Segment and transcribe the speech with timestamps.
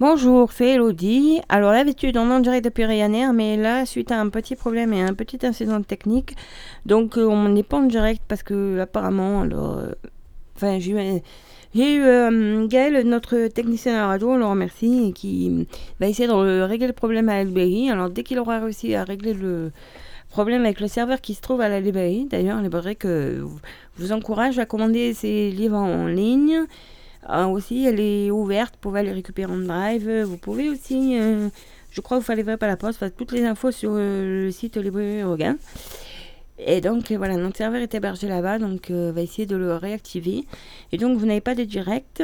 [0.00, 1.42] Bonjour, c'est Elodie.
[1.50, 5.02] Alors l'habitude, on en direct depuis Ryanair, mais là, suite à un petit problème et
[5.02, 6.36] un petit incident technique,
[6.86, 9.92] donc euh, on n'est pas en direct parce que apparemment, alors, euh,
[10.56, 15.66] enfin, j'ai eu, euh, Gaël, notre technicien à la radio, on le remercie, qui
[16.00, 17.90] va essayer de régler le problème à librairie.
[17.90, 19.70] Alors dès qu'il aura réussi à régler le
[20.30, 23.44] problème avec le serveur qui se trouve à la d'ailleurs, la librairie que
[23.96, 26.64] vous encourage à commander ses livres en ligne.
[27.22, 30.10] Ah, aussi, elle est ouverte, vous pouvez aller récupérer en drive.
[30.22, 31.48] Vous pouvez aussi, euh,
[31.90, 35.22] je crois, vous fallait pas la poste, toutes les infos sur euh, le site Librairie
[35.22, 35.56] Rogan.
[36.58, 39.76] Et donc voilà, notre serveur est hébergé là-bas, donc euh, on va essayer de le
[39.76, 40.46] réactiver.
[40.92, 42.22] Et donc vous n'avez pas de direct,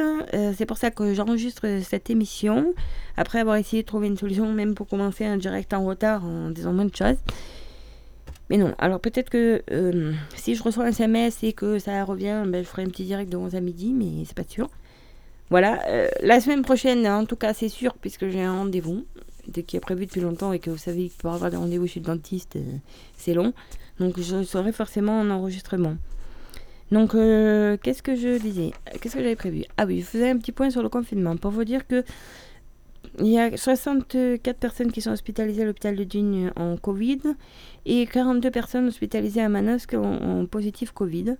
[0.55, 2.75] c'est pour ça que j'enregistre cette émission,
[3.17, 6.51] après avoir essayé de trouver une solution même pour commencer un direct en retard en
[6.51, 7.17] disant moins de choses.
[8.51, 9.63] Mais non, alors peut-être que
[10.35, 13.31] si je reçois un SMS et que ça revient, ben, je ferai un petit direct
[13.31, 14.69] de 11 à midi, mais c'est pas sûr.
[15.49, 19.05] Voilà, euh, la semaine prochaine, en tout cas, c'est sûr, puisque j'ai un rendez-vous
[19.65, 22.01] qui est prévu depuis longtemps et que vous savez que pour avoir des rendez-vous chez
[22.01, 22.77] le dentiste, euh,
[23.15, 23.53] c'est long.
[23.99, 25.95] Donc, je serai forcément en enregistrement.
[26.91, 28.71] Donc, euh, qu'est-ce que je disais?
[28.99, 29.63] Qu'est-ce que j'avais prévu?
[29.77, 32.03] Ah oui, je faisais un petit point sur le confinement pour vous dire que
[33.19, 37.21] il y a 64 personnes qui sont hospitalisées à l'hôpital de Digne en Covid
[37.85, 41.35] et 42 personnes hospitalisées à Manosque en positif Covid.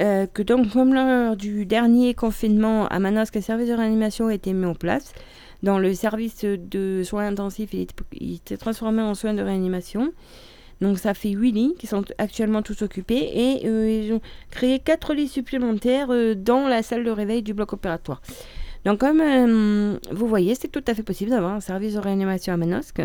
[0.00, 4.34] Euh, que donc, comme lors du dernier confinement à Manosque, un service de réanimation a
[4.34, 5.12] été mis en place.
[5.62, 10.12] Dans le service de soins intensifs, il était transformé en soins de réanimation.
[10.80, 14.78] Donc ça fait 8 lits qui sont actuellement tous occupés et euh, ils ont créé
[14.78, 18.22] 4 lits supplémentaires euh, dans la salle de réveil du bloc opératoire.
[18.86, 19.20] Donc comme
[20.10, 23.02] vous voyez, c'est tout à fait possible d'avoir un service de réanimation à Manosque,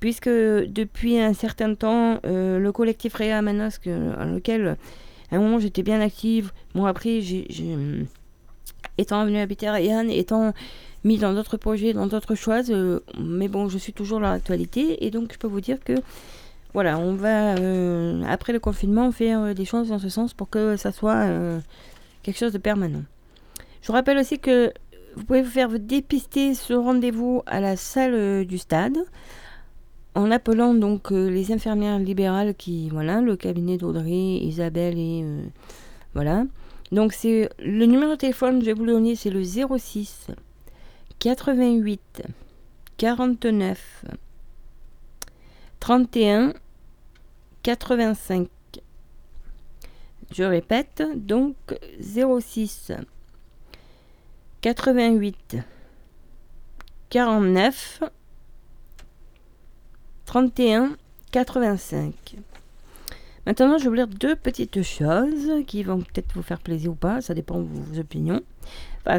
[0.00, 4.76] puisque depuis un certain temps, le collectif Réa à Manosque, dans lequel
[5.30, 6.52] à un moment, j'étais bien active.
[6.74, 7.46] Bon, après, j'ai,
[8.98, 10.52] étant venue habiter à Yann, étant
[11.04, 15.06] mis dans d'autres projets, dans d'autres choses, euh, mais bon, je suis toujours dans l'actualité.
[15.06, 15.94] Et donc, je peux vous dire que,
[16.74, 20.50] voilà, on va, euh, après le confinement, faire euh, des choses dans ce sens pour
[20.50, 21.26] que ça soit
[22.22, 23.02] quelque chose de permanent.
[23.82, 24.72] Je vous rappelle aussi que
[25.14, 28.98] vous pouvez vous faire dépister ce rendez-vous à la salle du stade
[30.16, 35.42] en appelant donc euh, les infirmières libérales qui, voilà, le cabinet d'Audrey, Isabelle et euh,
[36.14, 36.44] voilà.
[36.90, 40.28] Donc c'est le numéro de téléphone, je vais vous donner, c'est le 06
[41.18, 42.22] 88
[42.96, 44.04] 49
[45.80, 46.54] 31
[47.62, 48.48] 85.
[50.32, 51.56] Je répète, donc
[52.00, 52.92] 06
[54.62, 55.58] 88
[57.10, 58.02] 49
[60.26, 60.96] 31
[61.30, 62.12] 85.
[63.46, 66.94] Maintenant, je vais vous lire deux petites choses qui vont peut-être vous faire plaisir ou
[66.96, 68.40] pas, ça dépend de vos opinions.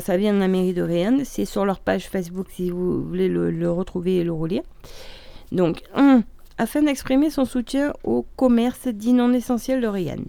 [0.02, 3.30] ça vient de la mairie de Réanne, c'est sur leur page Facebook si vous voulez
[3.30, 4.64] le, retrouver et le relire.
[5.54, 6.24] Donc, 1.
[6.58, 10.26] Afin d'exprimer son soutien au commerce dit non essentiel de Réanne,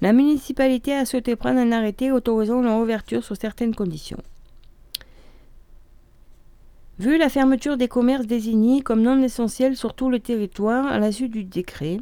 [0.00, 4.22] la municipalité a souhaité prendre un arrêté autorisant leur ouverture sous certaines conditions.
[7.00, 11.10] Vu la fermeture des commerces désignés comme non essentiels sur tout le territoire à la
[11.10, 11.98] suite du décret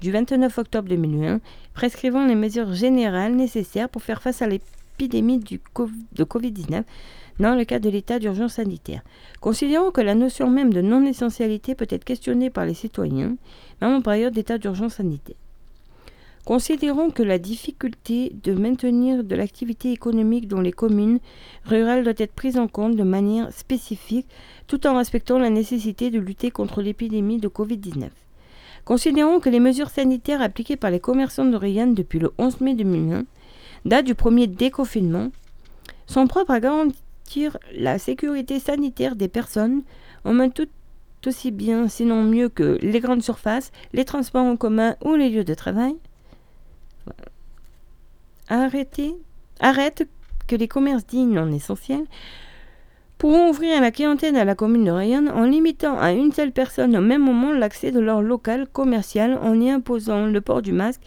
[0.00, 1.40] du 29 octobre 2001
[1.74, 6.84] prescrivant les mesures générales nécessaires pour faire face à l'épidémie de Covid-19
[7.40, 9.02] dans le cadre de l'état d'urgence sanitaire.
[9.40, 13.34] Considérant que la notion même de non-essentialité peut être questionnée par les citoyens,
[13.80, 15.36] même en période d'état d'urgence sanitaire.
[16.46, 21.18] Considérons que la difficulté de maintenir de l'activité économique dans les communes
[21.64, 24.28] rurales doit être prise en compte de manière spécifique
[24.68, 28.10] tout en respectant la nécessité de lutter contre l'épidémie de Covid-19.
[28.84, 33.24] Considérons que les mesures sanitaires appliquées par les commerçants de depuis le 11 mai 2001,
[33.84, 35.32] date du premier déconfinement,
[36.06, 39.82] sont propres à garantir la sécurité sanitaire des personnes,
[40.24, 40.68] en même tout
[41.26, 45.42] aussi bien, sinon mieux que les grandes surfaces, les transports en commun ou les lieux
[45.42, 45.96] de travail,
[48.48, 49.16] Arrêtez,
[49.60, 50.08] arrête
[50.46, 52.06] que les commerces dignes non essentiels
[53.18, 56.96] pourront ouvrir la clientèle à la commune de Rayonne en limitant à une seule personne
[56.96, 61.00] au même moment l'accès de leur local commercial en y imposant le port du masque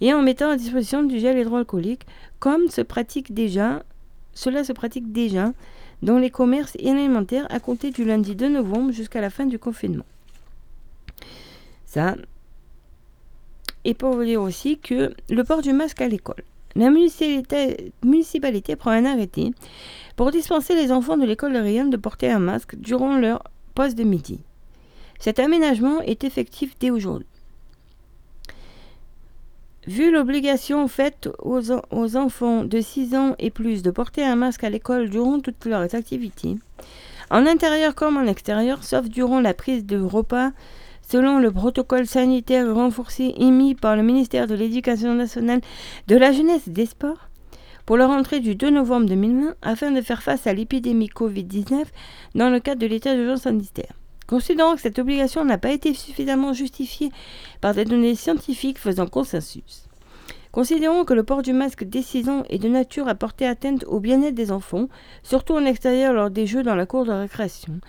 [0.00, 2.06] et en mettant à disposition du gel hydroalcoolique
[2.38, 3.82] comme se pratique déjà,
[4.34, 5.52] cela se pratique déjà
[6.02, 10.04] dans les commerces alimentaires à compter du lundi 2 novembre jusqu'à la fin du confinement.
[11.86, 12.16] Ça,
[13.84, 16.44] et pour vous dire aussi que le port du masque à l'école.
[16.76, 19.52] La municipalité, prend un arrêté
[20.16, 23.44] pour dispenser les enfants de l'école de Rion de porter un masque durant leur
[23.74, 24.40] pause de midi.
[25.20, 27.28] Cet aménagement est effectif dès aujourd'hui.
[29.86, 34.64] Vu l'obligation faite aux, aux, enfants de 6 ans et plus de porter un masque
[34.64, 36.56] à l'école durant toutes leurs activités,
[37.30, 40.52] en intérieur comme en extérieur, sauf durant la prise de repas,
[41.08, 45.60] selon le protocole sanitaire renforcé émis par le ministère de l'Éducation nationale,
[46.08, 47.28] de la jeunesse et des sports
[47.86, 51.84] pour la rentrée du 2 novembre 2020 afin de faire face à l'épidémie Covid-19
[52.34, 53.92] dans le cadre de l'état d'urgence sanitaire.
[54.26, 57.10] Considérant que cette obligation n'a pas été suffisamment justifiée
[57.60, 59.84] par des données scientifiques faisant consensus.
[60.50, 64.36] Considérons que le port du masque décisant est de nature à porter atteinte au bien-être
[64.36, 64.88] des enfants,
[65.24, 67.80] surtout en extérieur lors des jeux dans la cour de récréation.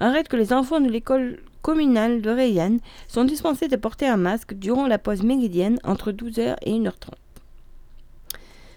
[0.00, 4.54] Arrête que les enfants de l'école communale de Rayanne sont dispensés de porter un masque
[4.54, 6.90] durant la pause méridienne entre 12h et 1h30.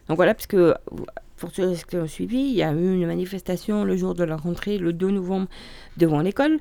[0.07, 0.73] Donc voilà, parce que
[1.35, 4.37] pour ceux qui ont suivi, il y a eu une manifestation le jour de la
[4.37, 5.47] rentrée, le 2 novembre,
[5.97, 6.59] devant l'école,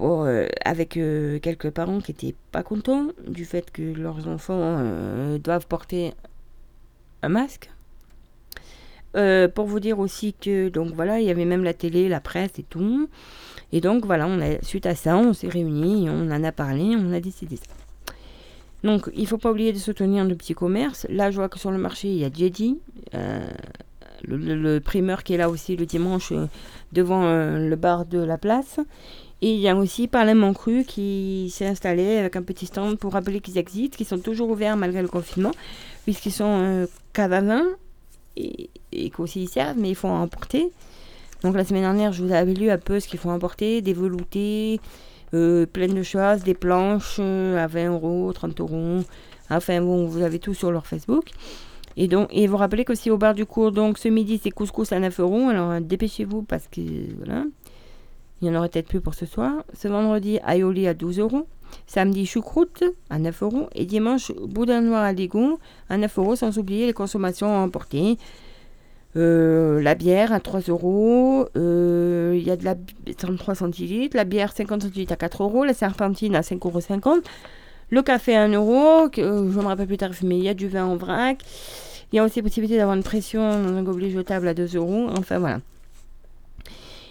[0.00, 5.38] euh, avec euh, quelques parents qui n'étaient pas contents du fait que leurs enfants euh,
[5.38, 6.12] doivent porter
[7.22, 7.70] un masque.
[9.12, 12.58] Pour vous dire aussi que, donc voilà, il y avait même la télé, la presse
[12.58, 13.08] et tout.
[13.72, 14.28] Et donc voilà,
[14.62, 17.74] suite à ça, on s'est réunis, on en a parlé, on a décidé ça.
[18.84, 21.06] Donc, il faut pas oublier de soutenir le petit commerce.
[21.10, 22.78] Là, je vois que sur le marché, il y a Jedi,
[23.14, 23.40] euh,
[24.22, 26.46] le, primeur qui est là aussi le dimanche euh,
[26.92, 28.78] devant euh, le bar de la place.
[29.40, 33.12] Et il y a aussi Parlement Cru qui s'est installé avec un petit stand pour
[33.12, 35.52] rappeler qu'ils existent, qu'ils sont toujours ouverts malgré le confinement,
[36.04, 37.32] puisqu'ils sont cave
[38.92, 40.70] et, qu'aussi ils servent, mais il faut en emporter.
[41.42, 43.92] Donc la semaine dernière, je vous avais lu un peu ce qu'il faut emporter, des
[43.92, 44.80] veloutés,
[45.34, 49.00] euh, plein de choses, des planches euh, à 20 euros, 30 euros.
[49.50, 51.30] Enfin bon, vous avez tout sur leur Facebook.
[51.96, 54.92] Et donc, et vous rappelez qu'aussi au bar du cours, donc ce midi c'est couscous
[54.92, 55.48] à 9 euros.
[55.48, 56.80] Alors dépêchez-vous parce que
[57.16, 57.44] voilà,
[58.40, 59.64] il y en aurait peut-être plus pour ce soir.
[59.74, 61.46] Ce vendredi, aioli à 12 euros.
[61.86, 63.68] Samedi, choucroute à 9 euros.
[63.74, 68.18] Et dimanche, boudin noir à l'égout à 9 euros, sans oublier les consommations emportées.
[69.16, 72.74] Euh, la bière à 3 euros, euh, il y a de la
[73.16, 77.20] 33 centilitres, la bière 50 centilitres à 4 euros, la serpentine à 5,50 euros,
[77.90, 80.54] le café à 1 euro, que, euh, me rappelle plus tard, mais il y a
[80.54, 81.42] du vin en vrac.
[82.12, 85.08] Il y a aussi possibilité d'avoir une pression dans un gobelet jetable à 2 euros,
[85.16, 85.60] enfin voilà.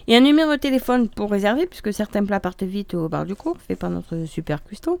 [0.08, 3.34] Et un numéro de téléphone pour réserver, puisque certains plats partent vite au bar du
[3.34, 5.00] cours, fait par notre super cuistot.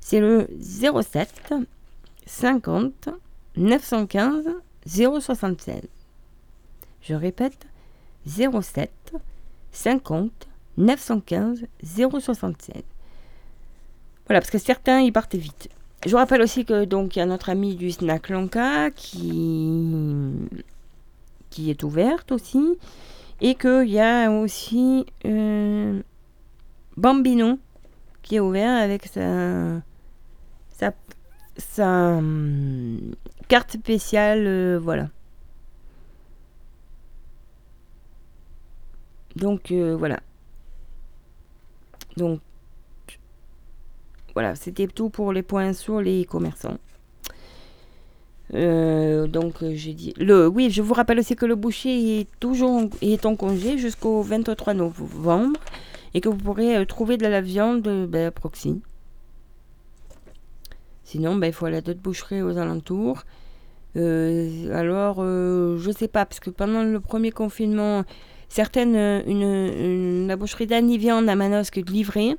[0.00, 1.54] C'est le 07
[2.26, 3.10] 50
[3.56, 4.48] 915
[4.86, 5.82] 076.
[7.00, 7.68] Je répète,
[8.26, 8.90] 07
[9.70, 10.32] 50
[10.78, 12.82] 915 076.
[14.26, 15.68] Voilà, parce que certains, ils partent vite.
[16.04, 19.94] Je vous rappelle aussi que donc il y a notre ami du Snack Lanka qui,
[21.50, 22.78] qui est ouverte aussi.
[23.40, 26.02] Et qu'il y a aussi euh,
[26.96, 27.58] Bambino
[28.22, 29.80] qui est ouvert avec sa,
[31.78, 33.14] hum,
[33.48, 34.46] carte spéciale.
[34.46, 35.08] Euh, voilà.
[39.36, 40.20] Donc euh, voilà.
[42.16, 42.40] Donc
[44.34, 46.78] voilà, c'était tout pour les points sur les commerçants.
[48.52, 52.28] Euh, donc euh, j'ai dit le oui je vous rappelle aussi que le boucher est
[52.40, 55.60] toujours est en congé jusqu'au 23 novembre
[56.14, 58.82] et que vous pourrez trouver de la viande ben, à proxy
[61.04, 63.22] sinon ben, il faut aller à d'autres boucheries aux alentours
[63.94, 68.04] alors je sais pas parce que pendant le premier confinement
[68.50, 72.36] certaines, euh, une, la boucherie d'Anivian à Manosque livrée.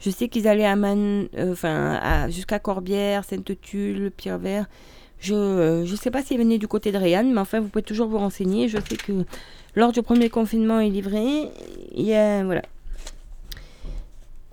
[0.00, 4.66] Je sais qu'ils allaient à Man, euh, enfin, jusqu'à Corbière, Sainte-Tulle, Pierre-Vert.
[5.22, 7.84] Je ne euh, sais pas s'ils venaient du côté de Réanne, mais enfin, vous pouvez
[7.84, 8.66] toujours vous renseigner.
[8.66, 9.12] Je sais que
[9.76, 11.48] lors du premier confinement, est livré.
[11.94, 12.06] Il
[12.44, 12.62] voilà.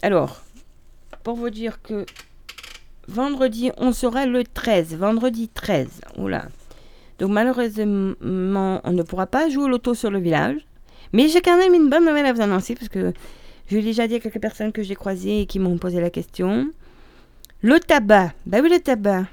[0.04, 0.44] Alors,
[1.24, 2.06] pour vous dire que
[3.08, 4.96] vendredi, on sera le 13.
[4.96, 6.02] Vendredi 13.
[6.18, 6.46] Oula.
[7.18, 10.58] Donc malheureusement, on ne pourra pas jouer l'auto sur le village.
[11.14, 13.12] Mais j'ai quand même une bonne nouvelle à vous annoncer parce que
[13.66, 16.12] je l'ai déjà dit à quelques personnes que j'ai croisées et qui m'ont posé la
[16.12, 16.70] question.
[17.64, 18.34] Le tabac.
[18.46, 19.26] Bah oui, le tabac.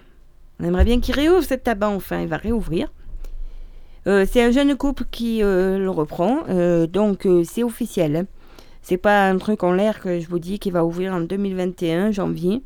[0.60, 2.20] On aimerait bien qu'il réouvre ce tabac enfin.
[2.20, 2.88] Il va réouvrir.
[4.06, 6.44] Euh, c'est un jeune couple qui euh, le reprend.
[6.48, 8.26] Euh, donc c'est officiel.
[8.82, 12.12] C'est pas un truc en l'air que je vous dis qui va ouvrir en 2021,
[12.12, 12.62] janvier.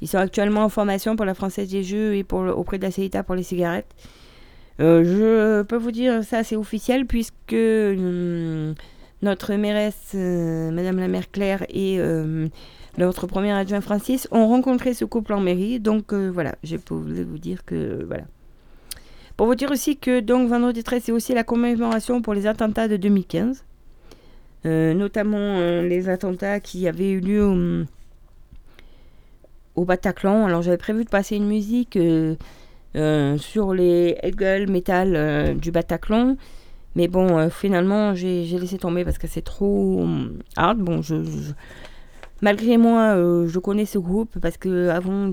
[0.00, 3.22] Ils sont actuellement en formation pour la Française des Jeux et auprès de la CETA
[3.22, 3.92] pour les cigarettes.
[4.78, 7.54] Je peux vous dire ça, c'est officiel puisque
[9.22, 12.00] notre mairesse, Madame la maire Claire et
[12.98, 15.80] notre premier adjoint Francis ont rencontré ce couple en mairie.
[15.80, 18.24] Donc voilà, je peux vous dire que voilà.
[19.36, 22.88] Pour vous dire aussi que donc vendredi 13 c'est aussi la commémoration pour les attentats
[22.88, 23.64] de 2015,
[24.64, 27.84] notamment les attentats qui avaient eu lieu au,
[29.74, 30.46] au Bataclan.
[30.46, 31.98] Alors j'avais prévu de passer une musique.
[32.94, 36.36] Euh, sur les Hegel Metal euh, du Bataclan.
[36.94, 40.06] Mais bon, finalement, j'ai laissé tomber parce que c'est trop
[40.56, 40.78] hard.
[40.78, 41.14] Bon, je,
[42.42, 43.14] malgré moi,
[43.46, 45.32] je connais ce groupe parce que avant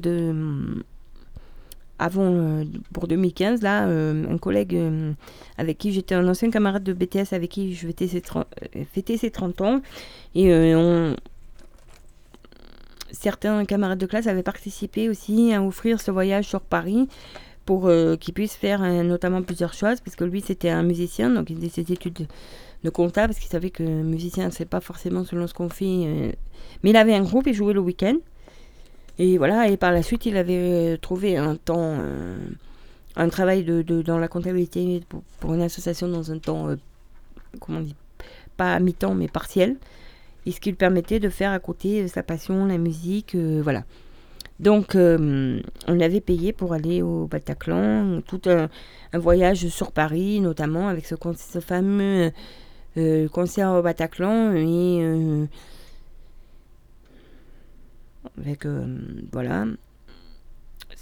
[2.00, 2.64] avant, euh,
[2.94, 5.12] pour 2015, là, euh, un collègue euh,
[5.58, 8.48] avec qui j'étais un ancien camarade de BTS avec qui je fêtais ses 30,
[9.18, 9.82] ses 30 ans.
[10.34, 10.52] Et
[13.12, 17.10] certains camarades de classe avaient participé aussi à offrir ce voyage sur Paris
[17.66, 21.58] pour qu'il puisse faire notamment plusieurs choses, parce que lui c'était un musicien, donc il
[21.58, 22.28] faisait ses études
[22.84, 26.38] de compta, parce qu'il savait que musicien c'est pas forcément selon ce qu'on fait,
[26.84, 28.16] mais il avait un groupe, il jouait le week-end.
[29.20, 32.38] Et voilà, et par la suite, il avait trouvé un temps, euh,
[33.18, 35.04] un travail de, dans la comptabilité
[35.40, 36.78] pour, une association dans un temps, euh,
[37.60, 37.96] comment on dit,
[38.56, 39.76] pas à mi-temps, mais partiel.
[40.46, 43.84] Et ce qui lui permettait de faire à côté sa passion, la musique, euh, voilà.
[44.62, 48.68] Donc, on l'avait payé pour aller au Bataclan, tout un,
[49.18, 51.16] voyage sur Paris, notamment avec ce
[51.62, 52.32] fameux
[53.32, 54.54] concert au Bataclan.
[54.54, 55.48] Et
[58.38, 58.98] avec, euh,
[59.32, 59.66] voilà.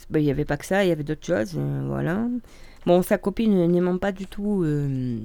[0.10, 2.28] Ben, il n'y avait pas que ça, il y avait d'autres choses, euh, voilà.
[2.86, 5.20] Bon, sa copine n'aimant pas du tout, euh,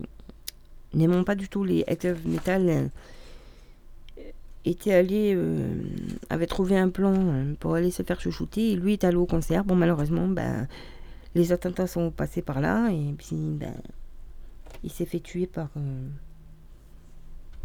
[0.95, 2.91] n'aimant pas du tout les Active Metal,
[4.65, 5.39] était allé,
[6.31, 7.15] avait trouvé un plan
[7.61, 8.73] pour aller se faire chouchouter.
[8.73, 9.65] Et lui est allé au concert.
[9.65, 10.69] Bon, malheureusement, ben,
[11.35, 12.91] les attentats sont passés par là.
[12.91, 13.75] Et puis, ben,
[14.85, 15.69] il s'est fait tuer par.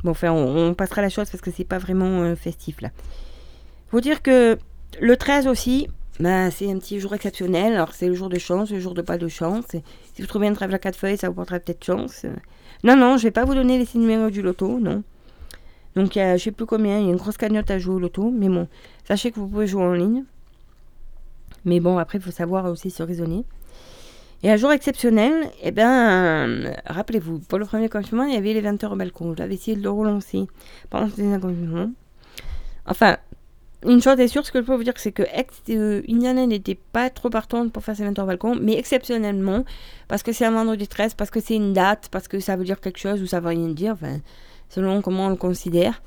[0.04, 2.90] Bon, enfin, on, passera la chose parce que c'est pas vraiment festif là.
[3.90, 4.58] Faut dire que
[5.00, 5.88] le 13 aussi,
[6.20, 7.74] bah, c'est un petit jour exceptionnel.
[7.74, 9.66] Alors, c'est le jour de chance, le jour de pas de chance.
[9.70, 12.26] si vous trouvez un trèfle à quatre feuilles, ça vous portera peut-être chance.
[12.84, 15.04] Non, non, je vais pas vous donner les numéros du loto, non.
[15.96, 18.00] Donc, je ne sais plus combien, il y a une grosse cagnotte à jouer au
[18.00, 18.32] loto.
[18.32, 18.68] Mais bon,
[19.08, 20.24] sachez que vous pouvez jouer en ligne.
[21.66, 23.46] Mais bon, après, il faut savoir aussi se raisonner.
[24.44, 28.62] Et un jour exceptionnel, eh ben, rappelez-vous, pour le premier confinement, il y avait les
[28.62, 29.34] 20 heures au balcon.
[29.36, 30.46] J'avais essayé de le relancer
[30.90, 31.90] pendant ce confinement.
[32.86, 33.18] Enfin,
[33.86, 35.24] une chose est sûre, ce que je peux vous dire, c'est que
[35.70, 39.66] euh, Indiana n'était pas trop partante pour faire ses 20 heures balcon, mais exceptionnellement,
[40.08, 42.64] parce que c'est un vendredi 13, parce que c'est une date, parce que ça veut
[42.64, 44.20] dire quelque chose ou ça veut rien dire, enfin,
[44.70, 46.02] selon comment on le considère.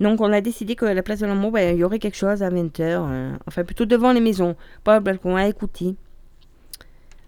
[0.00, 2.42] Donc on a décidé qu'à la place de l'amour, ben, il y aurait quelque chose
[2.42, 5.96] à 20h, euh, enfin plutôt devant les maisons, pas au balcon, à écouter.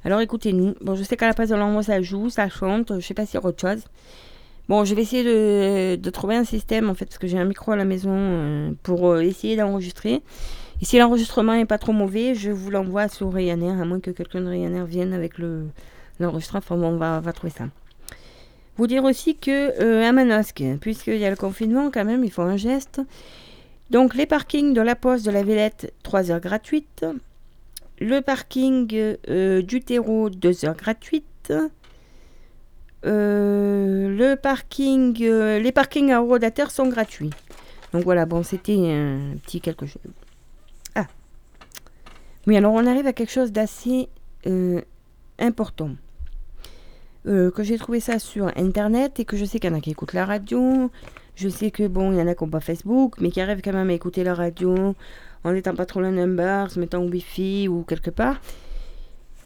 [0.06, 0.76] Alors écoutez-nous.
[0.82, 3.26] Bon, je sais qu'à la place de l'amour, ça joue, ça chante, je sais pas
[3.26, 3.82] s'il y a autre chose.
[4.68, 5.25] Bon, je vais essayer
[5.96, 8.70] de, trouver un système en fait, parce que j'ai un micro à la maison euh,
[8.84, 10.22] pour euh, essayer d'enregistrer.
[10.80, 14.12] Et si l'enregistrement n'est pas trop mauvais, je vous l'envoie sur Ryanair, à moins que
[14.12, 15.64] quelqu'un de Ryanair vienne avec le,
[16.20, 16.58] l'enregistrement.
[16.58, 17.64] Enfin bon, on va, va trouver ça.
[18.76, 22.30] Vous dire aussi que euh, à Manosque, puisqu'il y a le confinement, quand même, il
[22.30, 23.00] faut un geste.
[23.90, 27.04] Donc les parkings de la Poste de la Villette, 3 heures gratuites.
[27.99, 28.87] Le parking
[29.62, 31.53] du terreau, 2 heures gratuites.
[33.07, 37.31] Euh, le parking, euh, les parkings à Eurodater sont gratuits.
[37.93, 40.03] Donc voilà, bon, c'était un petit quelque chose.
[40.95, 41.07] Ah.
[42.47, 44.09] Oui, alors on arrive à quelque chose d'assez
[44.47, 44.81] euh,
[45.38, 45.91] important.
[47.25, 49.91] que j'ai trouvé ça sur internet et que je sais qu'il y en a qui
[49.91, 50.91] écoutent la radio.
[51.37, 53.62] Je sais que bon, il y en a qui n'ont pas Facebook, mais qui arrivent
[53.62, 54.95] quand même à écouter la radio
[55.47, 58.41] en étant pas trop loin d'un bar, se mettant au wifi ou quelque part.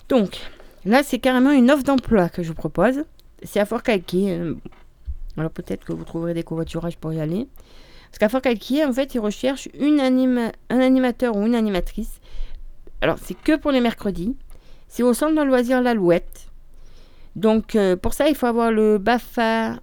[0.09, 0.39] Donc,
[0.85, 3.05] là, c'est carrément une offre d'emploi que je vous propose
[3.43, 4.39] c'est à Fort Calquier.
[4.39, 4.55] Euh,
[5.37, 7.49] alors peut-être que vous trouverez des covoiturages pour y aller.
[8.11, 9.99] Parce qu'à Fort Calquier, en fait, ils recherchent un
[10.81, 12.21] animateur ou une animatrice.
[13.01, 14.37] Alors, c'est que pour les mercredis.
[14.89, 16.49] C'est au centre de loisir L'Alouette.
[17.37, 19.79] Donc, euh, pour ça, il faut avoir le BAFA.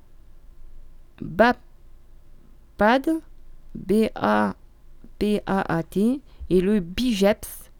[1.21, 1.57] BAPAD.
[5.19, 6.21] B-A-P-A-A-T.
[6.49, 7.71] Et le BIGEPS.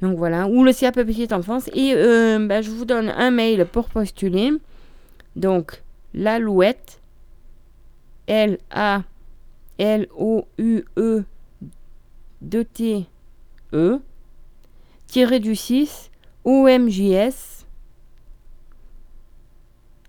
[0.00, 1.68] Donc voilà, ou le CAP Petite Enfance.
[1.74, 4.50] Et euh, bah, je vous donne un mail pour postuler.
[5.36, 7.00] Donc, l'alouette,
[8.26, 9.04] L-A-L-O-U-E
[12.44, 14.00] 2-T-E,
[15.06, 16.10] tiré du 6,
[16.44, 17.66] OMJS,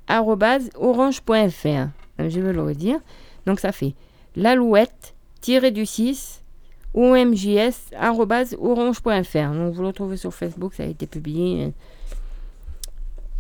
[0.08, 1.88] arrobase orange.fr.
[2.20, 3.00] Je vais le redire.
[3.46, 3.94] Donc ça fait
[4.36, 5.13] l'alouette,
[5.44, 6.42] du 6,
[6.94, 9.54] omjs.orange.fr.
[9.54, 11.74] Donc vous le retrouvez sur Facebook, ça a été publié.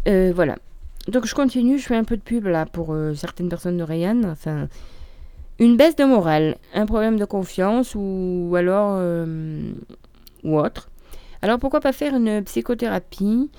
[0.07, 0.57] Euh, voilà.
[1.07, 3.83] Donc je continue, je fais un peu de pub là pour euh, certaines personnes de
[3.83, 4.24] Rayan.
[4.25, 4.67] Enfin,
[5.60, 9.72] une baisse de morale, un problème de confiance ou, alors euh,
[10.43, 10.89] ou autre.
[11.41, 13.50] Alors pourquoi pas faire une psychothérapie?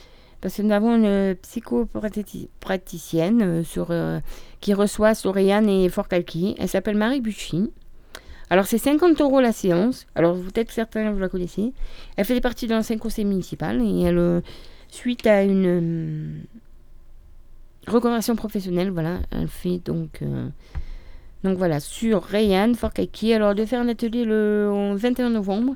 [0.40, 3.88] Parce que nous avons une psychopraticienne sur,
[4.60, 6.54] qui reçoit sur Rayan et Fort Calqui.
[6.58, 7.70] Elle s'appelle Marie Buchy.
[8.54, 10.06] Alors c'est 50 euros la séance.
[10.14, 11.72] Alors peut-être certains vous la connaissez.
[12.16, 14.40] Elle fait partie d'un l'ancien conseil municipal et elle, euh,
[14.86, 16.44] suite à une,
[17.88, 20.22] reconversion professionnelle, voilà, elle fait donc.
[20.22, 20.46] euh,
[21.42, 23.34] donc voilà, sur Rayan, Fort Kaki.
[23.34, 25.74] Alors, de faire un atelier le 21 novembre.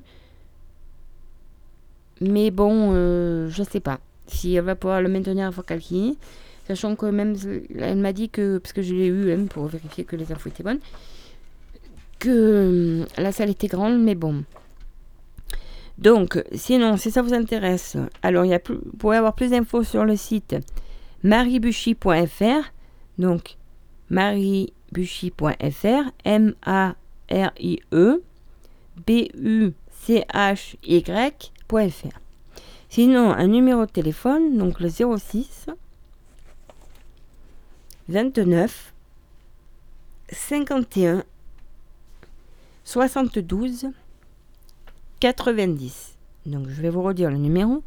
[2.21, 6.17] Mais bon, euh, je sais pas si elle va pouvoir le maintenir à Fort Kaki.
[6.69, 7.35] Sachant que même,
[7.77, 10.49] elle m'a dit que, parce que je l'ai eu hein, pour vérifier que les infos
[10.49, 10.79] étaient bonnes,
[12.27, 14.45] euh, la salle était grande, mais bon.
[15.99, 19.83] Donc, sinon, si ça vous intéresse, alors il y a plus, vous avoir plus d'infos
[19.83, 20.55] sur le site
[21.23, 22.73] maribuchy.fr.
[23.19, 23.57] Donc,
[24.11, 28.23] maribuchy.fr, M-A-R-I-E,
[29.07, 29.79] B-U-C-H-Y.fr.
[32.91, 35.67] Sinon, un numéro de téléphone, donc le 06
[38.09, 38.95] 29
[40.31, 41.25] 51
[42.89, 43.89] 72
[45.21, 46.17] 90.
[46.47, 47.83] Donc je vais vous redire le numéro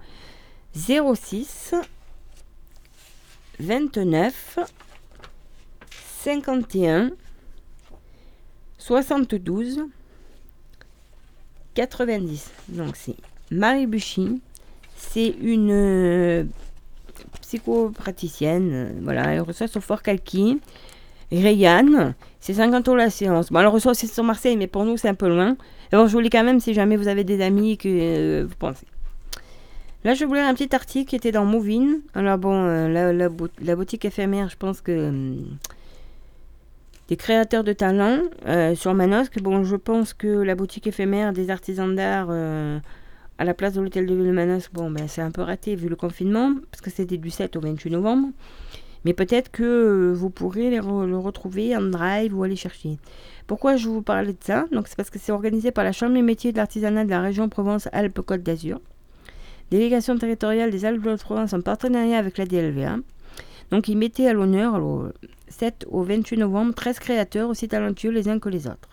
[0.76, 1.74] 06
[3.60, 4.60] 29
[6.20, 7.10] 51
[8.78, 9.86] 72
[11.74, 12.52] 90.
[12.68, 13.16] Donc c'est
[13.50, 14.40] Marie Buchy.
[14.98, 16.44] C'est une euh,
[17.42, 18.72] psychopraticienne.
[18.72, 20.62] euh, Voilà, elle reçoit sur Fort Calqui.
[21.32, 23.50] Rayanne, c'est 50 euros la séance.
[23.52, 25.56] Bon, elle reçoit aussi sur Marseille, mais pour nous, c'est un peu loin.
[25.94, 28.56] Bon, je vous lis quand même si jamais vous avez des amis que euh, vous
[28.58, 28.86] pensez.
[30.04, 32.00] Là, je voulais un petit article qui était dans Movin.
[32.16, 35.10] Alors bon, euh, la, la bou- la boutique éphémère, je pense que...
[35.10, 35.46] hum,
[37.08, 39.42] des créateurs de talent euh, sur Manosque.
[39.42, 42.30] Bon, je pense que la boutique éphémère des artisans d'art
[43.38, 45.76] à la place de l'hôtel de ville de Manosque, bon, ben, c'est un peu raté
[45.76, 48.30] vu le confinement, parce que c'était du 7 au 28 novembre.
[49.06, 52.98] Mais peut-être que euh, vous pourrez re- le retrouver en drive ou aller chercher.
[53.48, 54.66] Pourquoi je vous parlais de ça?
[54.72, 57.22] Donc, c'est parce que c'est organisé par la Chambre des métiers de l'artisanat de la
[57.22, 58.80] région Provence-Alpes-Côte d'Azur.
[59.72, 62.98] Délégation territoriale des Alpes-de-Provence en partenariat avec la DLVA.
[63.72, 65.14] Donc, ils mettaient à l'honneur, le
[65.48, 68.90] 7 au 28 novembre, 13 créateurs aussi talentueux les uns que les autres.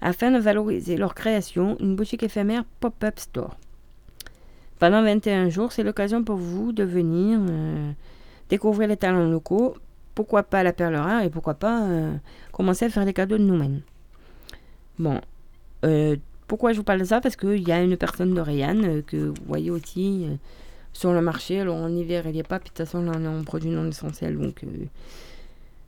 [0.00, 3.56] Afin de valoriser leur création, une boutique éphémère pop-up store.
[4.78, 7.90] Pendant 21 jours, c'est l'occasion pour vous de venir euh,
[8.48, 9.76] découvrir les talents locaux,
[10.14, 12.14] pourquoi pas la perle rare et pourquoi pas euh,
[12.52, 13.80] commencer à faire des cadeaux de nous-mêmes.
[14.98, 15.20] Bon,
[15.84, 17.20] euh, pourquoi je vous parle de ça?
[17.20, 20.26] Parce qu'il y a une personne de Rayanne euh, que vous voyez aussi
[20.92, 21.60] sur le marché.
[21.60, 23.86] Alors en hiver, il n'y a pas, puis de toute façon, là, on produit non
[23.86, 24.36] essentiel.
[24.36, 24.64] Donc,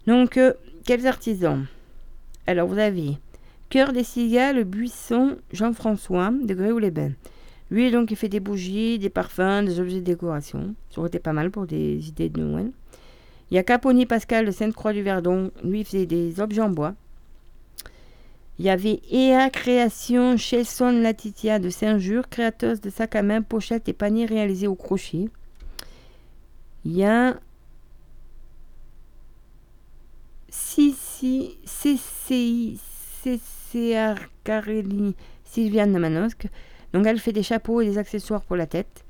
[0.06, 0.38] donc
[0.84, 1.66] quels artisans?
[2.46, 3.18] Alors, vous avez
[3.68, 7.12] Cœur des Cigales, Buisson, Jean-François de Gréoux-les-Bains.
[7.70, 10.74] Lui, donc, il fait des bougies, des parfums, des objets de décoration.
[10.90, 12.70] Ça aurait été pas mal pour des idées de Noël.
[13.50, 15.50] Il y a Caponi Pascal de Sainte-Croix-du-Verdon.
[15.64, 16.94] Lui, il faisait des objets en bois.
[18.58, 23.88] Il y avait Ea Création Chelson Latitia de Saint-Jure, créateuse de sacs à main, pochettes
[23.88, 25.28] et paniers réalisés au crochet.
[26.84, 27.38] Il y a
[30.50, 32.78] Cici, CCI,
[33.22, 36.46] CCR Carelli, Sylviane de Manosque.
[36.92, 39.04] Donc elle fait des chapeaux et des accessoires pour la tête.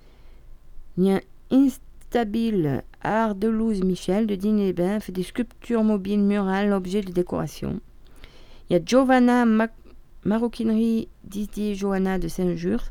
[0.97, 6.73] Il y a Instabile Art de Louze Michel de Digne-les-Bains, fait des sculptures mobiles murales,
[6.73, 7.81] objets de décoration.
[8.69, 9.73] Il y a Giovanna Mac-
[10.25, 12.85] Maroquinerie Didier Johanna de Saint-Jure,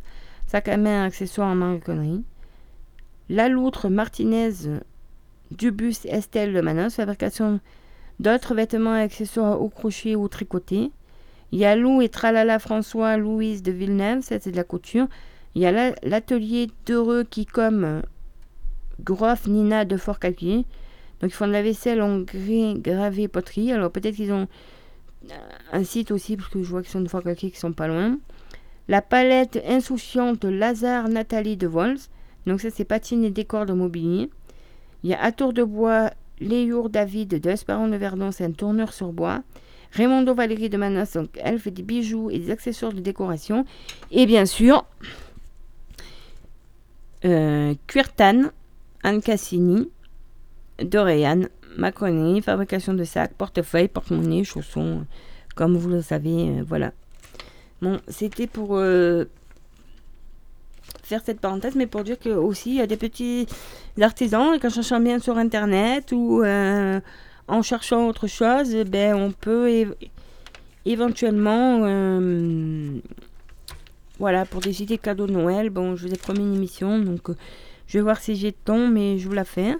[0.47, 2.23] sac à main, accessoires en maroquinerie.
[3.29, 4.51] La Loutre Martinez
[5.51, 7.59] Dubus Estelle de Manos, fabrication
[8.19, 10.91] d'autres vêtements et accessoires au crochet ou tricotés.
[11.51, 15.07] Il y a Lou et Tralala François Louise de Villeneuve, ça c'est de la couture.
[15.55, 18.01] Il y a la- l'atelier d'heureux qui comme
[19.03, 20.65] Groff Nina de Fort Calquier.
[21.21, 23.71] Donc ils font de la vaisselle en gris, gravé, poterie.
[23.71, 24.47] Alors peut-être qu'ils ont
[25.29, 25.35] euh,
[25.73, 27.87] un site aussi, parce que je vois qu'ils sont de Fort Calquier qui sont pas
[27.87, 28.17] loin.
[28.87, 31.97] La palette insouciante Lazare Nathalie de Vols.
[32.45, 34.29] Donc ça c'est patine et décor de mobilier.
[35.03, 38.51] Il y a à Tour de Bois Léour David de Esperon de Verdon, c'est un
[38.51, 39.41] tourneur sur bois.
[39.91, 43.65] Raimondo Valérie de Manas, donc elle fait des bijoux et des accessoires de décoration.
[44.11, 44.85] Et bien sûr,
[47.25, 48.43] euh, Cuirtan,
[49.03, 49.89] Anne Cassini,
[50.81, 55.05] Doréane, Macronie, fabrication de sacs, portefeuilles, porte-monnaie, chaussons,
[55.55, 56.91] comme vous le savez, euh, voilà.
[57.81, 59.25] Bon, c'était pour euh,
[61.03, 63.47] faire cette parenthèse, mais pour dire que aussi il y a des petits
[64.01, 66.99] artisans, et qu'en cherchant bien sur internet ou euh,
[67.49, 69.85] en cherchant autre chose, ben, on peut
[70.85, 72.99] éventuellement, euh,
[74.19, 77.29] voilà, pour des idées cadeaux de Noël, bon, je vous ai promis une émission, donc
[77.29, 77.35] euh,
[77.87, 79.75] je vais voir si j'ai le temps, mais je vous la fais.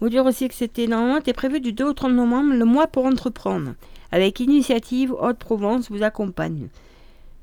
[0.00, 2.86] Vous dire aussi que c'était normalement était prévu du 2 au 30 novembre, le mois
[2.88, 3.74] pour entreprendre,
[4.12, 6.68] avec Initiative Haute-Provence vous accompagne.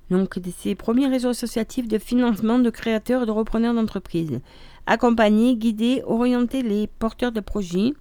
[0.10, 4.40] Donc, de ces premiers réseaux associatifs de financement de créateurs et de repreneurs d'entreprises.
[4.86, 7.94] Accompagner, guider, orienter les porteurs de projets.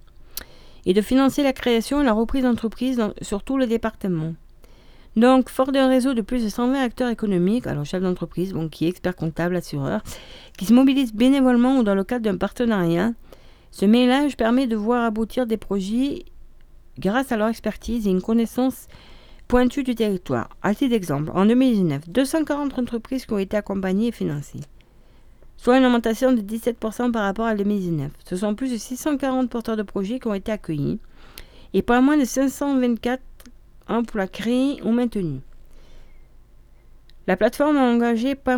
[0.85, 4.33] Et de financer la création et la reprise d'entreprise sur tout le département.
[5.15, 8.85] Donc, fort d'un réseau de plus de 120 acteurs économiques, alors chef d'entreprise, bon, qui
[8.85, 10.01] est expert comptable, assureur,
[10.57, 13.13] qui se mobilisent bénévolement ou dans le cadre d'un partenariat,
[13.71, 16.25] ce mélange permet de voir aboutir des projets
[16.99, 18.87] grâce à leur expertise et une connaissance
[19.47, 20.49] pointue du territoire.
[20.63, 24.61] À titre d'exemple, en 2019, 240 entreprises qui ont été accompagnées et financées,
[25.57, 28.11] soit une augmentation de 17% par rapport à 2019.
[28.25, 30.99] Ce sont plus de 640 porteurs de projets qui ont été accueillis
[31.73, 33.21] et pas moins de 524
[34.07, 35.41] pour la créer ou maintenue.
[37.27, 38.57] La plateforme a engagé pas,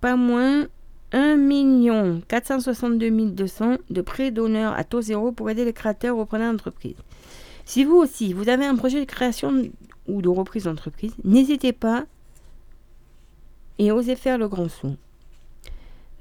[0.00, 0.66] pas moins
[1.12, 6.96] 1 462 200 de prêts d'honneur à taux zéro pour aider les créateurs repreneurs d'entreprise.
[7.64, 9.62] Si vous aussi, vous avez un projet de création
[10.08, 12.04] ou de reprise d'entreprise, n'hésitez pas
[13.78, 14.96] et osez faire le grand saut.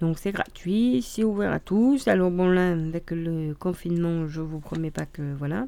[0.01, 2.07] Donc c'est gratuit, c'est ouvert à tous.
[2.07, 5.67] Alors bon là, avec le confinement, je vous promets pas que voilà.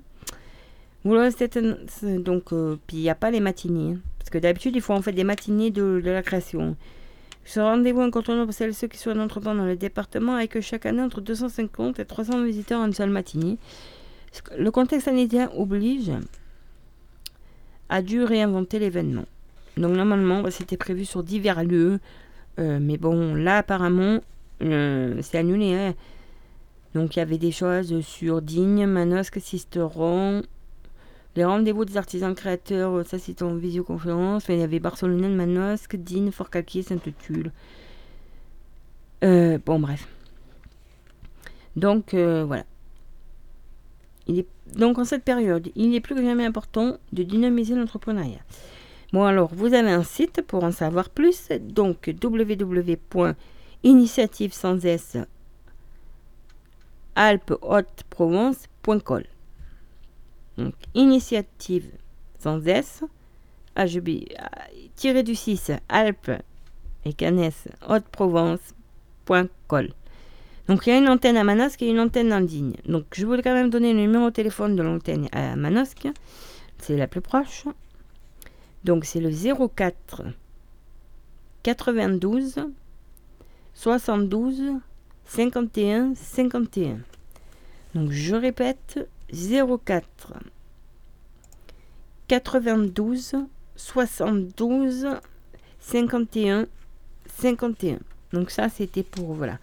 [1.06, 3.93] Donc, euh, puis il n'y a pas les matinées.
[3.93, 4.00] Hein.
[4.17, 6.76] parce que d'habitude, il faut en fait des matinées de, la création.
[7.46, 10.86] Ce rendez-vous incontournable pour celles et ceux qui sont entrepreneurs dans le département avec chaque
[10.86, 13.58] année entre 250 et 300 visiteurs en une seule matinée.
[14.58, 16.12] Le contexte sanitaire oblige
[17.89, 19.26] à dû réinventer l'événement.
[19.76, 22.00] Donc normalement, bah, c'était prévu sur divers lieux.
[22.59, 24.19] Euh, mais bon, là apparemment,
[24.61, 25.73] euh, c'est annulé.
[25.73, 25.95] Hein.
[26.93, 30.43] Donc il y avait des choses sur Digne, Manosque, Sisteron,
[31.35, 34.45] les rendez-vous des artisans créateurs, ça c'était en visioconférence.
[34.49, 37.51] il y avait Barcelone, Manosque, Digne, Fort-Calquier, Sainte-Tulle.
[39.23, 40.07] Euh, bon, bref.
[41.75, 42.65] Donc, voilà.
[44.27, 48.39] Il est, donc, en cette période, il est plus que jamais important de dynamiser l'entrepreneuriat.
[49.13, 51.47] Bon, alors, vous avez un site pour en savoir plus.
[51.62, 55.15] Donc, www.initiative sans S
[57.15, 59.23] alpes haute provence.com
[60.58, 61.89] donc, initiative
[62.39, 63.04] sans S,
[63.76, 64.26] HB,
[64.95, 66.32] tiré du 6, Alpes
[67.06, 67.49] et Cannes,
[67.88, 69.93] Haute-Provence.col.
[70.67, 72.76] Donc, il y a une antenne à Manosque et une antenne en digne.
[72.86, 76.08] Donc, je voulais quand même donner le numéro de téléphone de l'antenne à Manosque.
[76.78, 77.65] C'est la plus proche.
[78.84, 80.24] Donc, c'est le 04
[81.63, 82.56] 92
[83.74, 84.62] 72
[85.26, 86.98] 51 51.
[87.96, 90.34] Donc, je répète, 04
[92.28, 93.36] 92
[93.76, 95.08] 72
[95.80, 96.65] 51
[97.28, 97.98] 51.
[98.32, 99.34] Donc ça, c'était pour...
[99.34, 99.60] Voilà.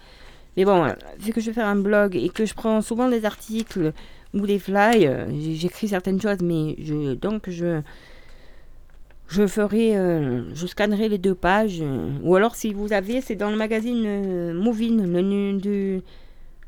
[0.56, 3.24] Mais bon, vu que je vais faire un blog et que je prends souvent des
[3.24, 3.92] articles
[4.34, 7.80] ou des fly, euh, j'écris certaines choses, mais je, donc je,
[9.30, 11.82] je ferai, euh, je scannerai les deux pages.
[12.22, 16.02] ou alors si vous avez, c'est dans le magazine euh, le,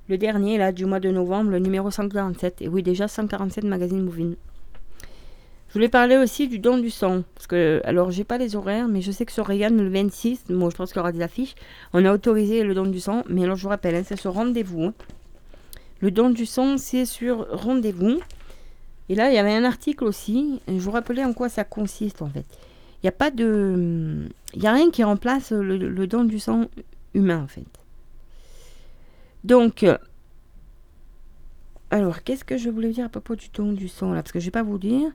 [0.08, 2.62] le dernier là du mois de novembre, le numéro 147.
[2.62, 4.34] Et oui, déjà 147 magazine Movin.
[5.68, 7.24] Je voulais parler aussi du don du sang.
[7.34, 10.50] Parce que, alors, j'ai pas les horaires, mais je sais que sur Reagan, le 26,
[10.50, 11.54] moi je pense qu'il y aura des affiches,
[11.94, 13.24] on a autorisé le don du sang.
[13.28, 14.84] Mais alors, je vous rappelle, hein, c'est sur rendez-vous.
[14.84, 14.94] Hein.
[16.00, 18.20] Le don du sang, c'est sur rendez-vous.
[19.12, 20.62] Et là, il y avait un article aussi.
[20.66, 22.46] je vous rappelais en quoi ça consiste, en fait.
[22.48, 24.26] Il n'y a pas de.
[24.54, 26.64] Il a rien qui remplace le, don du sang
[27.12, 27.66] humain, en fait.
[29.44, 29.84] Donc,
[31.90, 34.22] alors, qu'est-ce que je voulais dire à propos du don du sang là?
[34.22, 35.10] Parce que je ne vais pas vous dire.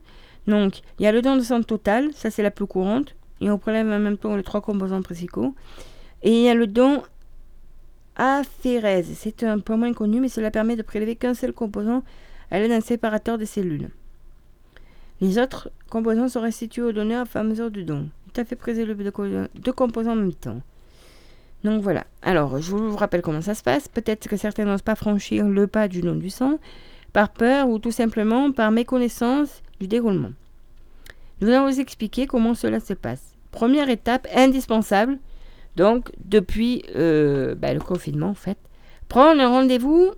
[0.46, 3.16] Donc, il y a le don de sang total, ça c'est la plus courante.
[3.40, 5.56] Et on prélève en même temps les trois composants principaux.
[6.22, 7.02] Et il y a le don
[8.14, 9.08] aphérèse.
[9.16, 12.04] C'est un peu moins connu, mais cela permet de prélever qu'un seul composant
[12.50, 13.90] à l'aide d'un séparateur des cellules.
[15.20, 18.08] Les autres composants sont restitués au donneur à mesure du don.
[18.32, 18.94] Tout à fait prélever
[19.54, 20.60] deux composants en même temps.
[21.64, 22.04] Donc voilà.
[22.22, 23.88] Alors, je vous rappelle comment ça se passe.
[23.88, 26.58] Peut-être que certains n'osent pas franchir le pas du don du sang,
[27.12, 30.30] par peur ou tout simplement par méconnaissance du déroulement.
[31.40, 33.34] Nous allons vous expliquer comment cela se passe.
[33.50, 35.18] Première étape indispensable,
[35.76, 38.58] donc depuis euh, bah, le confinement en fait,
[39.08, 40.12] prendre un rendez-vous.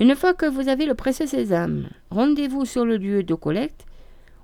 [0.00, 3.84] Une fois que vous avez le précieux sésame, rendez-vous sur le lieu de collecte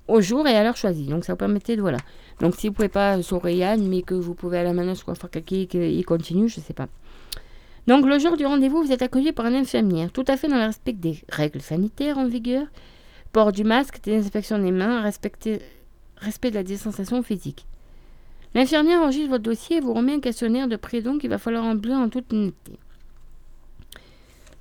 [0.09, 1.07] au jour et à l'heure choisie.
[1.07, 1.99] Donc ça vous permettait de voilà.
[2.41, 5.15] Donc si vous pouvez pas sur Ryan, mais que vous pouvez à la manette soit
[5.15, 6.89] faire quelqu'un qui continue, je sais pas.
[7.87, 10.57] Donc le jour du rendez-vous, vous êtes accueilli par une infirmière, tout à fait dans
[10.57, 12.67] le respect des règles sanitaires en vigueur,
[13.33, 15.61] port du masque, désinfection des mains, respect
[16.51, 17.67] de la distanciation physique.
[18.55, 21.97] L'infirmière enregistre votre dossier et vous remet un questionnaire de prédon qu'il va falloir remplir
[21.97, 22.73] en toute unité.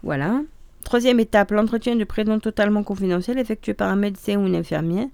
[0.03, 0.41] Voilà.
[0.83, 5.07] Troisième étape, l'entretien de prénom totalement confidentiel effectué par un médecin ou une infirmière.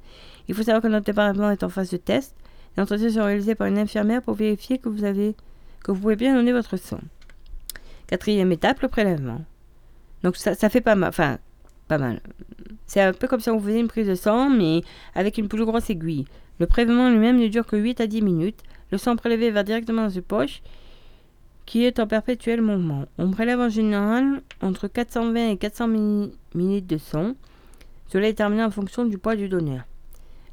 [0.48, 2.36] Il faut savoir que notre département est en phase de test.
[2.76, 5.36] L'entretien sera réalisé par une infirmière pour vérifier que vous, avez,
[5.84, 7.00] que vous pouvez bien donner votre sang.
[8.08, 9.42] Quatrième étape, le prélèvement.
[10.24, 11.10] Donc ça, ça fait pas mal.
[11.10, 11.38] Enfin,
[11.88, 12.22] pas mal.
[12.86, 14.82] C'est un peu comme si on faisait une prise de sang, mais
[15.14, 16.26] avec une plus grosse aiguille.
[16.60, 18.62] Le prélèvement lui-même ne dure que 8 à 10 minutes.
[18.92, 20.62] Le sang prélevé va directement dans une poche
[21.70, 23.06] qui est en perpétuel mouvement.
[23.20, 27.36] On prélève en général entre 420 et 400 ml de sang.
[28.08, 29.84] Cela est terminé en fonction du poids du donneur.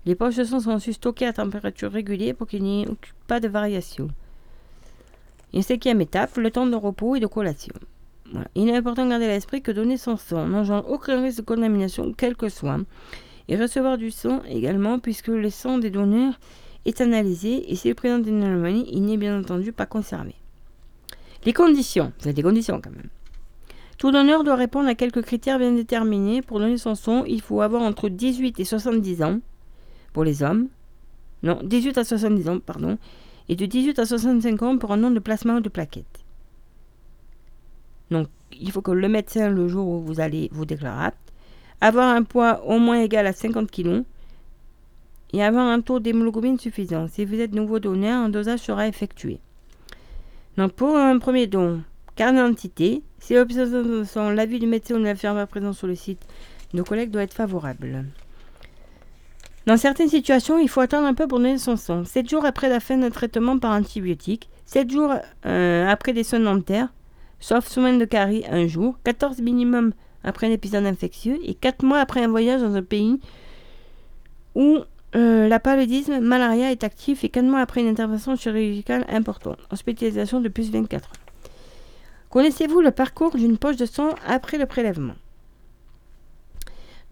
[0.05, 2.89] Les poches de sang sont ensuite stockées à température régulière pour qu'il n'y ait
[3.29, 4.09] pas de variation.
[5.55, 7.73] Et cinquième étape, le temps de repos et de collation.
[8.55, 11.47] Il est important de garder à l'esprit que donner son sang n'engendre aucun risque de
[11.47, 12.81] contamination, quel que soit,
[13.49, 16.39] et recevoir du sang également, puisque le sang des donneurs
[16.85, 20.35] est analysé et s'il présente une anomalie, il n'est bien entendu pas conservé.
[21.47, 23.09] Les conditions, c'est des conditions quand même.
[23.99, 26.43] Tout donneur doit répondre à quelques critères bien déterminés.
[26.43, 29.39] Pour donner son son, il faut avoir entre 18 et 70 ans
[30.13, 30.67] pour les hommes.
[31.45, 32.99] Non, 18 à 70 ans, pardon.
[33.49, 36.25] Et de 18 à 65 ans pour un nom de placement ou de plaquette.
[38.11, 41.33] Donc, il faut que le médecin, le jour où vous allez vous déclarer apte,
[41.81, 44.03] avoir un poids au moins égal à 50 kg
[45.33, 47.07] et avoir un taux d'hémoglobine suffisant.
[47.07, 49.39] Si vous êtes nouveau donneur, un dosage sera effectué.
[50.57, 51.83] Donc pour un premier don,
[52.15, 56.27] carte d'identité, si l'observation l'avis du médecin ou de l'infirmière présent sur le site,
[56.73, 58.05] nos collègues doivent être favorables.
[59.67, 62.05] Dans certaines situations, il faut attendre un peu pour donner son sang.
[62.05, 65.13] 7 jours après la fin d'un traitement par antibiotique, 7 jours
[65.45, 66.89] euh, après des soins dentaires,
[67.41, 69.93] sauf soins de carie, un jour, 14 minimum
[70.23, 73.21] après un épisode infectieux et 4 mois après un voyage dans un pays
[74.55, 74.79] où
[75.17, 80.41] euh, la paludisme malaria est actif et 4 mois après une intervention chirurgicale importante, hospitalisation
[80.41, 81.13] de plus de 24 heures.
[82.29, 85.15] Connaissez-vous le parcours d'une poche de sang après le prélèvement?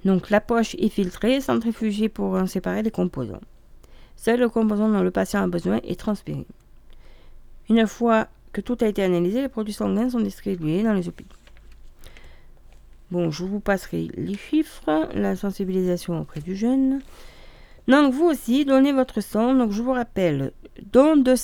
[0.04, 3.40] Donc la poche est filtrée, centrifugée pour en séparer les composants.
[4.16, 6.46] Seul le composant dont le patient a besoin est transféré.
[7.70, 11.36] Une fois que tout a été analysé, les produits sanguins sont distribués dans les hôpitaux.
[13.10, 17.00] Bon, je vous passerai les chiffres, la sensibilisation auprès du jeune.
[17.88, 19.54] Donc vous aussi, donnez votre sang.
[19.54, 20.52] Donc je vous rappelle,
[20.92, 21.34] don de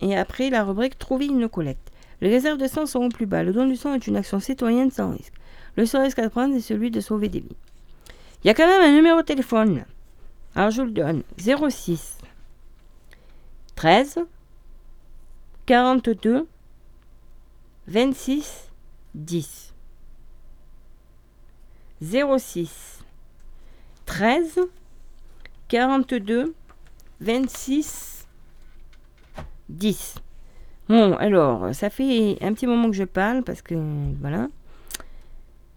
[0.00, 1.90] et après la rubrique Trouver une collecte.
[2.20, 3.42] Les réserves de sang seront plus bas.
[3.42, 5.32] Le don du sang est une action citoyenne sans risque.
[5.76, 7.56] Le seul risque à prendre est celui de sauver des vies.
[8.42, 9.84] Il y a quand même un numéro de téléphone.
[10.54, 11.22] Alors je vous le donne.
[11.38, 12.18] 06
[13.74, 14.20] 13
[15.66, 16.46] 42
[17.88, 18.65] 26
[19.16, 19.72] 10
[22.00, 23.04] 06
[24.04, 24.60] 13
[25.68, 26.54] 42
[27.20, 28.28] 26
[29.68, 30.14] 10.
[30.88, 33.74] Bon, alors, ça fait un petit moment que je parle parce que
[34.20, 34.48] voilà.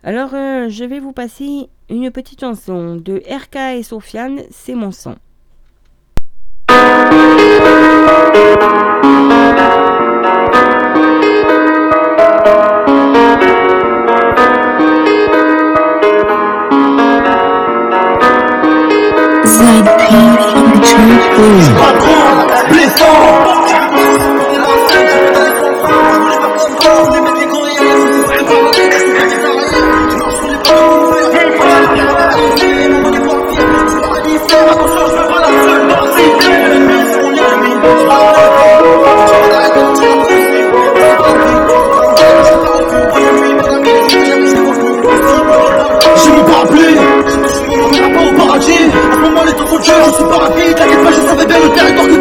[0.03, 4.91] Alors, euh, je vais vous passer une petite chanson de RK et Sofiane, C'est mon
[4.91, 5.15] sang.
[20.09, 22.09] 一生长重
[22.71, 23.48] 寄一段过
[49.81, 52.18] Je suis pas rapide, t'inquiète pas, je savais bien le territoire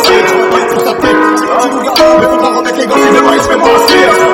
[0.00, 0.34] masquer.
[0.36, 1.16] Ouais, tout à fait.
[1.52, 4.29] Ah, regarde, mais faut pas remettre les gants, c'est demain, il se fait masquer.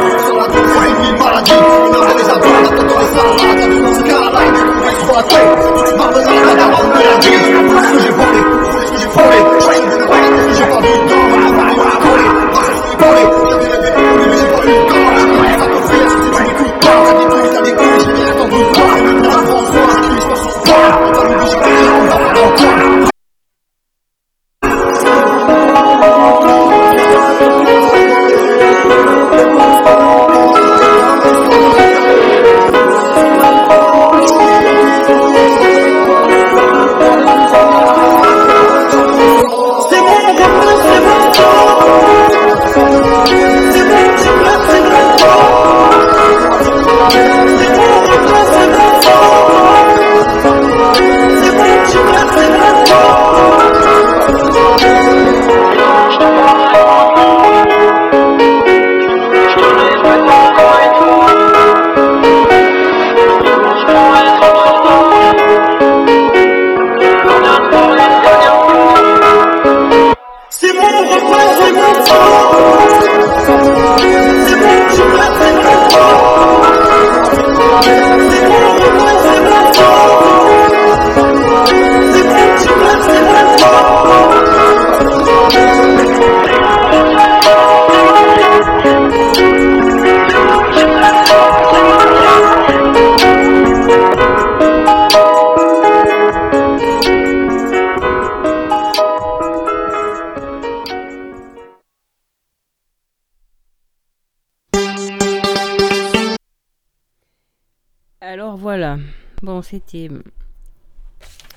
[109.66, 110.08] C'était.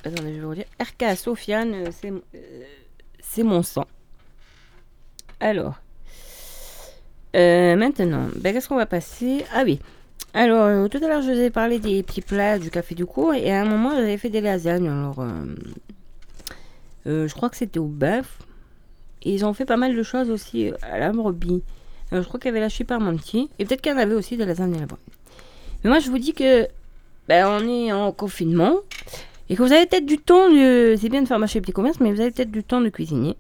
[0.04, 0.66] Attendez, je vais vous dire.
[0.80, 2.64] RK Sofiane, euh, c'est euh,
[3.22, 3.86] c'est mon sang.
[5.40, 5.76] Alors.
[7.36, 9.46] euh, maintenant, ben, qu'est-ce qu'on va passer?
[9.54, 9.80] Ah oui.
[10.34, 13.34] Alors, tout à l'heure, je vous ai parlé des petits plats du café du cours.
[13.34, 14.88] Et à un moment, j'avais fait des lasagnes.
[14.88, 15.26] Alors,
[17.06, 18.40] je crois que c'était au bœuf.
[19.24, 21.64] Et ils ont fait pas mal de choses aussi à la brebis.
[22.12, 23.50] Je crois qu'il y avait la parmentier.
[23.58, 25.02] Et peut-être qu'il y en avait aussi de la lasagne à la brebis.
[25.84, 26.68] Mais moi, je vous dis que
[27.30, 28.78] ben, on est en confinement.
[29.50, 30.96] Et que vous avez peut-être du temps de...
[31.00, 32.90] C'est bien de faire marcher les petits commerces, mais vous avez peut-être du temps de
[32.90, 33.38] cuisiner.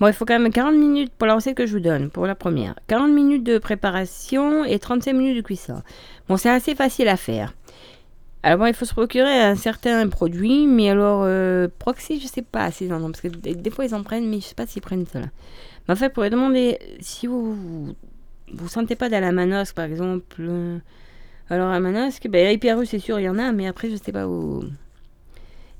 [0.00, 2.26] Bon, il faut quand même 40 minutes pour la recette que je vous donne, pour
[2.26, 2.74] la première.
[2.88, 5.82] 40 minutes de préparation et 35 minutes de cuisson.
[6.28, 7.54] Bon, c'est assez facile à faire.
[8.42, 12.42] Alors bon, il faut se procurer un certain produit, mais alors euh, Proxy, je sais
[12.42, 14.66] pas s'ils en ont, parce que des, fois ils en prennent, mais je sais pas
[14.66, 15.26] s'ils prennent cela.
[15.86, 17.94] Mais en fait, pour demander si vous vous,
[18.52, 20.36] vous sentez pas dans la manosque, par exemple.
[20.40, 20.78] euh,
[21.50, 23.96] alors à manosque, ben à Hyper c'est sûr, il y en a, mais après je
[23.96, 24.64] sais pas où.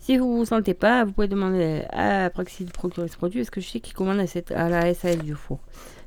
[0.01, 3.51] Si vous vous sentez pas, vous pouvez demander à Proxy de procurer ce produit, parce
[3.51, 5.59] que je sais qu'ils commandent à, à la SAS du four.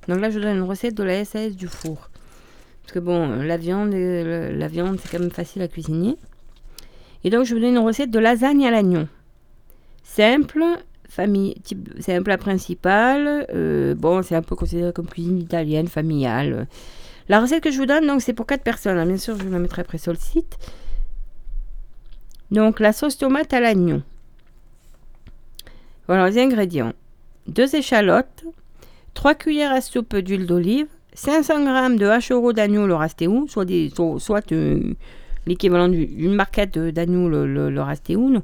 [0.08, 2.10] Donc là, je donne une recette de la SAS du four.
[2.82, 6.18] Parce que bon, la viande, euh, la viande c'est quand même facile à cuisiner.
[7.24, 9.04] Et donc, je vous donne une recette de lasagne à l'agneau.
[10.04, 10.64] Simple,
[11.08, 13.46] famille, type, c'est un plat principal.
[13.54, 16.68] euh, bon, c'est un peu considéré comme cuisine italienne, familiale.
[17.32, 19.02] La recette que je vous donne, donc, c'est pour 4 personnes.
[19.08, 20.58] Bien sûr, je vous la mettrai après sur le site.
[22.52, 24.02] Donc, la sauce tomate à l'agneau.
[26.08, 26.92] Voilà les ingrédients.
[27.48, 28.44] 2 échalotes,
[29.14, 33.90] 3 cuillères à soupe d'huile d'olive, 500 g de hachereau d'agneau le rastéou, soit, des,
[34.18, 34.94] soit, euh,
[35.46, 38.42] l'équivalent du- d'une marquette d'agneau le, le, le rastéou.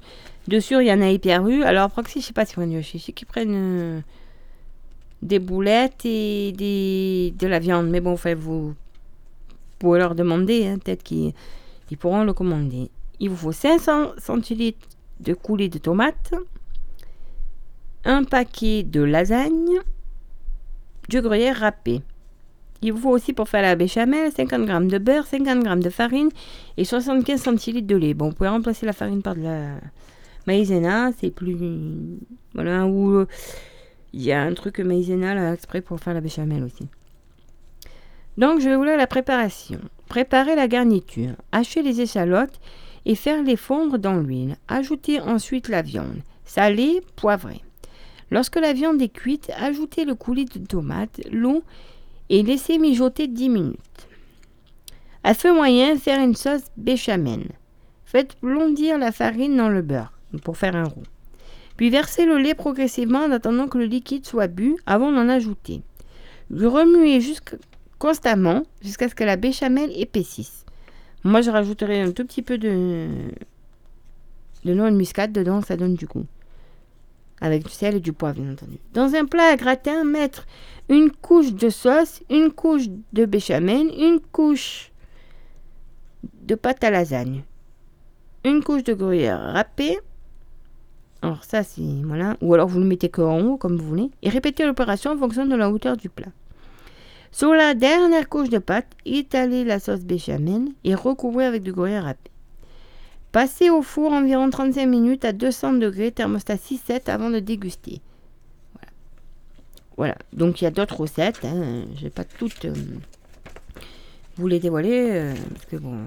[0.47, 1.63] Dessus, il y en a hyper rue.
[1.63, 3.99] Alors, proxy, je sais pas si on je sais qu'ils prennent euh,
[5.21, 7.89] des boulettes et des, de la viande.
[7.89, 8.75] Mais bon, enfin, vous
[9.79, 11.33] pouvez leur demander, hein, peut-être qu'ils
[11.89, 12.89] ils pourront le commander.
[13.19, 14.87] Il vous faut 500 centilitres
[15.19, 16.33] de coulée de tomates,
[18.05, 19.79] un paquet de lasagne,
[21.09, 22.01] du gruyère râpé.
[22.83, 25.89] Il vous faut aussi pour faire la béchamel 50 g de beurre, 50 g de
[25.89, 26.29] farine
[26.77, 28.13] et 75 centilitres de lait.
[28.13, 29.79] Bon, vous pouvez remplacer la farine par de la
[30.45, 31.57] maïzena, c'est plus...
[32.53, 33.25] Voilà, ou
[34.13, 36.87] il y a un truc maïzena là, exprès pour faire la béchamel aussi.
[38.37, 39.79] Donc, je vais vous la préparation.
[40.07, 41.35] Préparez la garniture.
[41.51, 42.59] Hachez les échalotes
[43.05, 44.55] et faire les fondre dans l'huile.
[44.67, 46.21] Ajoutez ensuite la viande.
[46.45, 47.61] Salée, poivrée.
[48.29, 51.63] Lorsque la viande est cuite, ajoutez le coulis de tomate, l'eau
[52.29, 54.07] et laissez mijoter 10 minutes.
[55.23, 57.47] À feu moyen, faire une sauce béchamel.
[58.05, 60.13] Faites blondir la farine dans le beurre
[60.43, 61.03] pour faire un roux.
[61.77, 65.83] Puis versez le lait progressivement en attendant que le liquide soit bu avant d'en ajouter.
[66.51, 67.19] Remuez
[67.99, 70.65] constamment jusqu'à ce que la béchamel épaississe.
[71.23, 73.07] Moi, je rajouterai un tout petit peu de,
[74.65, 76.25] de noix de muscade dedans, ça donne du goût.
[77.41, 78.79] Avec du sel et du poivre, bien entendu.
[78.93, 80.47] Dans un plat à gratin, mettre
[80.89, 84.91] une couche de sauce, une couche de béchamel, une couche
[86.41, 87.43] de pâte à lasagne,
[88.43, 89.99] une couche de gruyère râpée.
[91.21, 91.81] Alors ça, c'est...
[92.03, 92.37] Voilà.
[92.41, 94.11] Ou alors vous le mettez que en haut, comme vous voulez.
[94.21, 96.27] Et répétez l'opération en fonction de la hauteur du plat.
[97.31, 102.05] Sur la dernière couche de pâte, étalez la sauce béchamel et recouvrez avec du gruyère
[102.05, 102.31] râpé.
[103.31, 108.01] Passez au four environ 35 minutes à 200 degrés, thermostat 6-7 avant de déguster.
[108.73, 108.91] Voilà.
[109.97, 110.15] Voilà.
[110.33, 111.43] Donc il y a d'autres recettes.
[111.43, 111.83] Hein.
[111.95, 112.73] Je vais pas toutes euh,
[114.37, 115.97] vous les dévoiler euh, parce que bon,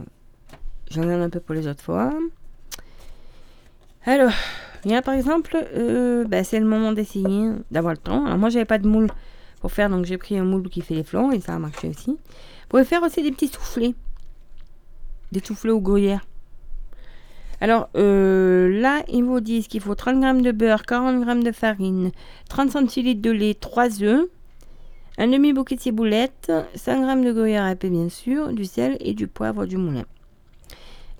[0.90, 2.12] j'en ai un peu pour les autres fois.
[4.06, 4.32] Alors,
[4.88, 8.24] a par exemple, euh, bah, c'est le moment d'essayer d'avoir le temps.
[8.24, 9.08] Alors moi, j'avais pas de moule
[9.60, 11.88] pour faire, donc j'ai pris un moule qui fait les flancs et ça a marché
[11.88, 12.10] aussi.
[12.10, 13.94] Vous pouvez faire aussi des petits soufflés,
[15.32, 16.24] des soufflés au gruyère.
[17.60, 21.52] Alors euh, là, ils vous disent qu'il faut 30 g de beurre, 40 g de
[21.52, 22.10] farine,
[22.48, 24.28] 30 centilitres de lait, 3 œufs,
[25.18, 29.26] un demi-bouquet de ciboulettes, 5 g de gruyère râpé bien sûr, du sel et du
[29.26, 30.04] poivre du moulin.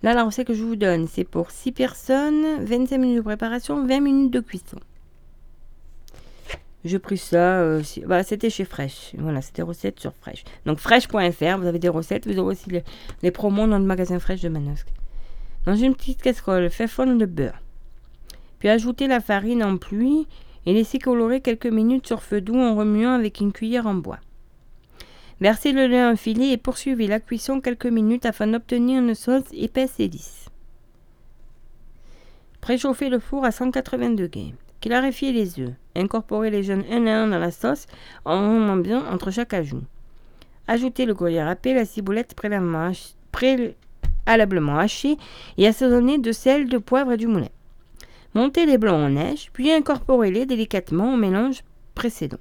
[0.03, 4.01] La recette que je vous donne, c'est pour 6 personnes, 25 minutes de préparation, 20
[4.01, 4.79] minutes de cuisson.
[6.87, 9.13] J'ai pris ça, euh, bah, c'était chez Fresh.
[9.19, 10.45] Voilà, c'était recette sur Fresh.
[10.65, 12.83] Donc fresh.fr, vous avez des recettes, vous aurez aussi les,
[13.23, 14.89] les promos dans le magasin Fresh de Manosque.
[15.67, 17.61] Dans une petite casserole, faites fondre le beurre.
[18.59, 20.27] Puis ajoutez la farine en pluie
[20.65, 24.21] et laissez colorer quelques minutes sur feu doux en remuant avec une cuillère en bois.
[25.41, 29.45] Versez le lait en filet et poursuivez la cuisson quelques minutes afin d'obtenir une sauce
[29.53, 30.47] épaisse et lisse.
[32.61, 34.55] Préchauffez le four à 180 degrés.
[34.81, 35.73] Clarifiez les œufs.
[35.97, 37.87] Incorporez les jaunes un à un dans la sauce
[38.25, 39.83] en remuant bien entre chaque ajout.
[40.67, 43.77] Ajoutez le gruyère râpé, la ciboulette préalablement, hach- pré-
[44.25, 45.17] préalablement hachés
[45.59, 47.49] et assaisonnés de sel, de poivre et du moulin.
[48.35, 51.63] Montez les blancs en neige, puis incorporez-les délicatement au mélange
[51.95, 52.39] précédent.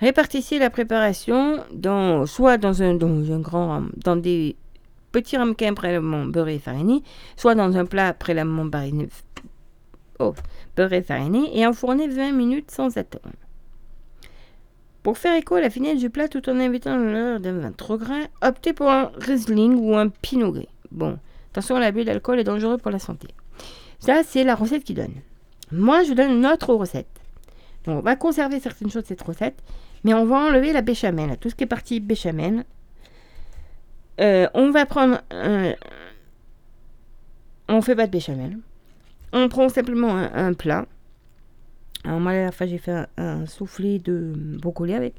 [0.00, 4.56] Répartissez la préparation dans, soit dans un, dans un grand dans des
[5.12, 7.02] petits ramequins préalablement beurrés et farinés,
[7.36, 8.92] soit dans un plat préalablement beurré,
[10.18, 10.34] oh,
[10.76, 13.34] beurré et fariné et enfourner 20 minutes sans attendre.
[15.02, 17.98] Pour faire écho à la finesse du plat tout en évitant l'heure d'un vin trop
[18.42, 20.68] optez pour un Riesling ou un Pinot Gris.
[20.90, 21.18] Bon,
[21.52, 23.28] attention, l'abus d'alcool est dangereux pour la santé.
[24.00, 25.14] Ça, c'est la recette qui donne.
[25.72, 27.06] Moi, je donne une autre recette.
[27.84, 29.62] Donc, on va conserver certaines choses de cette recette,
[30.06, 32.64] mais on va enlever la béchamel, tout ce qui est parti béchamel.
[34.20, 35.72] Euh, on va prendre un...
[37.68, 38.56] On fait pas de béchamel.
[39.32, 40.86] On prend simplement un plat
[42.04, 45.14] alors moi, la fin, j'ai fait un, soufflé de brocoli avec.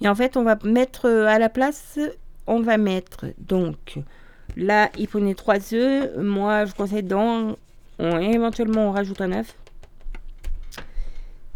[0.00, 1.98] Et en fait, on va mettre euh, à la place,
[2.46, 3.98] on va mettre donc
[4.56, 6.16] là, il prenait 3 œufs.
[6.16, 7.56] Moi, je conseille dans,
[7.98, 9.54] on, éventuellement, on rajoute un œuf.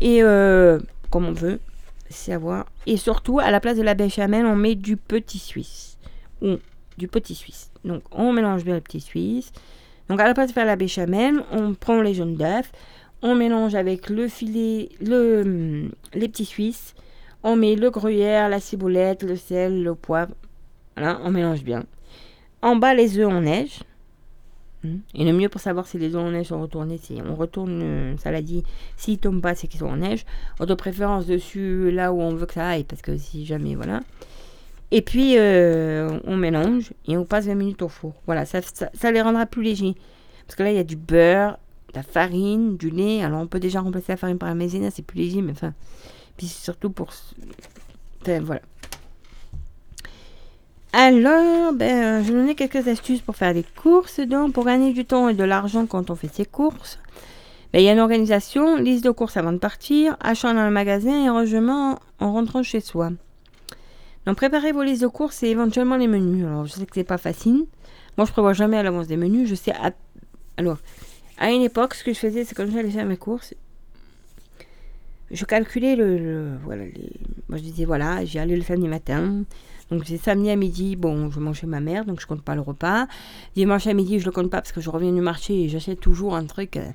[0.02, 0.78] Et euh,
[1.10, 1.58] comme on veut,
[2.12, 2.66] c'est à voir.
[2.86, 5.98] Et surtout, à la place de la béchamel, on met du petit suisse.
[6.40, 6.56] Ou
[6.98, 7.70] du petit suisse.
[7.84, 9.52] Donc, on mélange bien le petit suisse.
[10.08, 12.70] Donc, à la place de faire la béchamel, on prend les jaunes d'œufs
[13.22, 16.94] on mélange avec le filet, le, les petits suisses,
[17.44, 20.34] on met le gruyère, la ciboulette, le sel, le poivre.
[20.96, 21.84] Voilà, on mélange bien.
[22.60, 23.80] En bas, les œufs en neige.
[24.84, 24.98] Hmm.
[25.14, 28.16] Et le mieux pour savoir si les œufs en neige sont retournés, c'est on retourne,
[28.18, 28.64] ça l'a dit,
[28.96, 30.24] s'ils tombent pas, c'est qu'ils sont en neige.
[30.60, 34.00] De préférence dessus, là où on veut que ça aille, parce que si jamais, voilà.
[34.90, 38.12] Et puis, euh, on mélange et on passe 20 minutes au four.
[38.26, 39.94] Voilà, ça, ça les rendra plus légers.
[40.46, 41.56] Parce que là, il y a du beurre,
[41.94, 43.22] la farine, du lait.
[43.22, 45.74] Alors on peut déjà remplacer la farine par la maïzena, c'est plus léger, mais enfin.
[46.36, 47.10] Puis surtout pour.
[48.22, 48.62] Enfin, voilà.
[50.94, 54.20] Alors, ben, je vais donner quelques astuces pour faire des courses.
[54.20, 56.98] Donc, pour gagner du temps et de l'argent quand on fait ses courses,
[57.72, 60.70] ben, il y a une organisation, liste de courses avant de partir, achat dans le
[60.70, 63.10] magasin et rangement en rentrant chez soi.
[64.26, 66.44] Donc, préparez vos listes de courses et éventuellement les menus.
[66.44, 67.64] Alors, je sais que c'est pas facile.
[68.18, 69.48] Moi, je prévois jamais à l'avance des menus.
[69.48, 69.72] Je sais.
[70.58, 70.76] Alors,
[71.38, 73.54] à une époque, ce que je faisais, c'est quand j'allais faire mes courses,
[75.30, 76.84] je calculais le, voilà,
[77.48, 79.44] moi je disais voilà, j'y allais le samedi matin.
[79.92, 82.62] Donc c'est samedi à midi, bon, je mangeais ma mère, donc je compte pas le
[82.62, 83.06] repas.
[83.54, 86.00] Dimanche à midi, je le compte pas parce que je reviens du marché et j'achète
[86.00, 86.90] toujours un truc, euh,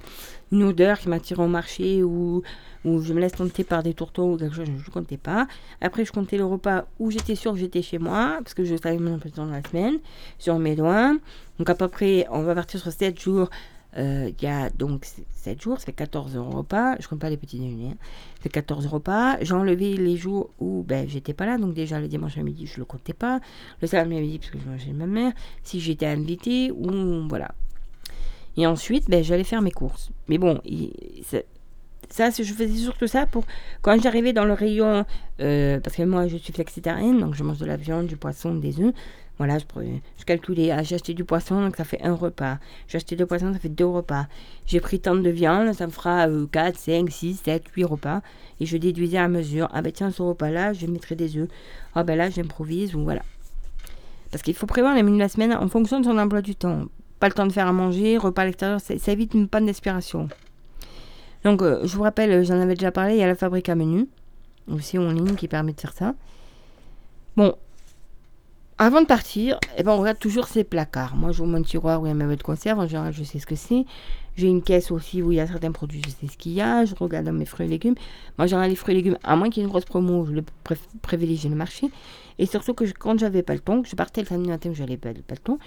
[0.52, 2.42] une odeur qui m'attire au marché ou,
[2.86, 5.48] ou je me laisse tenter par des tourteaux ou quelque chose, je ne comptais pas.
[5.80, 8.76] Après, je comptais le repas où j'étais sûr que j'étais chez moi parce que je
[8.76, 10.00] savais mon emploi de la semaine
[10.40, 11.16] sur mes doigts.
[11.60, 13.52] Donc à peu près, on va partir sur 7 jours
[13.98, 16.96] euh, y a donc 7 jours, ça fait 14 repas.
[17.00, 17.92] Je compte pas les petits déjeuners.
[17.94, 17.98] Hein.
[18.42, 19.38] C'est 14 repas.
[19.42, 21.58] J'ai enlevé les jours où ben, j'étais pas là.
[21.58, 23.40] Donc déjà le dimanche à midi, je le comptais pas.
[23.82, 25.34] Le samedi à midi, parce que je mangeais ma mère.
[25.64, 27.54] Si j'étais invité, ou voilà.
[28.56, 30.10] Et ensuite, ben, j'allais faire mes courses.
[30.28, 30.62] Mais bon,
[32.10, 33.46] ça, je faisais surtout ça pour
[33.82, 35.06] quand j'arrivais dans le rayon,
[35.40, 38.56] euh, parce que moi je suis flexitarienne, donc je mange de la viande, du poisson,
[38.56, 38.94] des œufs.
[39.38, 42.58] Voilà, je, calculais, ah, j'ai acheté du poisson, donc ça fait un repas.
[42.88, 44.26] J'ai acheté du poisson, ça fait deux repas.
[44.66, 48.22] J'ai pris tant de viande, ça me fera 4, 5, 6, 7, 8 repas.
[48.60, 49.70] Et je déduisais à mesure.
[49.72, 51.50] Ah ben tiens, ce repas-là, je mettrai des œufs.
[51.94, 53.22] Ah ben là, j'improvise, ou voilà.
[54.32, 56.56] Parce qu'il faut prévoir les menus de la semaine en fonction de son emploi du
[56.56, 56.86] temps.
[57.20, 60.30] Pas le temps de faire à manger, repas à l'extérieur, ça, évite une panne d'inspiration.
[61.44, 63.76] Donc, euh, je vous rappelle, j'en avais déjà parlé, il y a la fabrique à
[63.76, 64.08] menu,
[64.68, 66.16] aussi en ligne, qui permet de faire ça.
[67.36, 67.56] Bon,
[68.80, 71.16] avant de partir, eh ben, on regarde toujours ses placards.
[71.16, 72.80] Moi, je vois mon tiroir où il y a mes de conserve.
[72.80, 73.86] En général, je sais ce que c'est.
[74.36, 76.62] J'ai une caisse aussi où il y a certains produits, je sais ce qu'il y
[76.62, 76.86] a.
[76.86, 77.96] Je regarde mes fruits et légumes.
[78.38, 80.34] Moi, général, les fruits et légumes, à moins qu'il y ait une grosse promo, je
[80.34, 80.44] le
[81.02, 81.90] privilégie le marché.
[82.38, 85.12] Et surtout que quand j'avais pas le temps, je partais le samedi matin, pas, pas
[85.12, 85.58] le temps,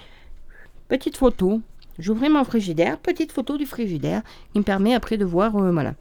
[0.86, 1.60] petite photo.
[1.98, 5.94] J'ouvrais mon frigidaire, petite photo du frigidaire qui me permet après de voir, euh, voilà.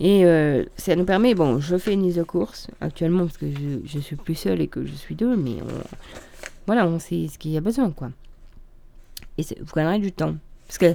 [0.00, 3.50] Et euh, ça nous permet, bon, je fais une mise de course actuellement parce que
[3.50, 5.58] je, je, suis plus seule et que je suis deux, mais
[6.66, 8.10] voilà, on sait ce qu'il y a besoin, quoi.
[9.36, 10.34] Et vous gagnerez du temps.
[10.66, 10.94] Parce que,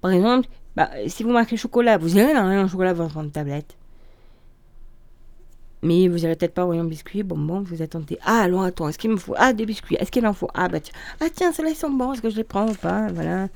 [0.00, 3.76] par exemple, bah, si vous marquez chocolat, vous irez dans un chocolat dans votre tablette.
[5.82, 8.18] Mais vous n'irez peut-être pas au rayon biscuits, bonbons, vous attendez.
[8.24, 10.68] Ah, alors attends, est-ce qu'il me faut Ah, des biscuits, est-ce qu'il en faut Ah,
[10.68, 13.08] bah tiens, ah, tiens, ceux-là ils sont bons, est-ce que je les prends ou pas
[13.12, 13.48] Voilà.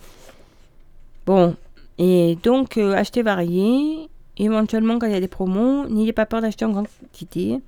[1.24, 1.56] Bon,
[1.96, 6.40] et donc, euh, acheter varié éventuellement, quand il y a des promos, n'ayez pas peur
[6.40, 7.60] d'acheter en grande quantité.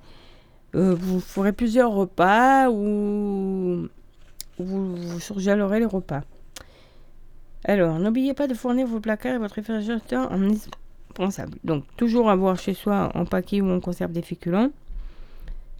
[0.75, 3.87] Euh, vous ferez plusieurs repas ou
[4.57, 6.21] vous, vous les repas.
[7.63, 11.57] Alors, n'oubliez pas de fournir vos placards et votre réfrigérateur en indispensable.
[11.63, 14.71] Donc, toujours avoir chez soi en paquet ou en conserve des féculents.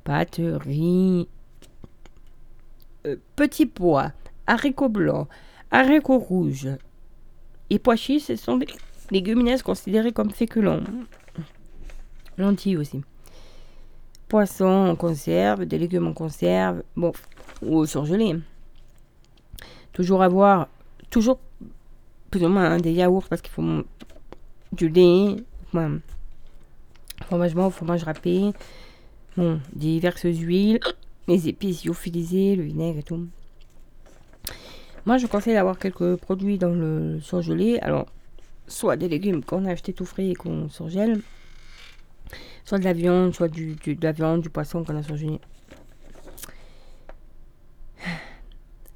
[0.04, 1.28] Pâtes, riz,
[3.08, 4.12] euh, petits pois,
[4.46, 5.28] haricots blancs,
[5.72, 6.70] haricots rouges
[7.70, 8.68] et pois chiches, ce sont des
[9.12, 10.82] légumineuses considérées comme féculents.
[12.38, 13.02] Lentilles aussi.
[14.28, 17.12] Poissons en conserve, des légumes en conserve, bon,
[17.62, 18.38] ou surgelés.
[19.92, 20.70] Toujours avoir,
[21.10, 21.40] toujours
[22.32, 23.84] plus ou moins hein, des yaourts parce qu'il faut
[24.72, 25.36] du lait,
[27.26, 28.52] fromage blanc, fromage râpé,
[29.36, 30.80] bon, diverses huiles,
[31.28, 33.28] les épices lyophilisées, le vinaigre et tout.
[35.06, 37.80] Moi, je conseille d'avoir quelques produits dans le surgelé.
[37.80, 38.06] Alors,
[38.72, 41.22] soit des légumes qu'on a achetés tout frais et qu'on surgèle,
[42.66, 45.40] soit de la viande, soit du, de la viande, du poisson qu'on a surgelé.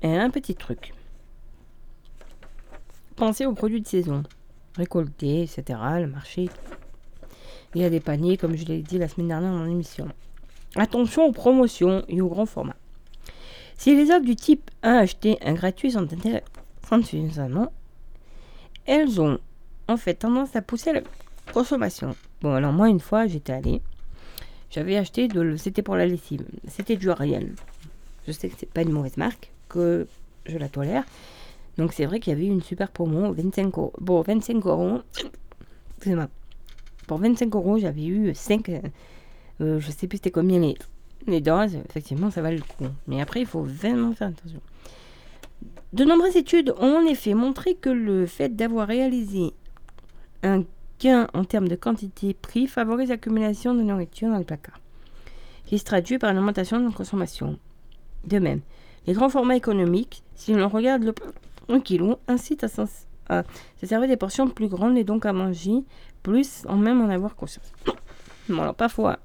[0.01, 0.93] Et un petit truc.
[3.15, 4.23] Pensez aux produits de saison,
[4.75, 6.49] récoltés, etc., le marché.
[7.73, 10.07] Il y a des paniers, comme je l'ai dit la semaine dernière dans l'émission.
[10.75, 12.75] Attention aux promotions et aux grands formats.
[13.77, 17.71] Si les offres du type 1 acheté, un gratuit sont intéressantes suffisamment,
[18.85, 19.39] elles ont
[19.87, 21.01] en fait tendance à pousser la
[21.53, 22.15] consommation.
[22.41, 23.81] Bon, alors moi, une fois, j'étais allée,
[24.69, 27.53] j'avais acheté, de, c'était pour la lessive, c'était du Ariel.
[28.27, 30.07] Je sais que c'est pas une mauvaise marque, que
[30.45, 31.03] je la tolère.
[31.77, 33.93] Donc c'est vrai qu'il y avait une super promo, 25 euros.
[33.99, 35.01] Bon, 25 euros,
[35.97, 36.27] excusez-moi.
[37.07, 38.69] Pour 25 euros, j'avais eu 5,
[39.61, 40.75] euh, je sais plus c'était combien les,
[41.27, 41.77] les doses.
[41.89, 42.91] Effectivement, ça valait le coup.
[43.07, 44.61] Mais après, il faut vraiment faire attention.
[45.93, 49.53] De nombreuses études ont en effet montré que le fait d'avoir réalisé
[50.45, 50.63] un
[50.99, 54.79] gain en termes de quantité-prix favorise l'accumulation de nourriture dans le placard,
[55.65, 57.59] qui se traduit par une augmentation de la consommation.
[58.25, 58.61] De même,
[59.07, 61.13] les grands formats économiques, si l'on regarde le
[61.69, 65.83] 1 kg, incitent à, se servir des portions plus grandes et donc à manger
[66.23, 67.71] plus sans même en avoir conscience.
[68.47, 69.17] Bon, alors parfois,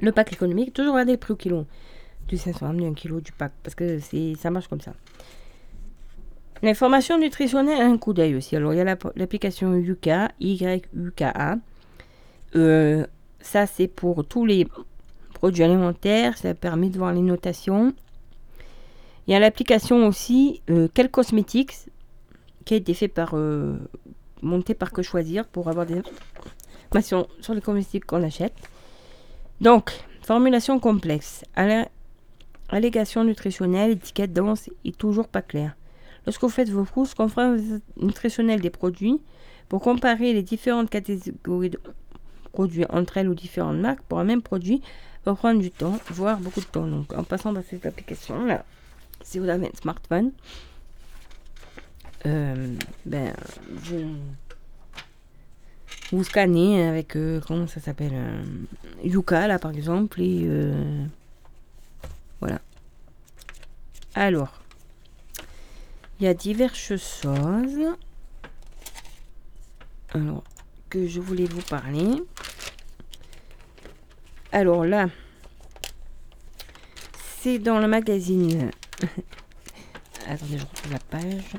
[0.00, 1.66] le pack économique, toujours regarder le prix au kilo
[2.28, 3.98] du 500 du 1 kg du pack, parce que
[4.36, 4.92] ça marche comme ça.
[6.62, 8.54] L'information nutritionnelle a un coup d'œil aussi.
[8.54, 11.56] Alors, il y a l'application Yuka, Y-U-K-A.
[12.54, 13.06] Euh,
[13.40, 14.68] ça, c'est pour tous les
[15.34, 16.38] produits alimentaires.
[16.38, 17.92] Ça permet de voir les notations.
[19.26, 21.72] Il y a l'application aussi euh, Quel Cosmetics,
[22.64, 23.76] qui a été fait par, euh,
[24.40, 26.00] monté par Que Choisir pour avoir des
[26.86, 28.54] informations sur les cosmétiques qu'on achète.
[29.60, 29.90] Donc,
[30.22, 31.44] formulation complexe.
[32.68, 35.74] Allégation nutritionnelle, étiquette dense et toujours pas claire.
[36.26, 37.60] Lorsque vous faites vos courses, conférence
[37.96, 39.20] nutritionnelle des produits
[39.68, 41.80] pour comparer les différentes catégories de
[42.52, 44.82] produits entre elles ou différentes marques pour un même produit
[45.24, 46.86] va prendre du temps, voire beaucoup de temps.
[46.86, 48.64] Donc, en passant par cette application là,
[49.22, 50.32] si vous avez un smartphone,
[52.26, 52.74] euh,
[53.06, 53.32] ben,
[53.70, 54.16] vous,
[56.12, 58.42] vous scannez avec, euh, comment ça s'appelle, euh,
[59.04, 60.48] Yuka là par exemple, et
[62.40, 62.60] voilà.
[64.14, 64.61] Alors,
[66.22, 67.96] il y a diverses choses
[70.14, 70.44] alors,
[70.88, 72.22] que je voulais vous parler.
[74.52, 75.08] Alors là,
[77.40, 78.70] c'est dans le magazine.
[80.28, 81.56] Attendez, je retrouve la page.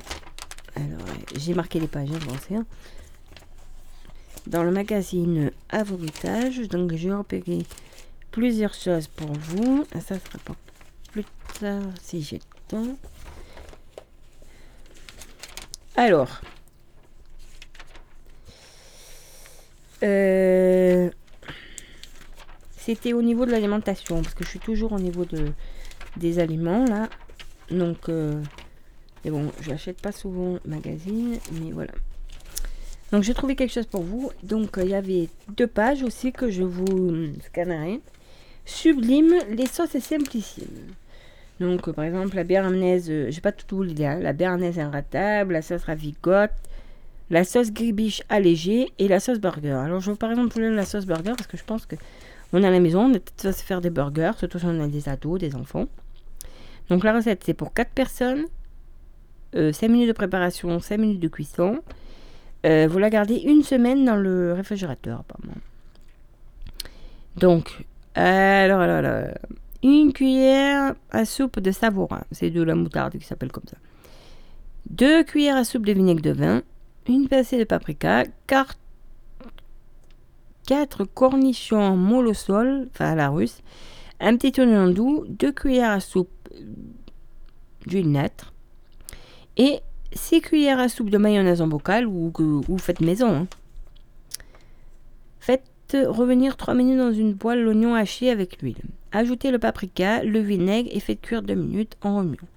[0.78, 2.66] Alors, j'ai marqué les pages, hein, hein.
[4.48, 7.66] Dans le magazine Avoritage, donc j'ai repéré
[8.32, 9.86] plusieurs choses pour vous.
[9.94, 10.56] Ça sera pas
[11.12, 11.26] plus
[11.60, 12.98] tard si j'ai le temps.
[15.96, 16.42] Alors.
[20.02, 21.10] Euh,
[22.78, 25.54] c'était au niveau de l'alimentation, parce que je suis toujours au niveau de,
[26.18, 27.10] des aliments, là.
[27.70, 28.42] Donc, euh,
[29.24, 31.94] mais bon, je n'achète pas souvent magazine, mais voilà.
[33.12, 34.32] Donc, j'ai trouvé quelque chose pour vous.
[34.42, 38.02] Donc, il y avait deux pages aussi que je vous scannerai.
[38.66, 40.96] Sublime, les sauces simplissimes.
[41.64, 45.62] Donc, euh, par exemple, la béarnaise, euh, j'ai pas tout l'idéal, la béarnaise ingratable, la
[45.62, 46.52] sauce ravigote,
[47.30, 49.72] la sauce gribiche allégée et la sauce burger.
[49.72, 51.96] Alors, je veux par exemple la sauce burger parce que je pense que
[52.52, 54.88] on a à la maison, on est se faire des burgers, surtout si on a
[54.88, 55.86] des ados, des enfants.
[56.90, 58.46] Donc, la recette, c'est pour 4 personnes,
[59.54, 61.80] 5 euh, minutes de préparation, 5 minutes de cuisson.
[62.64, 65.60] vous la gardez une semaine dans le réfrigérateur, apparemment.
[67.38, 67.86] Donc,
[68.16, 69.28] alors, alors, alors
[69.84, 73.78] une cuillère à soupe de savourin, c'est de la moutarde qui s'appelle comme ça.
[74.90, 76.62] Deux cuillères à soupe de vinaigre de vin,
[77.08, 78.78] une pincée de paprika, quatre,
[81.14, 83.62] cornichons molles au sol, enfin la russe,
[84.20, 86.30] un petit oignon doux, deux cuillères à soupe
[87.86, 88.46] d'huile nette
[89.58, 89.82] et
[90.14, 93.36] six cuillères à soupe de mayonnaise en bocal ou faites maison.
[93.36, 93.48] Hein.
[95.40, 95.64] Faites
[95.94, 98.82] revenir 3 minutes dans une poêle l'oignon haché avec l'huile.
[99.16, 102.48] Ajoutez le paprika, le vinaigre et faites cuire 2 minutes en remuant.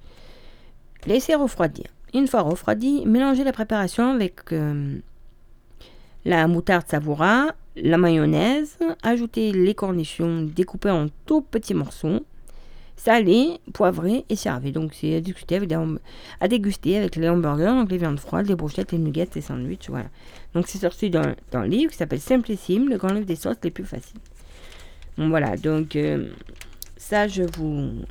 [1.07, 1.87] Laissez refroidir.
[2.15, 4.99] Une fois refroidi, mélangez la préparation avec euh,
[6.25, 12.25] la moutarde savoura, la mayonnaise, ajoutez les cornichons découpés en tout petits morceaux,
[12.97, 14.73] salés, poivrés et servez.
[14.73, 15.17] Donc c'est
[16.41, 19.91] à déguster avec, les hamburgers, donc les viandes froides, les brochettes, les nuggets, les sandwichs,
[19.91, 20.09] voilà.
[20.55, 23.85] Donc c'est sorti le livre qui s'appelle Simplissime, le grand livre des sauces les plus
[23.85, 24.21] faciles.
[25.19, 26.29] Bon voilà, donc euh,
[26.97, 28.03] ça je vous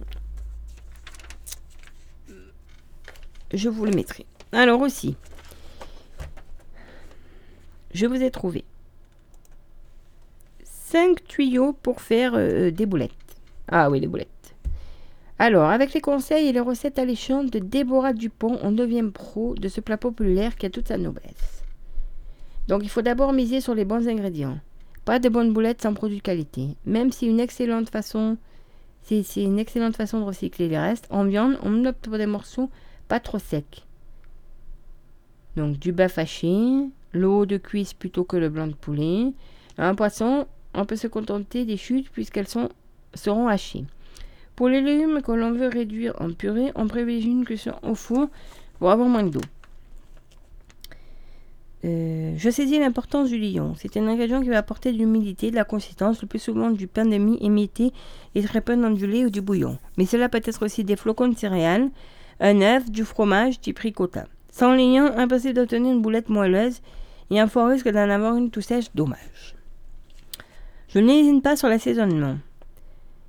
[3.53, 4.25] je vous le mettrai.
[4.51, 5.15] Alors aussi,
[7.93, 8.63] je vous ai trouvé
[10.63, 13.11] 5 tuyaux pour faire euh, des boulettes.
[13.67, 14.29] Ah oui, les boulettes.
[15.37, 19.67] Alors, avec les conseils et les recettes alléchantes de Déborah Dupont, on devient pro de
[19.67, 21.63] ce plat populaire qui a toute sa noblesse.
[22.67, 24.57] Donc, il faut d'abord miser sur les bons ingrédients.
[25.05, 26.75] Pas de bonnes boulettes sans produits de qualité.
[26.85, 28.37] Même si une excellente façon,
[29.03, 31.07] c'est une excellente façon de recycler les restes.
[31.11, 32.69] En viande, on opte pour des morceaux
[33.07, 33.85] pas trop secs.
[35.55, 39.31] Donc, du bœuf haché, l'eau de cuisse plutôt que le blanc de poulet.
[39.77, 43.85] Un poisson, on peut se contenter des chutes puisqu'elles seront hachées.
[44.55, 48.27] Pour les légumes que l'on veut réduire en purée, on privilégie une cuisson au four
[48.79, 49.41] pour avoir moins d'eau.
[51.85, 53.73] Euh, je saisis l'importance du lion.
[53.77, 56.87] C'est un ingrédient qui va apporter de l'humidité, de la consistance, le plus souvent du
[56.87, 57.91] pain de mie émietté
[58.33, 59.77] et très peu dans du lait ou du bouillon.
[59.97, 61.89] Mais cela peut être aussi des flocons de céréales,
[62.39, 64.25] un œuf, du fromage, type ricotta.
[64.51, 66.81] Sans lion, impossible d'obtenir une boulette moelleuse
[67.29, 69.55] et un fort risque d'en avoir une tout sèche, dommage.
[70.87, 72.37] Je n'hésite pas sur l'assaisonnement,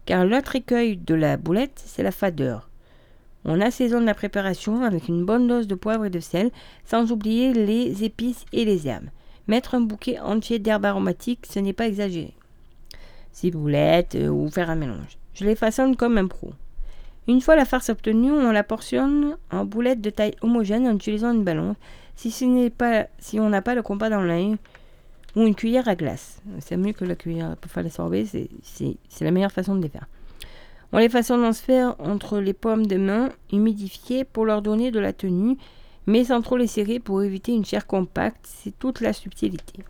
[0.07, 2.66] car l'autre écueil de la boulette, c'est la fadeur.
[3.49, 6.51] On assaisonne la préparation avec une bonne dose de poivre et de sel,
[6.85, 9.09] sans oublier les épices et les herbes.
[9.47, 12.35] Mettre un bouquet entier d'herbes aromatiques, ce n'est pas exagéré.
[13.31, 15.17] Ciboulette euh, ou faire un mélange.
[15.35, 16.51] Je les façonne comme un pro.
[17.29, 21.33] Une fois la farce obtenue, on la portionne en boulettes de taille homogène en utilisant
[21.33, 21.77] une balance.
[22.17, 24.57] Si, ce n'est pas, si on n'a pas le compas dans l'œil,
[25.37, 26.41] ou une cuillère à glace.
[26.61, 29.89] C'est mieux que la cuillère pour faire les sorbets, c'est la meilleure façon de les
[29.89, 30.09] faire.
[30.93, 35.01] On les façonne en sphère entre les pommes de main humidifiées pour leur donner de
[35.01, 35.57] la tenue,
[36.07, 38.47] mais sans trop les serrer pour éviter une chair compacte.
[38.47, 39.82] C'est toute la subtilité.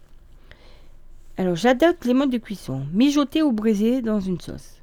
[1.36, 2.86] Alors j'adapte les modes de cuisson.
[2.92, 4.80] Mijoter ou briser dans une sauce.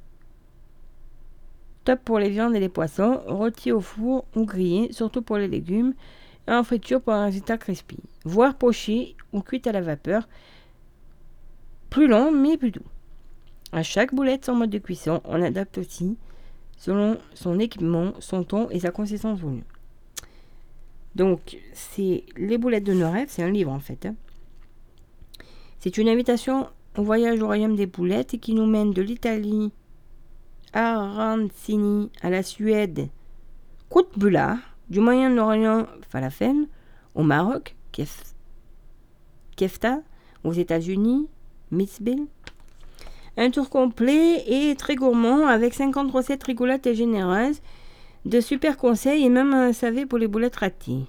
[1.84, 3.20] Top pour les viandes et les poissons.
[3.26, 5.94] Rôti au four ou grillé, surtout pour les légumes.
[6.46, 7.96] Et en friture pour un résultat crispy.
[8.24, 10.28] Voire poché ou cuit à la vapeur.
[11.90, 12.82] Plus long, mais plus doux.
[13.74, 16.16] À chaque boulette, son mode de cuisson, on adapte aussi
[16.78, 19.64] selon son équipement, son ton et sa consistance voulue.
[21.16, 24.06] Donc, c'est Les boulettes de nos rêves, c'est un livre en fait.
[24.06, 24.14] Hein.
[25.80, 29.72] C'est une invitation au voyage au royaume des boulettes qui nous mène de l'Italie
[30.72, 33.08] à Arancini à la Suède,
[33.88, 34.58] Koutbula,
[34.88, 36.68] du Moyen-Orient, Falafel,
[37.16, 37.74] au Maroc,
[39.56, 40.00] Kefta,
[40.44, 41.28] aux États-Unis,
[41.72, 42.26] Mitzville.
[43.36, 47.60] Un tour complet et très gourmand avec 50 recettes rigolotes et généreuses,
[48.24, 51.04] de super conseils et même un savé pour les boulettes ratées.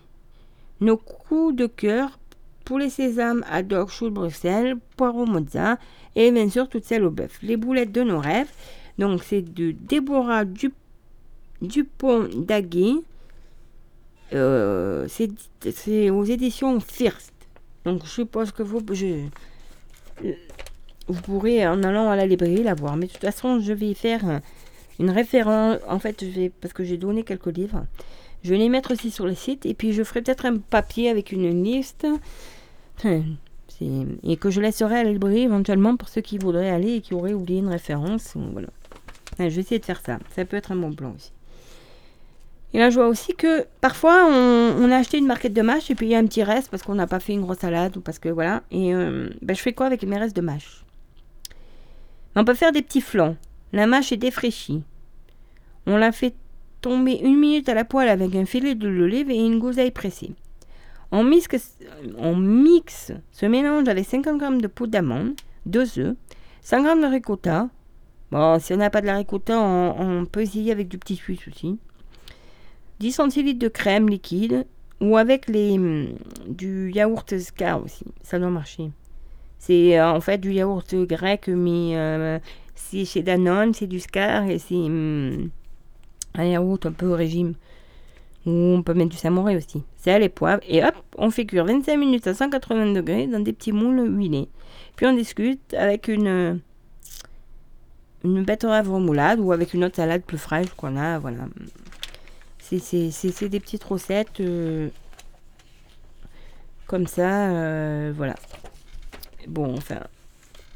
[0.81, 2.19] Nos coups de cœur
[2.65, 5.77] pour les sésames à dog chou Bruxelles, poireaux mozza
[6.15, 7.37] et bien sûr toutes celles au bœuf.
[7.43, 8.51] Les boulettes de nos rêves.
[8.97, 10.45] Donc c'est de Déborah
[11.61, 12.95] Dupont d'Aguet.
[14.33, 17.33] Euh, c'est aux éditions First.
[17.85, 19.27] Donc je suppose que vous, je,
[21.07, 22.97] vous pourrez, en allant à la librairie, la voir.
[22.97, 24.41] Mais de toute façon, je vais faire
[24.99, 25.77] une référence.
[25.87, 27.85] En fait, je vais, parce que j'ai donné quelques livres,
[28.43, 29.65] je vais les mettre aussi sur le site.
[29.65, 32.07] Et puis, je ferai peut-être un papier avec une liste.
[33.03, 37.13] et que je laisserai à la librairie éventuellement pour ceux qui voudraient aller et qui
[37.13, 38.33] auraient oublié une référence.
[38.35, 38.67] Voilà.
[39.39, 40.19] je vais essayer de faire ça.
[40.35, 41.31] Ça peut être un bon plan aussi.
[42.73, 45.95] Et là, je vois aussi que parfois, on, a acheté une marquette de mâche et
[45.95, 47.95] puis il y a un petit reste parce qu'on n'a pas fait une grosse salade
[47.95, 48.63] ou parce que voilà.
[48.69, 50.84] Et euh, ben, je fais quoi avec mes restes de mâche?
[52.35, 53.37] On peut faire des petits flancs.
[53.71, 54.83] La mâche est défraîchie.
[55.87, 56.35] On la fait
[56.81, 60.33] tomber une minute à la poêle avec un filet de l'olive et une gouseille pressée.
[61.11, 61.47] On mixe,
[62.17, 65.33] on mixe ce mélange avec 50 g de poudre d'amande,
[65.65, 66.15] 2 œufs,
[66.61, 67.69] 100 g de ricotta.
[68.31, 71.47] Bon, si on n'a pas de la ricotta, on, peut essayer avec du petit suisse
[71.47, 71.79] aussi.
[72.99, 74.65] 10 centilitres de crème liquide
[74.99, 76.09] ou avec les, hum,
[76.47, 78.05] du yaourt Scar aussi.
[78.23, 78.91] Ça doit marcher.
[79.65, 82.37] C'est euh, en fait du yaourt grec, mais euh,
[82.75, 85.49] c'est chez Danone, c'est du Scar et c'est hum,
[86.35, 87.55] un yaourt un peu au régime.
[88.45, 89.81] Ou on peut mettre du samouraï aussi.
[89.97, 90.61] C'est les poivre.
[90.67, 94.49] Et hop, on fait cuire 25 minutes à 180 degrés dans des petits moules huilés.
[94.95, 96.61] Puis on discute avec une,
[98.23, 101.17] une betterave remoulade ou avec une autre salade plus fraîche qu'on a.
[101.17, 101.47] Voilà.
[102.59, 104.89] C'est des petites recettes euh,
[106.85, 107.49] comme ça.
[107.49, 108.35] Euh, voilà.
[109.47, 109.99] Bon, enfin.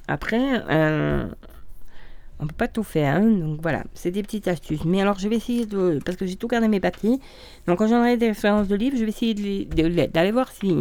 [0.08, 1.28] Après, euh,
[2.40, 3.16] on peut pas tout faire.
[3.16, 4.86] Hein, donc voilà, c'est des petites astuces.
[4.86, 6.00] Mais alors, je vais essayer de.
[6.04, 7.20] Parce que j'ai tout gardé mes papiers.
[7.68, 10.76] Donc, quand j'en des références de livres, je vais essayer d'aller voir si.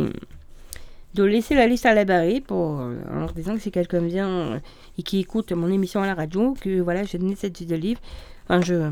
[1.15, 2.61] De laisser la liste à la barrée pour.
[2.61, 4.61] En leur disant que si quelqu'un vient
[4.99, 7.77] et qui écoute mon émission à la radio, que voilà, j'ai donné cette liste de
[7.77, 8.01] livres.
[8.49, 8.91] Enfin, je.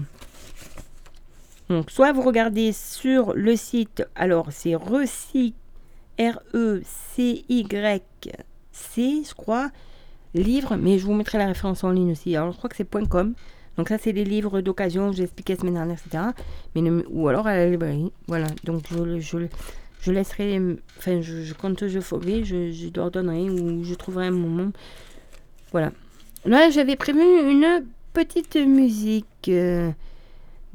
[1.69, 5.55] Donc, soit vous regardez sur le site, alors c'est Recy,
[8.77, 9.71] R-E-C-Y-C, je crois,
[10.35, 12.37] livre, mais je vous mettrai la référence en ligne aussi.
[12.37, 13.35] Alors, je crois que c'est .com.
[13.77, 16.25] Donc, ça, c'est des livres d'occasion, j'ai expliqué la semaine dernière, etc.
[16.75, 18.13] Mais ou alors à la librairie.
[18.27, 18.47] Voilà.
[18.65, 19.39] Donc, je, je,
[20.01, 20.61] je laisserai,
[20.99, 24.73] enfin, je, je compte je ferai, je, je donner ou je trouverai un moment.
[25.73, 25.93] Voilà.
[26.45, 29.49] Là, j'avais prévu une petite musique.
[29.49, 29.91] Euh,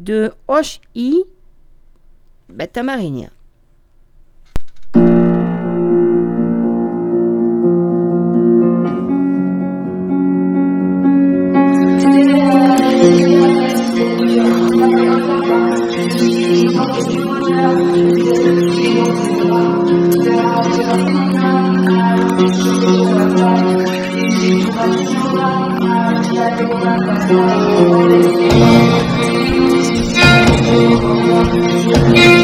[0.01, 1.23] de Hoche-I
[2.49, 2.83] Beta
[15.51, 15.81] Marigna.
[31.93, 32.40] c'était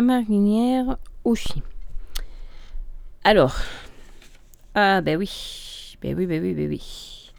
[0.00, 1.62] marinière Oshi.
[3.24, 3.56] Alors,
[4.74, 7.32] ah ben oui, ben oui, ben oui, ben oui.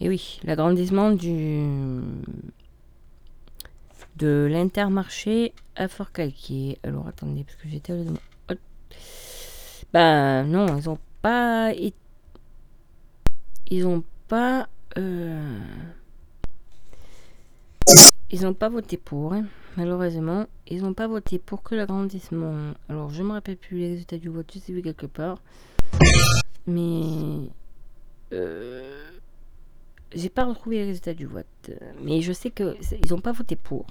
[0.00, 2.00] Et oui, l'agrandissement du
[4.16, 6.78] de l'intermarché à Fort-Calquier.
[6.82, 7.92] Alors attendez, parce que j'étais...
[9.92, 11.72] Ben non, ils ont pas...
[13.68, 14.68] Ils ont pas...
[14.96, 15.60] Euh,
[18.30, 19.44] ils n'ont pas voté pour, hein.
[19.76, 20.46] malheureusement.
[20.68, 22.74] Ils n'ont pas voté pour que l'agrandissement.
[22.88, 25.38] Alors, je me rappelle plus les résultats du vote, je sais vu quelque part.
[26.66, 27.48] Mais.
[28.32, 29.10] Euh,
[30.12, 31.70] j'ai pas retrouvé les résultats du vote.
[32.02, 33.86] Mais je sais qu'ils n'ont pas voté pour.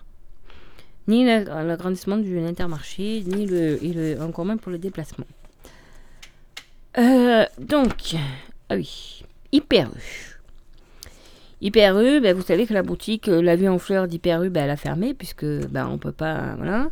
[1.08, 5.28] Ni l'agrandissement du intermarché, ni le, le, encore moins pour le déplacement.
[6.98, 8.16] Euh, donc,
[8.70, 9.90] ah oui, Hyper
[11.66, 14.52] Hyper U, ben, vous savez que la boutique euh, La Vie en Fleurs d'Hyper U,
[14.52, 16.54] ben, elle a fermé, puisque ben, on peut pas.
[16.58, 16.92] Voilà.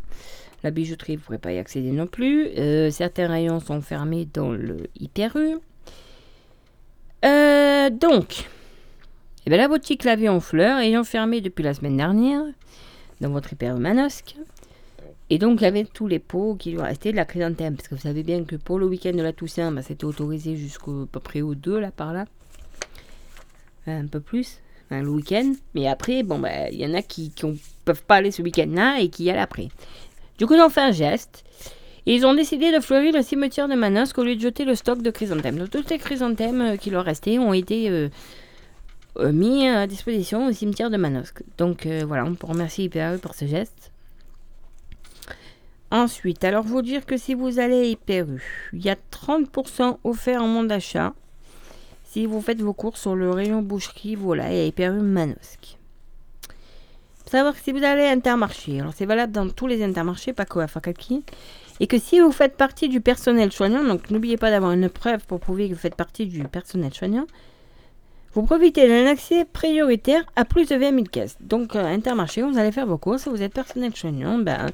[0.63, 2.47] La bijouterie, vous ne pourrez pas y accéder non plus.
[2.57, 5.57] Euh, certains rayons sont fermés dans le Hyper U.
[7.24, 8.49] Euh, donc,
[9.45, 12.41] eh ben, la boutique La Vie en Fleurs, ayant fermé depuis la semaine dernière,
[13.21, 14.38] dans votre Hyper U Manosque,
[15.30, 17.76] et donc, il y avait tous les pots qui lui restaient de la chrysanthème.
[17.76, 20.55] Parce que vous savez bien que pour le week-end de la Toussaint, ben, c'était autorisé
[20.55, 22.26] jusqu'au peu près au 2, là, par là
[23.91, 24.59] un peu plus,
[25.02, 25.54] le week-end.
[25.74, 27.54] Mais après, bon, bah, il y en a qui ne
[27.86, 29.70] peuvent pas aller ce week-end-là et qui y allent après.
[30.38, 31.44] Du coup, ils ont fait un geste.
[32.06, 34.76] Et ils ont décidé de fleurir le cimetière de Manosque au lieu de jeter le
[34.76, 35.58] stock de chrysanthèmes.
[35.58, 38.10] Donc, toutes les chrysanthèmes euh, qui leur restaient ont été euh,
[39.20, 41.44] euh, mis à disposition au cimetière de Manosque.
[41.58, 43.91] Donc voilà, on peut remercier IPRU pour ce geste.
[45.91, 48.12] Ensuite, alors vous dire que si vous allez à
[48.74, 51.14] il y a 30% offert en monde d'achat
[52.14, 55.80] si vous faites vos courses sur le rayon boucherie, voilà, et Hyper Manosque.
[57.26, 60.45] savoir que si vous allez à Intermarché, alors c'est valable dans tous les intermarchés, pas
[60.45, 61.24] qu'au Fakaki,
[61.80, 65.26] et que si vous faites partie du personnel soignant, donc n'oubliez pas d'avoir une preuve
[65.26, 67.26] pour prouver que vous faites partie du personnel soignant,
[68.34, 71.38] vous profitez d'un accès prioritaire à plus de 20 000 caisses.
[71.39, 74.68] Donc, à Intermarché, vous allez faire vos courses, vous êtes personnel soignant, ben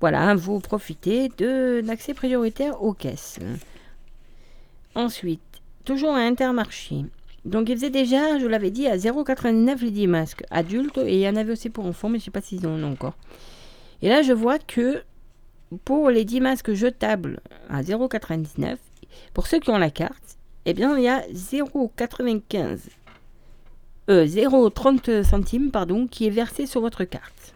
[0.00, 3.38] voilà, vous profitez d'un accès prioritaire aux caisses.
[4.94, 5.42] Ensuite,
[5.86, 7.06] toujours à Intermarché.
[7.46, 10.98] Donc, ils faisaient déjà, je l'avais dit, à 0,89 les 10 masques adultes.
[10.98, 12.82] Et il y en avait aussi pour enfants, mais je ne sais pas s'ils en
[12.82, 13.14] ont encore.
[14.02, 15.02] Et là, je vois que
[15.84, 18.76] pour les 10 masques jetables à 0,99,
[19.32, 22.80] pour ceux qui ont la carte, eh bien, il y a 0,95,
[24.10, 27.54] euh, 0,30 centimes, pardon, qui est versé sur votre carte.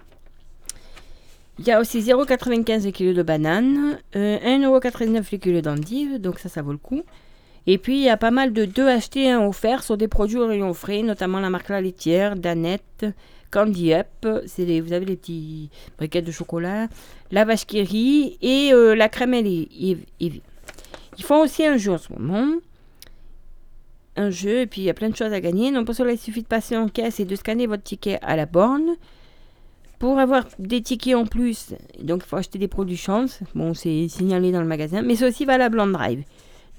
[1.58, 6.38] Il y a aussi 0,95 le kilo de bananes, euh, 1,99€ le kilo d'endives, donc
[6.38, 7.02] ça, ça vaut le coup.
[7.66, 10.38] Et puis, il y a pas mal de deux achetés, un offert sur des produits
[10.38, 13.06] au rayon frais, notamment la marque La Laitière, Danette,
[13.50, 14.06] Candy Up,
[14.46, 16.88] c'est vous avez les petits briquettes de chocolat,
[17.32, 20.00] la vache qui et euh, la crème Ils
[21.20, 22.58] font aussi un jeu en ce moment.
[24.16, 25.72] Un jeu, et puis il y a plein de choses à gagner.
[25.72, 28.36] Donc pour cela, il suffit de passer en caisse et de scanner votre ticket à
[28.36, 28.96] la borne.
[29.98, 33.40] Pour avoir des tickets en plus, donc il faut acheter des produits chance.
[33.54, 36.22] Bon, c'est signalé dans le magasin, mais c'est aussi valable en drive.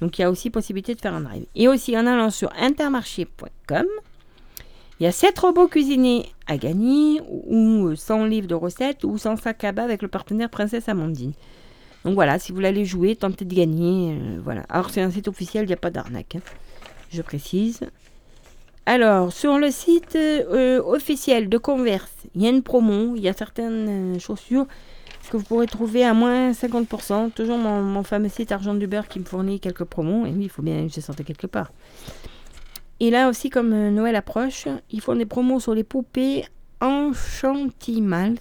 [0.01, 1.45] Donc il y a aussi possibilité de faire un drive.
[1.55, 3.85] Et aussi en allant sur intermarché.com,
[4.99, 9.37] il y a 7 robots cuisinés à gagner, ou 100 livres de recettes, ou 100
[9.37, 11.33] sacs à bas avec le partenaire Princesse Amandine.
[12.03, 14.13] Donc voilà, si vous voulez jouer, tentez de gagner.
[14.13, 14.63] Euh, voilà.
[14.69, 16.35] Alors c'est un site officiel, il n'y a pas d'arnaque.
[16.35, 16.41] Hein.
[17.11, 17.81] je précise.
[18.87, 23.29] Alors, sur le site euh, officiel de Converse, il y a une promo, il y
[23.29, 24.65] a certaines euh, chaussures
[25.31, 27.31] que vous pourrez trouver à moins 50%.
[27.31, 30.25] Toujours mon, fameux site Argent du Beurre qui me fournit quelques promos.
[30.25, 31.71] Et oui, il faut bien que je sorte quelque part.
[32.99, 36.43] Et là aussi, comme euh, Noël approche, ils font des promos sur les poupées
[36.81, 38.39] Enchantimals.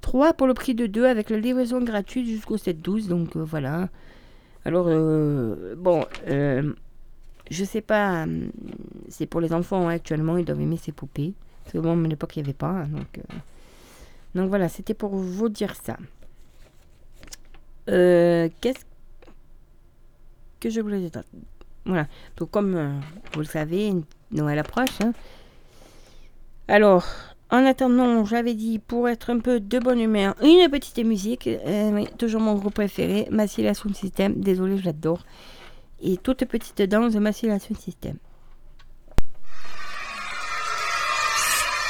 [0.00, 3.08] 3 pour le prix de 2 avec la livraison gratuite jusqu'au 7-12.
[3.08, 3.90] Donc euh, voilà.
[4.64, 8.24] Alors, euh, bon, je sais pas.
[9.10, 11.34] C'est pour les enfants hein, actuellement, ils doivent aimer ces poupées.
[11.64, 12.70] Parce que bon, à l'époque, il n'y avait pas.
[12.70, 13.20] Hein, donc.
[14.34, 15.96] Donc voilà, c'était pour vous dire ça.
[17.88, 18.84] Euh, qu'est-ce
[20.60, 21.22] que je voulais dire?
[21.84, 22.06] Voilà.
[22.36, 23.00] Donc comme euh,
[23.32, 23.92] vous le savez,
[24.32, 25.00] Noël approche.
[25.02, 25.12] Hein.
[26.66, 27.04] Alors,
[27.50, 31.46] en attendant, j'avais dit pour être un peu de bonne humeur, une petite musique.
[31.46, 34.40] Euh, toujours mon groupe préféré, Massilia Sound System.
[34.40, 35.24] Désolé, je l'adore.
[36.00, 38.16] Et toute petite danse de Massilia Sound System.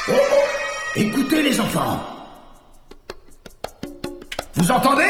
[0.07, 2.14] Oh, oh, écoutez les enfants
[4.55, 5.03] vous entendez?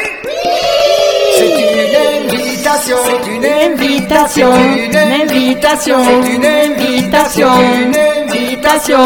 [1.37, 9.05] C'est une invitation, c'est une invitation, une invitation, c'est une invitation, une invitation.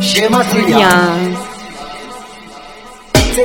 [0.00, 0.60] Chez ma C'est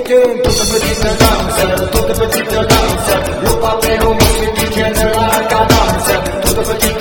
[0.10, 1.60] une toute petite danse,
[1.92, 3.10] toute petite danse,
[3.44, 6.10] le muscle qui tient de la cadence.
[6.44, 6.97] Toute petite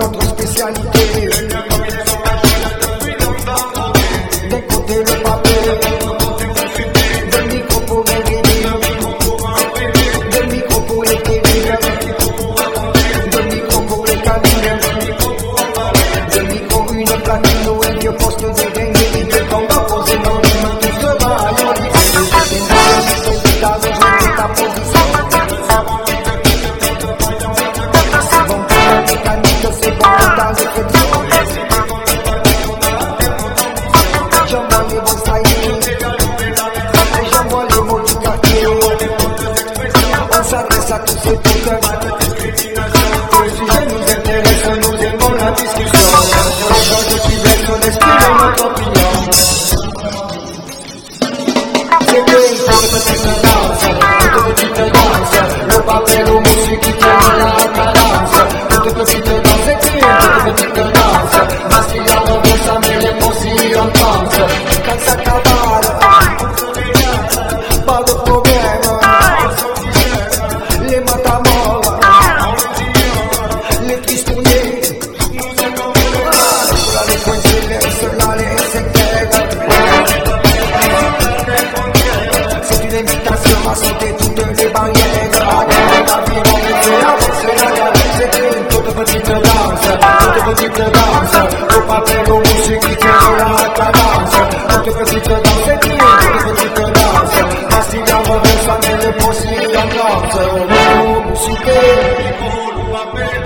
[0.00, 0.21] alguna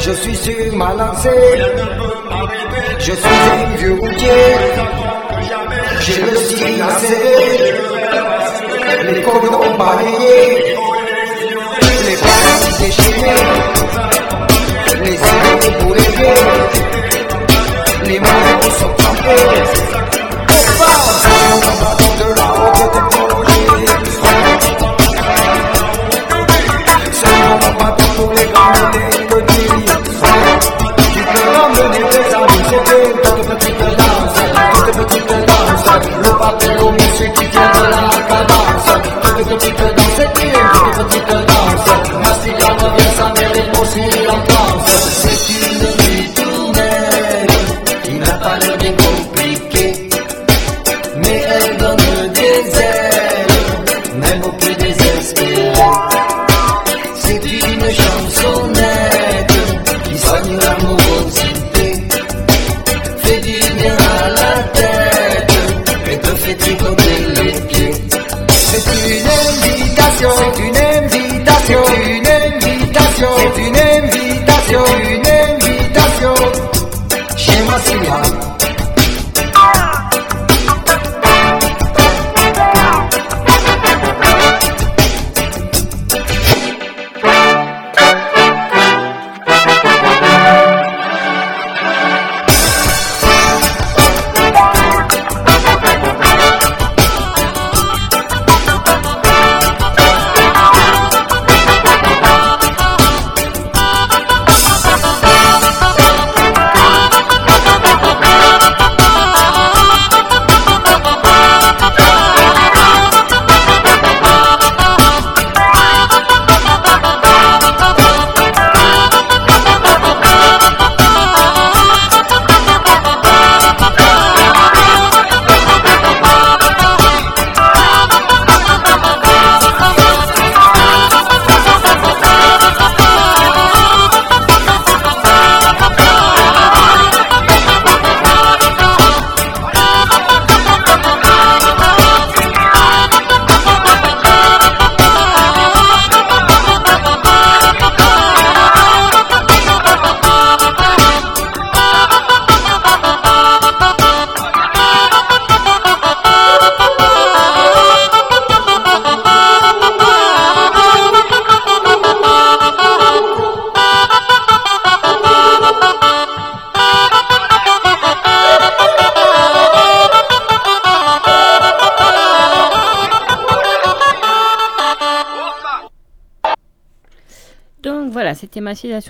[0.07, 1.31] Je suis sur ma lancée.
[3.01, 4.31] Je suis un vieux routier.
[6.01, 7.39] J'ai le style acéré.
[9.03, 10.77] Les colons balayés.
[12.07, 13.43] Les parties déchaînées.
[15.03, 16.43] Les yeux pour les vieux.
[18.05, 20.06] Les mains sont trempées.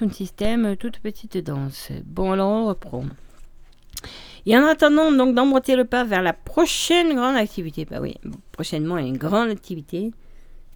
[0.04, 1.88] de système, euh, toute petite danse.
[2.04, 3.04] Bon, alors on reprend.
[4.44, 8.14] Et en attendant donc d'emboîter le pas vers la prochaine grande activité, bah oui,
[8.52, 10.12] prochainement une grande activité,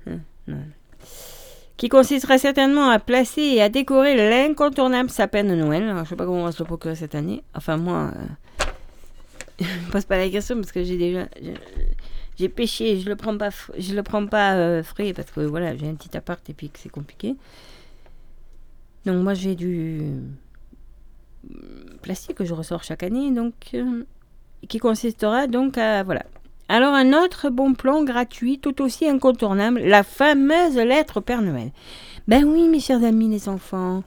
[0.09, 0.19] hein,
[1.77, 5.85] qui consistera certainement à placer et à décorer l'incontournable sapin de Noël.
[5.85, 7.45] Alors, je sais pas comment on va se le procurer cette année.
[7.55, 8.65] Enfin moi, euh,
[9.61, 11.27] je me pose pas la question parce que j'ai déjà,
[12.39, 15.77] j'ai pêché, je le prends pas, je le prends pas euh, frais parce que voilà,
[15.77, 17.37] j'ai un petit appart et puis que c'est compliqué.
[19.07, 20.21] Donc moi j'ai du
[22.03, 24.05] plastique que je ressors chaque année, donc euh,
[24.69, 26.25] qui consistera donc à voilà.
[26.69, 31.73] Alors un autre bon plan gratuit, tout aussi incontournable, la fameuse lettre Père Noël.
[32.29, 34.05] Ben oui, mes chers amis les enfants.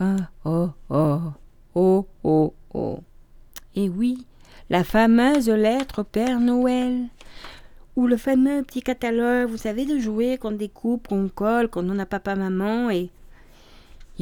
[0.00, 1.20] Ah, oh oh
[1.74, 2.98] oh oh oh.
[3.76, 4.26] Et oui,
[4.70, 7.04] la fameuse lettre Père Noël.
[7.94, 12.00] Ou le fameux petit catalogue, vous savez, de jouets qu'on découpe, qu'on colle, qu'on donne
[12.00, 13.10] à papa, maman et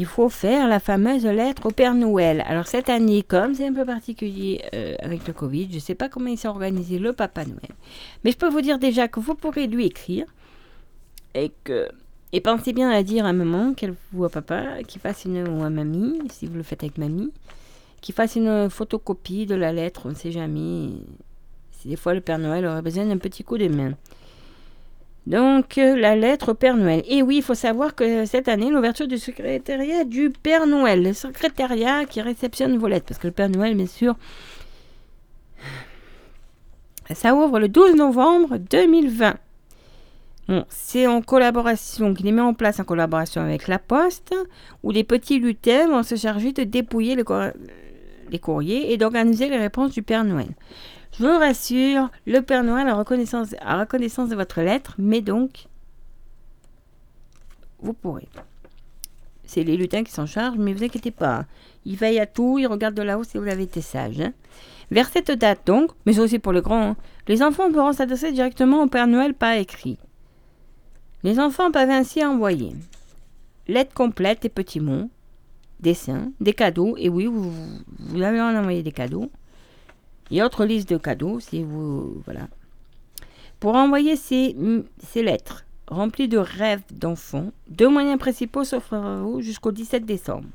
[0.01, 2.43] il faut faire la fameuse lettre au Père Noël.
[2.49, 5.95] Alors cette année, comme c'est un peu particulier euh, avec le Covid, je ne sais
[5.95, 7.75] pas comment il s'est organisé le Papa Noël.
[8.25, 10.25] Mais je peux vous dire déjà que vous pourrez lui écrire
[11.35, 11.87] et que
[12.33, 15.63] et pensez bien à dire à maman qu'elle ou à papa qu'il fasse une ou
[15.65, 17.31] à mamie si vous le faites avec mamie,
[18.01, 20.07] qu'il fasse une photocopie de la lettre.
[20.07, 20.93] On ne sait jamais
[21.85, 23.93] des fois le Père Noël aurait besoin d'un petit coup de main.
[25.27, 27.03] Donc, euh, la lettre au Père Noël.
[27.07, 31.13] Et oui, il faut savoir que cette année, l'ouverture du secrétariat du Père Noël, le
[31.13, 34.17] secrétariat qui réceptionne vos lettres, parce que le Père Noël, bien sûr,
[37.15, 39.37] ça ouvre le 12 novembre 2020.
[40.49, 44.35] Bon, c'est en collaboration, qu'il est mis en place en collaboration avec la Poste,
[44.83, 47.25] où les petits lutins vont se charger de dépouiller les,
[48.31, 50.49] les courriers et d'organiser les réponses du Père Noël.
[51.21, 55.67] Je vous rassure, le Père Noël a reconnaissance, de votre lettre, mais donc,
[57.81, 58.27] vous pourrez.
[59.45, 61.45] C'est les lutins qui s'en chargent, mais vous inquiétez pas.
[61.85, 64.19] Il veille à tout, il regarde de là-haut si vous avez été sage.
[64.19, 64.33] hein.
[64.91, 66.97] Vers cette date donc, mais c'est aussi pour les grands, hein,
[67.29, 69.99] les enfants pourront s'adresser directement au Père Noël par écrit.
[71.23, 72.73] Les enfants peuvent ainsi envoyer
[73.69, 75.11] lettres complètes et petits mots,
[75.81, 77.53] dessins, des cadeaux, et oui, vous,
[77.99, 79.31] vous avez en envoyer des cadeaux,
[80.31, 82.23] et autre liste de cadeaux, si vous.
[82.25, 82.49] Voilà.
[83.59, 84.57] Pour envoyer ces,
[85.07, 90.49] ces lettres remplies de rêves d'enfants, deux moyens principaux s'offrent à vous jusqu'au 17 décembre.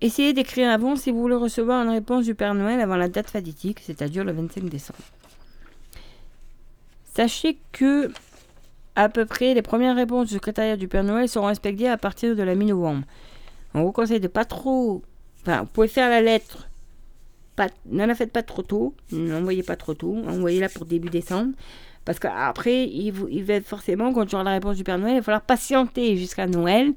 [0.00, 3.30] Essayez d'écrire avant si vous voulez recevoir une réponse du Père Noël avant la date
[3.30, 4.98] fatidique, c'est-à-dire le 25 décembre.
[7.14, 8.10] Sachez que
[8.96, 12.34] à peu près les premières réponses du secrétariat du Père Noël seront expédiées à partir
[12.34, 13.04] de la mi-novembre.
[13.74, 15.02] On vous conseille de pas trop.
[15.42, 16.68] Enfin, vous pouvez faire la lettre
[17.56, 21.52] pas, ne la faites pas trop tôt, n'envoyez pas trop tôt, envoyez-la pour début décembre.
[22.04, 25.18] Parce qu'après, il, il va forcément, quand tu auras la réponse du Père Noël, il
[25.18, 26.94] va falloir patienter jusqu'à Noël.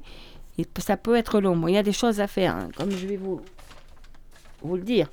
[0.58, 1.56] Et ça peut être long.
[1.56, 3.40] Bon, il y a des choses à faire, hein, comme je vais vous,
[4.64, 5.08] le dire.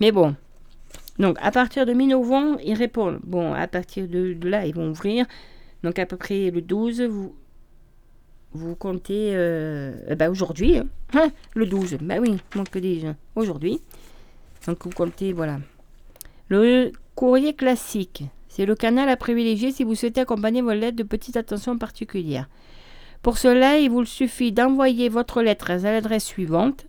[0.00, 0.34] Mais bon.
[1.18, 3.20] Donc, à partir de mi-novembre, ils répondent.
[3.24, 5.26] Bon, à partir de, là, ils vont ouvrir.
[5.82, 7.34] Donc, à peu près le 12, vous,
[8.52, 9.32] vous comptez.
[9.34, 10.78] Euh, bah, aujourd'hui.
[10.78, 10.86] hein.
[11.14, 11.98] Hein, le 12.
[12.00, 13.80] Bah oui, donc que dis-je Aujourd'hui.
[14.66, 15.58] Donc vous comptez, voilà.
[16.48, 21.02] Le courrier classique, c'est le canal à privilégier si vous souhaitez accompagner vos lettres de
[21.02, 22.48] petite attention particulière.
[23.22, 26.86] Pour cela, il vous suffit d'envoyer votre lettre à l'adresse suivante.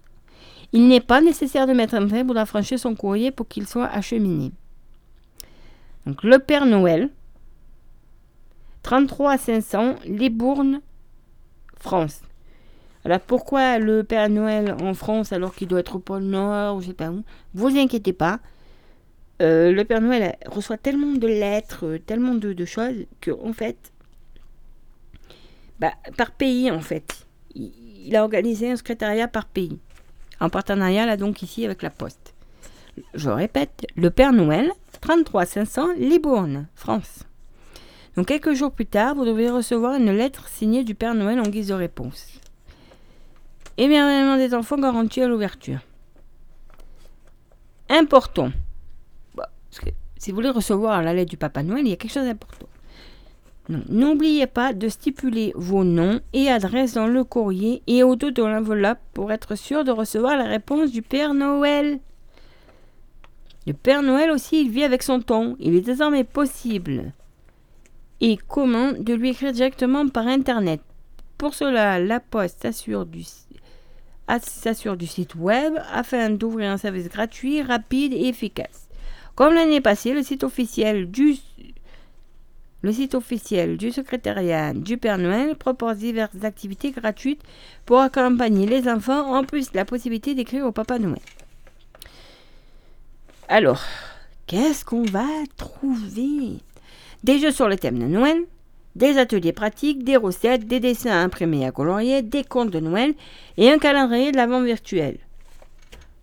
[0.74, 3.88] Il n'est pas nécessaire de mettre un trait pour affranchir son courrier pour qu'il soit
[3.88, 4.52] acheminé.
[6.06, 7.10] Donc le Père Noël,
[8.84, 10.82] 33 500, Libourne,
[11.78, 12.22] France.
[13.06, 16.82] Alors pourquoi le Père Noël en France alors qu'il doit être au pôle Nord ou
[16.82, 17.24] je sais pas où?
[17.54, 18.40] Vous inquiétez pas.
[19.44, 23.94] Euh, le Père Noël reçoit tellement de lettres, tellement de, choses que en fait,
[25.80, 27.72] bah, par pays en fait, il,
[28.06, 29.78] il a organisé un secrétariat par pays,
[30.40, 32.34] en partenariat là donc ici avec la Poste.
[33.14, 34.72] Je répète, le Père Noël,
[35.02, 37.24] 33 500 Libourne, France.
[38.16, 41.50] Donc quelques jours plus tard, vous devez recevoir une lettre signée du Père Noël en
[41.50, 42.40] guise de réponse.
[43.78, 45.80] Émerveillement des enfants garantis à l'ouverture.
[47.90, 48.52] Important.
[49.36, 49.50] Bah,
[50.18, 52.68] si vous voulez recevoir la lettre du Papa Noël, il y a quelque chose d'important.
[53.68, 58.44] N'oubliez pas de stipuler vos noms et adresses dans le courrier et au dos de
[58.44, 62.00] l'enveloppe pour être sûr de recevoir la réponse du Père Noël.
[63.66, 65.56] Le Père Noël aussi, il vit avec son ton.
[65.60, 67.12] Il est désormais possible
[68.22, 70.82] et commun de lui écrire directement par Internet.
[71.38, 73.24] Pour cela, la Poste s'assure du,
[74.40, 78.88] s'assure du site web afin d'ouvrir un service gratuit, rapide et efficace.
[79.36, 81.36] Comme l'année passée, le site officiel du
[82.82, 87.42] le site officiel du secrétariat du Père Noël propose diverses activités gratuites
[87.88, 91.18] pour accompagner les enfants, en plus la possibilité d'écrire au Papa Noël.
[93.48, 93.82] Alors,
[94.46, 95.26] qu'est-ce qu'on va
[95.58, 96.60] trouver?
[97.24, 98.38] Des jeux sur le thème de Noël,
[98.96, 103.14] des ateliers pratiques, des recettes, des dessins imprimés à colorier, des contes de Noël
[103.58, 105.18] et un calendrier de l'avant virtuel.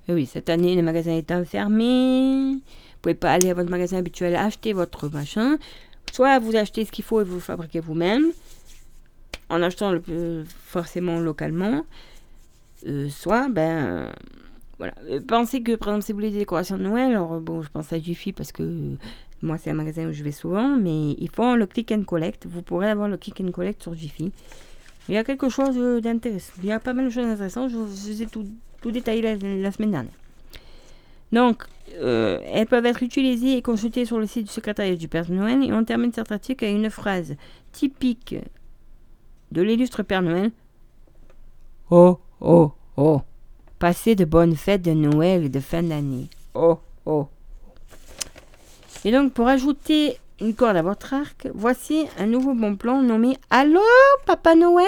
[0.08, 3.98] Et oui, cette année, les magasins étant fermés, vous pouvez pas aller à votre magasin
[3.98, 5.58] habituel acheter votre machin.
[6.12, 8.26] Soit vous achetez ce qu'il faut et vous le fabriquez vous-même,
[9.48, 11.84] en achetant le forcément localement.
[12.86, 14.10] Euh, soit, ben,
[14.78, 14.94] voilà.
[15.08, 17.68] Euh, Pensez que, par exemple, si vous voulez des décorations de Noël, alors bon, je
[17.68, 18.96] pense à Jiffy parce que
[19.42, 22.46] moi, c'est un magasin où je vais souvent, mais ils font le click and collect.
[22.46, 24.32] Vous pourrez avoir le click and collect sur Jiffy.
[25.08, 26.52] Il y a quelque chose euh, d'intéressant.
[26.62, 27.70] Il y a pas mal de choses intéressantes.
[27.70, 28.46] Je vous ai tout,
[28.90, 30.12] détaillé la, la semaine dernière.
[31.32, 31.64] Donc,
[31.94, 35.64] euh, elles peuvent être utilisées et consultées sur le site du secrétariat du Père Noël.
[35.64, 37.34] Et on termine cet article avec une phrase
[37.72, 38.36] typique
[39.50, 40.52] de l'illustre Père Noël.
[41.90, 43.22] Oh, oh, oh.
[43.80, 46.28] Passez de bonnes fêtes de Noël et de fin d'année.
[46.54, 47.26] Oh, oh.
[49.04, 53.36] Et donc, pour ajouter une corde à votre arc, voici un nouveau bon plan nommé
[53.50, 53.80] Allô,
[54.26, 54.86] Papa Noël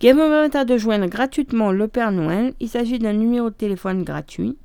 [0.00, 2.54] qui vous permettra de joindre gratuitement le Père Noël.
[2.58, 4.56] Il s'agit d'un numéro de téléphone gratuit.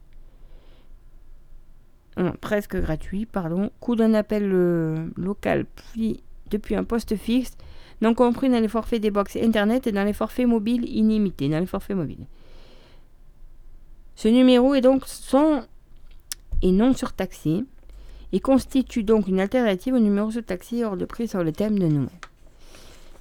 [2.40, 3.70] Presque gratuit, pardon.
[3.82, 7.58] Coût d'un appel euh, local puis depuis un poste fixe,
[8.02, 11.60] non compris dans les forfaits des box Internet et dans les forfaits mobiles illimités, dans
[11.60, 12.28] les forfaits mobiles.
[14.16, 15.64] Ce numéro est donc sans
[16.62, 17.66] et non surtaxé
[18.36, 21.88] et constitue donc une alternative au numéro surtaxé hors de prix sur le thème de
[21.88, 22.10] Noël.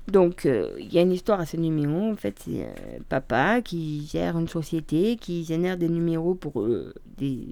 [0.09, 2.11] Donc, euh, il y a une histoire à ce numéro.
[2.11, 6.93] En fait, c'est euh, papa qui gère une société qui génère des numéros pour euh,
[7.17, 7.47] des,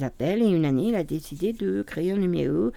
[0.00, 0.44] appels.
[0.44, 2.70] Et une année, il a décidé de créer un numéro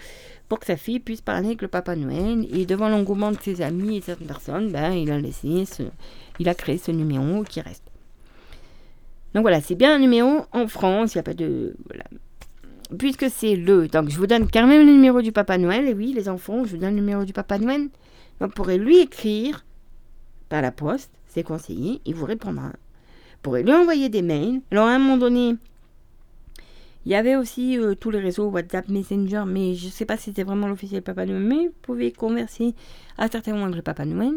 [0.49, 2.47] pour que sa fille puisse parler avec le Papa Noël.
[2.51, 5.83] Et devant l'engouement de ses amis et de certaines personnes, ben, il a laissé ce,
[6.39, 7.83] il a créé ce numéro qui reste.
[9.35, 11.13] Donc voilà, c'est bien un numéro en France.
[11.13, 11.75] Il n'y a pas de.
[12.97, 15.87] Puisque c'est le, donc je vous donne quand même le numéro du Papa Noël.
[15.87, 17.87] Et oui, les enfants, je vous donne le numéro du Papa Noël.
[18.39, 19.65] Vous pourrez lui écrire
[20.49, 22.67] par la poste, c'est conseillé, il vous répondra.
[22.67, 24.61] Vous pourrez lui envoyer des mails.
[24.71, 25.55] Alors, à un moment donné,
[27.05, 30.17] il y avait aussi euh, tous les réseaux WhatsApp, Messenger, mais je ne sais pas
[30.17, 32.73] si c'était vraiment l'officiel Papa Noël, mais vous pouvez converser
[33.17, 34.33] à certains moments avec le Papa Noël.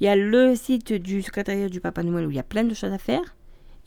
[0.00, 2.64] Il y a le site du secrétariat du Papa Noël où il y a plein
[2.64, 3.34] de choses à faire.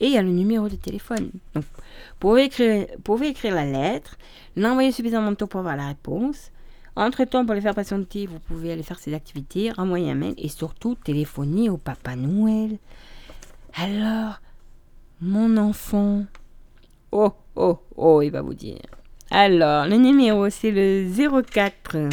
[0.00, 1.30] Et il y a le numéro de téléphone.
[1.54, 1.80] Donc, vous
[2.18, 4.16] pouvez écrire, pouvez écrire la lettre,
[4.56, 6.50] l'envoyer suffisamment tôt pour avoir la réponse.
[6.96, 10.48] Entre-temps, pour les faire patienter, vous pouvez aller faire ces activités, renvoyer un mail et
[10.48, 12.78] surtout téléphoner au Papa Noël.
[13.74, 14.40] Alors,
[15.20, 16.24] mon enfant.
[17.12, 18.80] Oh, oh, oh, il va vous dire.
[19.30, 21.08] Alors, le numéro, c'est le
[21.42, 22.08] 04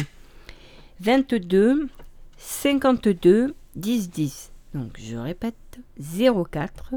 [1.00, 1.88] 22
[2.36, 4.52] 52 10 10.
[4.74, 6.94] Donc, je répète, 04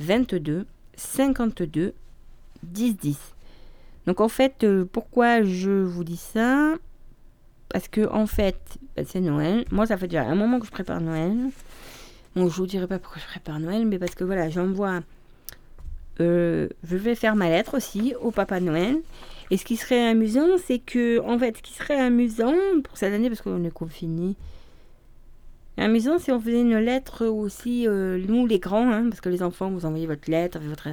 [0.00, 0.66] 22
[0.96, 1.94] 52
[2.62, 3.18] 10 10.
[4.06, 6.74] Donc, en fait, euh, pourquoi je vous dis ça?
[7.68, 8.58] Parce que en fait,
[8.96, 9.64] bah, c'est Noël.
[9.70, 11.36] Moi, ça fait déjà un moment que je prépare Noël.
[12.34, 15.00] Bon, je vous dirai pas pourquoi je prépare Noël, mais parce que voilà, j'envoie.
[16.20, 18.96] euh, je vais faire ma lettre aussi au Papa Noël.
[19.50, 22.54] Et ce qui serait amusant, c'est que, en fait, ce qui serait amusant
[22.84, 24.36] pour cette année, parce qu'on est confiné,
[25.80, 29.42] amusant, c'est on faisait une lettre aussi, euh, nous les grands, hein, parce que les
[29.42, 30.88] enfants, vous envoyez votre lettre, votre,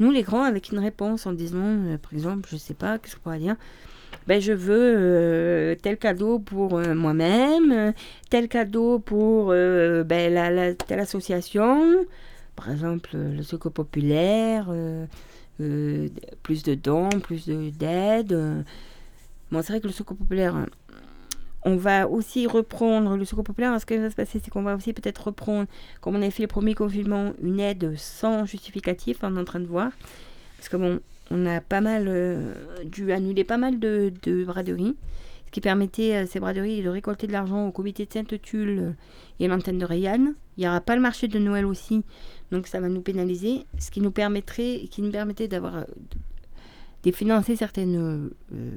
[0.00, 3.16] nous les grands, avec une réponse en disant, euh, par exemple, je sais pas, qu'est-ce
[3.16, 3.56] qu'on pourrait dire?
[4.26, 7.92] Ben, je veux euh, tel cadeau pour euh, moi-même,
[8.30, 12.06] tel cadeau pour ben, la, telle association,
[12.56, 14.68] par exemple le Secours Populaire,
[15.58, 18.64] plus de dons, plus de- d'aide.
[19.50, 20.66] Bon, c'est vrai que le Secours Populaire, hein,
[21.64, 23.78] on va aussi reprendre le Secours Populaire.
[23.80, 25.66] Ce qui va se passer, c'est qu'on va aussi peut-être reprendre,
[26.00, 29.60] comme on avait fait le premier confinement, une aide sans justificatif, on est en train
[29.60, 29.90] de voir.
[30.58, 31.00] Parce que bon,
[31.30, 32.52] on a pas mal euh,
[32.84, 34.96] dû annuler pas mal de, de braderies,
[35.46, 38.94] ce qui permettait à ces braderies de récolter de l'argent au comité de Sainte-Tulle
[39.40, 40.34] et à l'antenne de Rayanne.
[40.56, 42.04] Il n'y aura pas le marché de Noël aussi,
[42.52, 45.84] donc ça va nous pénaliser, ce qui nous permettrait, qui nous permettait d'avoir euh,
[47.04, 48.76] de financer certaines euh,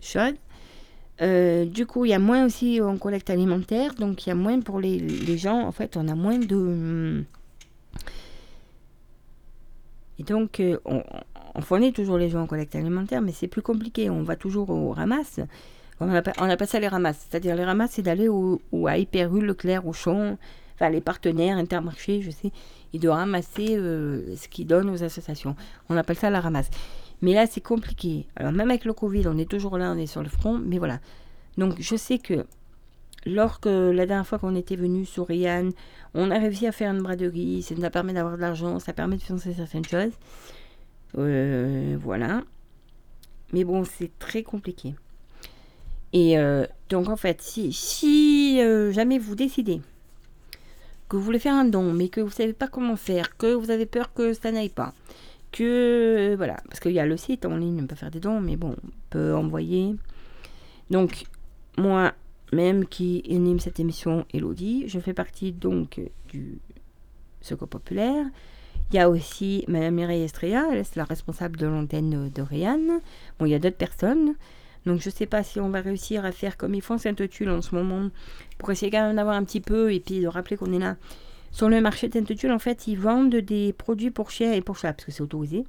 [0.00, 0.34] choses.
[1.20, 4.36] Euh, du coup, il y a moins aussi en collecte alimentaire, donc il y a
[4.36, 5.60] moins pour les, gens.
[5.66, 6.54] En fait, on a moins de.
[6.56, 7.24] hum,
[10.18, 11.02] Et donc, euh, on,
[11.60, 14.10] fournit toujours les gens en collecte alimentaire, mais c'est plus compliqué.
[14.10, 15.40] On va toujours au ramasse.
[16.00, 17.26] On appelle, ça les ramasses.
[17.28, 20.38] C'est-à-dire, les ramasses, c'est d'aller au, au- à Hyper U, Leclerc, Auchan,
[20.74, 22.52] enfin les partenaires, Intermarché, je sais,
[22.92, 25.56] et de ramasser euh, ce qu'ils donnent aux associations.
[25.88, 26.70] On appelle ça la ramasse.
[27.22, 28.26] Mais là, c'est compliqué.
[28.36, 30.78] Alors, même avec le Covid, on est toujours là, on est sur le front, mais
[30.78, 31.00] voilà.
[31.56, 32.46] Donc, je sais que
[33.26, 35.72] lorsque la dernière fois qu'on était venu sur Rianne,
[36.14, 38.92] on a réussi à faire une braderie, ça nous a permis d'avoir de l'argent, ça
[38.92, 40.12] permet de financer certaines choses.
[41.16, 42.42] Euh, voilà.
[43.52, 44.94] Mais bon, c'est très compliqué.
[46.12, 49.80] Et euh, donc en fait, si, euh, jamais vous décidez
[51.08, 53.70] que vous voulez faire un don, mais que vous savez pas comment faire, que vous
[53.70, 54.92] avez peur que ça n'aille pas,
[55.52, 58.40] que voilà, parce qu'il y a le site en ligne, on peut faire des dons,
[58.40, 59.94] mais bon, on peut envoyer.
[60.90, 61.24] Donc
[61.76, 62.12] moi,
[62.52, 66.58] même qui anime cette émission, Elodie, je fais partie donc du
[67.40, 68.26] Secours Populaire.
[68.90, 73.00] Il y a aussi Madame Mireille Estrella, elle c'est la responsable de l'antenne de Réanne.
[73.38, 74.34] Bon, il y a d'autres personnes.
[74.86, 77.50] Donc je ne sais pas si on va réussir à faire comme ils font Sainte-Tulle
[77.50, 78.08] en ce moment,
[78.56, 80.96] pour essayer quand même d'avoir un petit peu, et puis de rappeler qu'on est là.
[81.50, 84.76] Sur le marché de Sainte-Tulle, en fait, ils vendent des produits pour chiens et pour
[84.76, 85.64] chats, parce que c'est autorisé.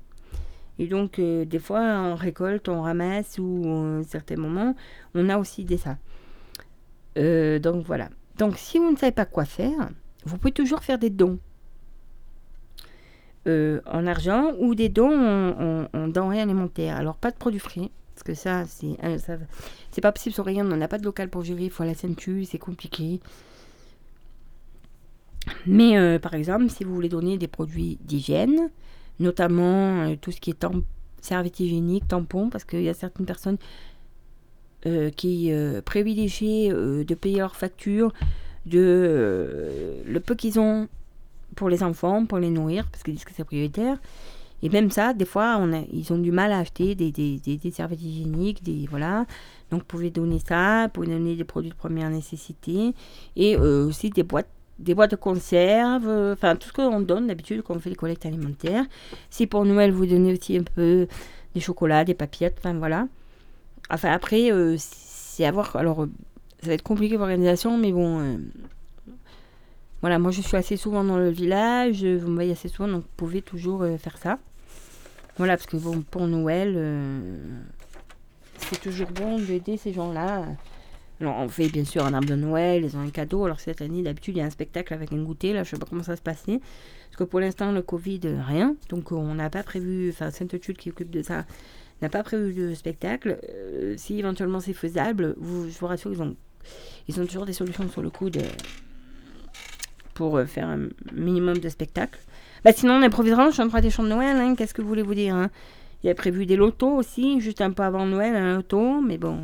[0.78, 4.76] Et donc, euh, des fois, on récolte, on ramasse, ou à certains moments,
[5.16, 5.98] on a aussi des ça.
[7.18, 8.10] Euh, donc voilà.
[8.38, 9.90] Donc si vous ne savez pas quoi faire,
[10.26, 11.40] vous pouvez toujours faire des dons.
[13.48, 16.98] Euh, en argent ou des dons en, en, en denrées alimentaires.
[16.98, 19.18] Alors pas de produits frais, parce que ça, c'est euh,
[19.92, 21.86] c'est pas possible sur rien, on n'a pas de local pour gérer, il faut à
[21.86, 23.22] la Sainte-Tulle, c'est compliqué.
[25.66, 28.70] Mais euh, par exemple, si vous voulez donner des produits d'hygiène,
[29.20, 30.66] notamment euh, tout ce qui est
[31.22, 33.58] serviette hygiénique, tampons, parce qu'il y a certaines personnes
[34.86, 35.52] euh, qui
[35.86, 38.14] privilégient de payer leurs factures
[38.66, 40.88] de le peu qu'ils ont
[41.56, 43.98] pour les enfants, pour les nourrir, parce qu'ils disent que c'est prioritaire.
[44.62, 48.62] Et même ça, des fois, ils ont du mal à acheter des, des, serviettes hygiéniques,
[48.62, 49.26] des, voilà.
[49.72, 52.94] Donc, vous pouvez donner ça, vous pouvez donner des produits de première nécessité,
[53.38, 57.76] et aussi des boîtes, des boîtes de conserve, enfin, tout ce qu'on donne d'habitude quand
[57.76, 58.86] on fait les collectes alimentaires.
[59.30, 61.08] Si pour Noël, vous donnez aussi un peu
[61.54, 63.08] des chocolats, des papillettes, enfin, voilà.
[63.90, 65.76] Enfin, après, euh, c'est à voir.
[65.76, 66.12] Alors, euh,
[66.62, 68.20] ça va être compliqué pour l'organisation, mais bon.
[68.20, 68.38] euh,
[70.02, 73.02] voilà, moi je suis assez souvent dans le village, vous me voyez assez souvent, donc
[73.02, 74.40] vous pouvez toujours faire ça.
[75.38, 76.80] Voilà, parce que bon, pour Noël,
[78.56, 80.46] c'est toujours bon d'aider ces gens-là.
[81.22, 83.44] Alors, on fait bien sûr un arbre de Noël, ils ont un cadeau.
[83.44, 85.52] Alors, cette année, d'habitude, il y a un spectacle avec un goûter.
[85.52, 86.60] Là, je sais pas comment ça se passer.
[87.10, 88.76] Parce que pour l'instant, le Covid, euh, rien.
[88.90, 91.46] Donc, on n'a pas prévu, enfin, Sainte-Tulle qui occupe de ça,
[92.02, 93.38] n'a pas prévu de spectacle.
[93.50, 96.14] Euh, si éventuellement c'est faisable, je vous rassure,
[97.08, 98.42] ils ont, toujours des solutions sur le coup de,
[100.14, 102.20] pour euh, faire un minimum de spectacles.
[102.64, 104.38] Bah, sinon, on improvisera, on chantera des chants de Noël.
[104.38, 104.56] hein.
[104.56, 105.50] Qu'est-ce que vous voulez vous dire hein?
[106.02, 109.02] Il y a prévu des lotos aussi, juste un peu avant Noël, un loto.
[109.02, 109.38] Mais bon,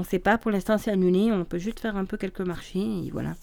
[0.00, 0.38] on ne sait pas.
[0.38, 1.30] Pour l'instant, c'est annulé.
[1.30, 2.80] On peut juste faire un peu quelques marchés.
[2.80, 3.34] Et voilà.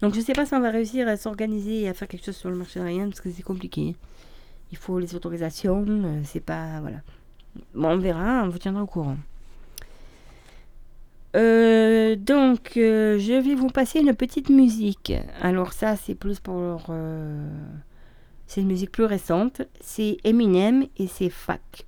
[0.00, 2.24] Donc, je ne sais pas si on va réussir à s'organiser et à faire quelque
[2.24, 3.96] chose sur le marché de rien parce que c'est compliqué.
[4.70, 5.84] Il faut les autorisations.
[5.88, 6.78] euh, C'est pas.
[6.80, 6.98] Voilà.
[7.74, 8.44] Bon, on verra.
[8.44, 9.16] On vous tiendra au courant.
[11.34, 15.12] Euh, donc, euh, je vais vous passer une petite musique.
[15.42, 16.86] Alors ça, c'est plus pour...
[18.46, 19.62] c'est une musique plus récente.
[19.80, 21.84] C'est Eminem et c'est Fac.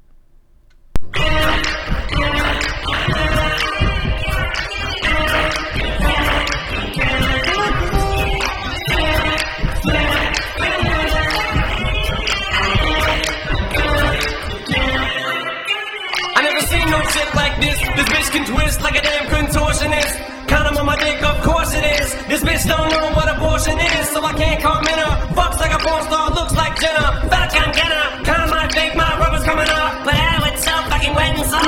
[17.99, 18.09] This.
[18.09, 20.15] Bitch can twist like a damn contortionist.
[20.47, 22.15] Condom on my dick, of course it is.
[22.31, 25.15] This bitch don't know what abortion is, so I can't comment her.
[25.35, 27.29] Fucks like a porn star, looks like Jenna.
[27.29, 31.15] Fat I'm gonna kind might think my rubber's coming up, but how it's so fucking
[31.15, 31.67] wet and soft.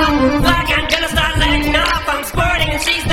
[0.49, 2.03] Like I'm gonna start letting off.
[2.07, 3.10] I'm squirting and she's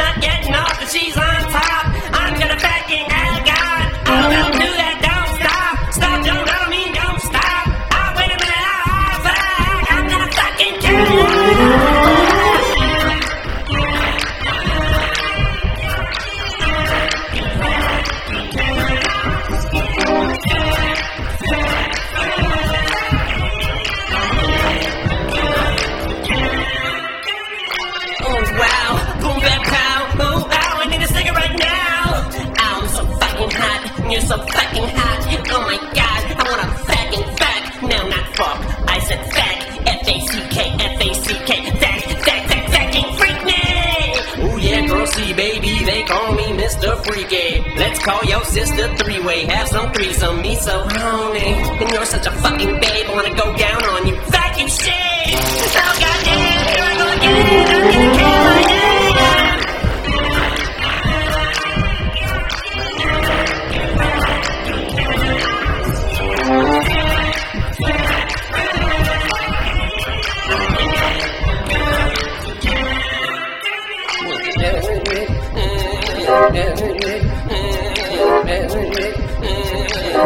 [47.76, 51.54] Let's call your sister three-way, have some threesome, me so horny.
[51.80, 54.92] And you're such a fucking babe, I wanna go down on you, Vacuum shit.
[54.92, 57.67] Oh goddamn, here I go again,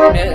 [0.03, 0.35] Okay,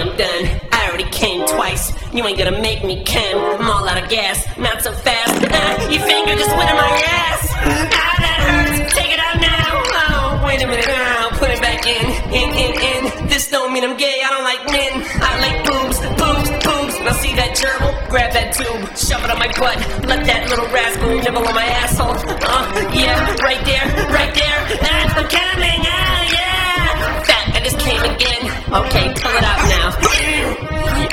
[0.00, 0.44] I'm done.
[0.72, 1.92] I already came twice.
[2.14, 3.60] You ain't gonna make me come.
[3.60, 4.40] I'm all out of gas.
[4.56, 5.44] Not so fast.
[5.52, 6.88] Ah, uh, your finger just went in my
[7.28, 7.44] ass.
[7.92, 8.94] Ah, that hurts.
[8.96, 9.84] Take it out now.
[10.00, 10.88] Oh, wait a minute.
[10.88, 12.08] I'll put it back in.
[12.32, 13.28] In, in, in.
[13.28, 14.22] This don't mean I'm gay.
[14.24, 15.04] I don't like men.
[15.20, 16.96] I like boobs, boobs, boobs.
[17.04, 17.92] Now see that gerbil?
[18.08, 18.80] Grab that tube.
[18.96, 19.76] Shove it on my butt.
[20.08, 22.16] Let that little rascal nibble on my asshole.
[22.16, 22.64] Uh,
[22.96, 24.58] yeah, right there, right there.
[24.80, 25.77] That's the kind
[28.18, 28.42] again.
[28.72, 29.94] Okay, pull it out now.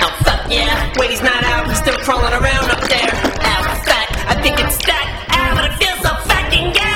[0.01, 0.91] Oh, fuck yeah.
[0.97, 3.09] Wait, he's not out, he's still crawling around up there.
[3.13, 5.05] Oh, Ow, fat, I think it's that.
[5.29, 6.95] Ow, but it feels so fucking good.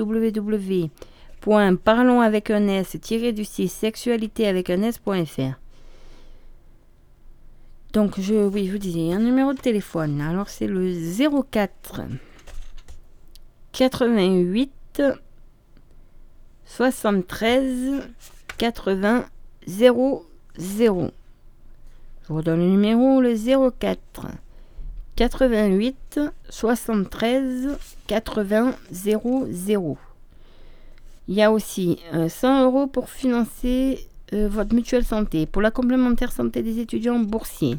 [1.47, 5.59] www.parlons avec un S du 6 sexualité avec un S.fr.
[7.93, 10.21] Donc, je, oui, je vous disais, un numéro de téléphone.
[10.21, 10.93] Alors, c'est le
[11.51, 12.03] 04
[13.73, 15.03] 88
[16.67, 18.03] 73
[18.59, 19.25] 80
[19.67, 20.25] 00.
[22.27, 23.35] Je redonne le numéro, le
[23.71, 24.27] 04
[25.17, 26.21] 88
[26.51, 29.99] 73 80 00.
[31.29, 35.71] Il y a aussi euh, 100 euros pour financer euh, votre mutuelle santé, pour la
[35.71, 37.77] complémentaire santé des étudiants boursiers.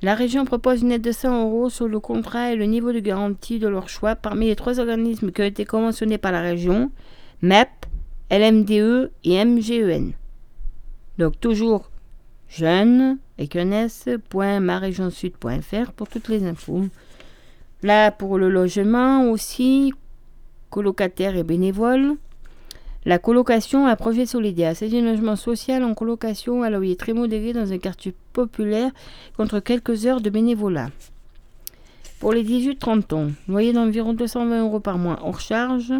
[0.00, 3.00] La région propose une aide de 100 euros sur le contrat et le niveau de
[3.00, 6.90] garantie de leur choix parmi les trois organismes qui ont été conventionnés par la région,
[7.42, 7.68] MEP,
[8.30, 10.12] LMDE et MGEN.
[11.18, 11.90] Donc toujours
[12.48, 16.86] jeune avec un s.marégionsud.fr pour toutes les infos.
[17.82, 19.92] Là, pour le logement aussi,
[20.70, 22.16] colocataires et bénévoles.
[23.06, 24.74] La colocation à projet solidaire.
[24.76, 28.90] C'est un logement social en colocation à loyer très modéré dans un quartier populaire
[29.36, 30.90] contre quelques heures de bénévolat.
[32.20, 35.92] Pour les 18-30 ans, loyer d'environ 220 euros par mois hors charge,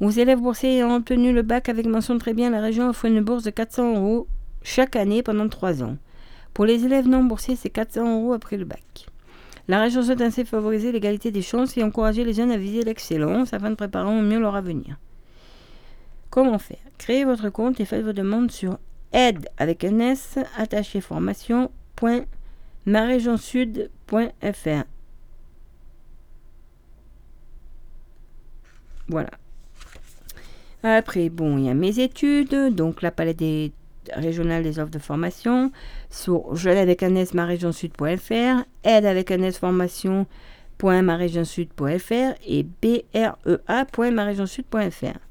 [0.00, 3.20] Aux élèves boursiers ayant obtenu le bac avec mention très bien, la région offre une
[3.20, 4.26] bourse de 400 euros
[4.62, 5.96] chaque année pendant 3 ans.
[6.54, 9.06] Pour les élèves non boursiers, c'est 400 euros après le bac.
[9.66, 13.52] La région souhaite ainsi favoriser l'égalité des chances et encourager les jeunes à viser l'excellence
[13.52, 14.96] afin de préparer au mieux leur avenir.
[16.30, 16.78] Comment faire?
[16.96, 18.78] Créez votre compte et faites vos demandes sur
[19.12, 22.24] aide avec un S attaché formation point
[22.86, 24.84] marégionsud.fr.
[29.08, 29.30] Voilà.
[30.82, 33.72] Après, bon, il y a mes études, donc la palette des
[34.14, 35.70] régionale des offres de formation
[36.10, 45.27] sur je avec un S marégionsud.fr, aide avec un S formation.marégionsud.fr et brea.marégionsud.fr.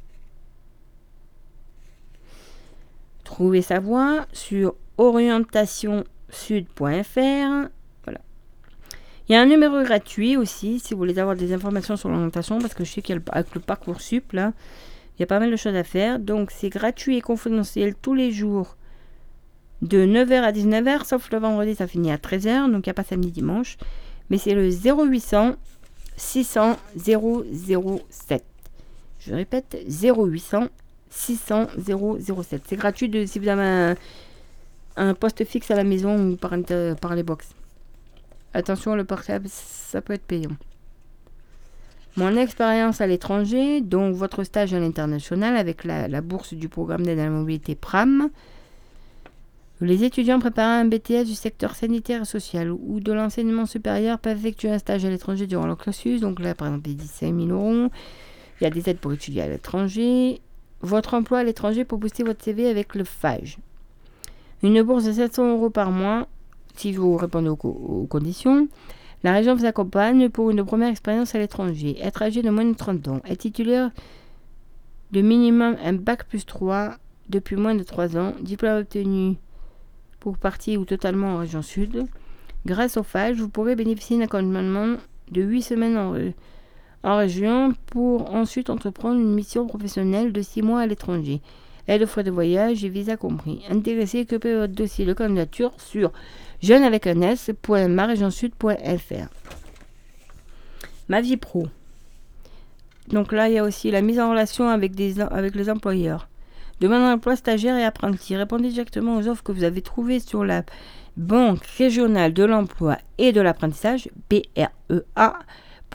[3.28, 7.70] Trouvez sa voie sur orientationsud.fr.
[8.06, 8.22] Voilà.
[9.28, 12.60] Il y a un numéro gratuit aussi si vous voulez avoir des informations sur l'orientation
[12.60, 14.54] parce que je sais qu'avec le parcours sup là,
[15.14, 16.20] il y a pas mal de choses à faire.
[16.20, 18.78] Donc c'est gratuit et confidentiel tous les jours
[19.82, 22.94] de 9h à 19h, sauf le vendredi, ça finit à 13h, donc il n'y a
[22.94, 23.76] pas samedi dimanche.
[24.30, 25.58] Mais c'est le 0800
[26.16, 28.46] 600 007.
[29.20, 30.70] Je répète, 0800
[31.18, 32.64] 600 007.
[32.68, 33.96] C'est gratuit de, si vous avez
[34.96, 37.50] un, poste fixe à la maison ou par, les box.
[38.54, 40.56] Attention, le portable, ça peut être payant.
[42.16, 47.20] Mon expérience à l'étranger, donc votre stage à l'international avec la, bourse du programme d'aide
[47.20, 48.30] à la mobilité PRAM.
[49.82, 54.38] Les étudiants préparant un BTS du secteur sanitaire et social ou de l'enseignement supérieur peuvent
[54.38, 56.22] effectuer un stage à l'étranger durant leur cursus.
[56.22, 57.92] Donc là, par exemple, il dit 5 000 euros.
[58.60, 60.42] Il y a des aides pour étudier à l'étranger.
[60.82, 63.58] Votre emploi à l'étranger pour booster votre CV avec le FAGE.
[64.64, 66.28] Une bourse de 700 euros par mois
[66.78, 68.68] si vous répondez aux, conditions.
[69.24, 71.98] La région vous accompagne pour une première expérience à l'étranger.
[72.02, 73.22] Être âgé de moins de 30 ans.
[73.26, 73.92] Être titulaire
[75.12, 76.96] de minimum un bac plus 3
[77.30, 78.34] depuis moins de 3 ans.
[78.42, 79.38] Diplôme obtenu
[80.20, 82.06] pour partie ou totalement en région sud.
[82.66, 84.98] Grâce au FAGE, vous pourrez bénéficier d'un accompagnement
[85.32, 86.14] de 8 semaines en,
[87.08, 91.42] en, région pour ensuite entreprendre une mission professionnelle de 6 mois à l'étranger.
[91.88, 93.62] Aide aux frais de voyage et visa compris.
[93.70, 96.12] Intéressé, occupez votre dossier de candidature sur
[96.62, 97.16] jeune avec un.
[101.08, 101.68] Ma vie pro.
[103.08, 106.28] Donc là, il y a aussi la mise en relation avec, des, avec les employeurs.
[106.82, 108.36] Demande d'emploi stagiaire et apprenti.
[108.36, 110.64] Répondez directement aux offres que vous avez trouvées sur la
[111.16, 114.08] Banque régionale de l'emploi et de l'apprentissage,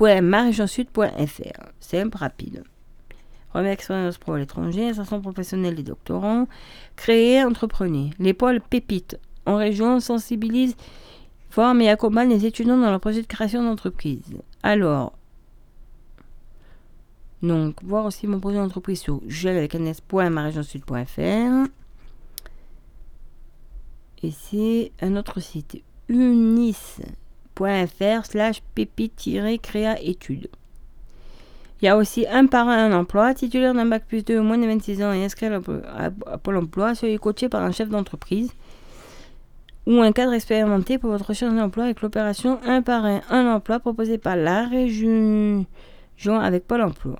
[0.02, 1.70] BREA.marégionsud.fr.
[1.78, 2.64] Simple, rapide.
[3.54, 6.48] Remet expérience pro à l'étranger, insertion professionnelle des doctorants.
[6.96, 8.10] Créer, entreprenez.
[8.18, 9.16] Les pôles pépites
[9.46, 10.74] en région sensibilise,
[11.50, 14.24] forme et accompagne les étudiants dans leur projet de création d'entreprise.
[14.64, 15.12] Alors,
[17.42, 19.68] donc, voir aussi mon projet d'entreprise sur gel.
[24.24, 25.82] Et c'est un autre site,
[28.24, 30.48] slash pépite-créa études.
[31.80, 34.56] Il y a aussi un par un emploi, titulaire d'un bac plus 2 au moins
[34.56, 38.52] de 26 ans et inscrit à, Pôle emploi, soyez coaché par un chef d'entreprise
[39.86, 44.16] ou un cadre expérimenté pour votre recherche d'emploi avec l'opération un par un, emploi proposé
[44.16, 45.66] par la région
[46.28, 47.18] avec Pôle emploi.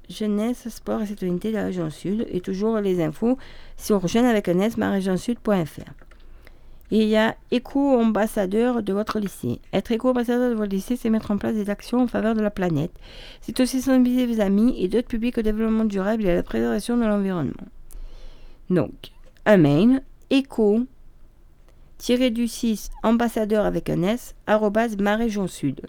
[0.09, 2.27] jeunesse, sport et citoyenneté de la région sud.
[2.31, 3.37] Et toujours les infos
[3.77, 4.77] sur jeune avec un S,
[5.17, 6.06] sud.fr.
[6.91, 9.61] Il y a éco-ambassadeur de votre lycée.
[9.73, 12.51] Être éco-ambassadeur de votre lycée, c'est mettre en place des actions en faveur de la
[12.51, 12.93] planète.
[13.41, 16.97] C'est aussi sensibiliser vos amis et d'autres publics au développement durable et à la préservation
[16.97, 17.67] de l'environnement.
[18.71, 18.93] Donc,
[19.45, 20.87] un mail, éco
[22.31, 25.81] du 6 ambassadeur avec un S, arrobase ma région sud.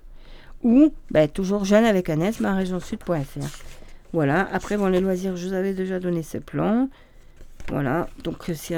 [0.63, 3.13] Ou, ben, toujours jeune avec un S, ma région sud.fr.
[4.13, 6.89] Voilà, après, bon, les loisirs, je vous avais déjà donné ce plan.
[7.67, 8.75] Voilà, donc c'est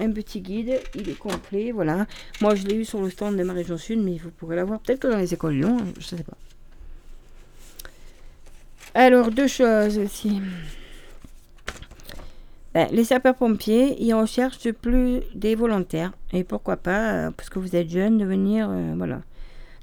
[0.00, 2.06] un, petit guide, il est complet, voilà.
[2.40, 4.80] Moi, je l'ai eu sur le stand de ma région sud, mais vous pourrez l'avoir
[4.80, 6.36] peut-être que dans les écoles Lyon, je ne sais pas.
[8.94, 10.40] Alors, deux choses aussi.
[12.74, 16.12] Ben, les sapeurs-pompiers, ils recherchent plus des volontaires.
[16.32, 19.20] Et pourquoi pas, euh, parce que vous êtes jeune, de venir, euh, voilà.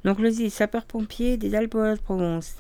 [0.04, 2.58] Donc, le sapeurs-pompiers des Alpes-de-Provence.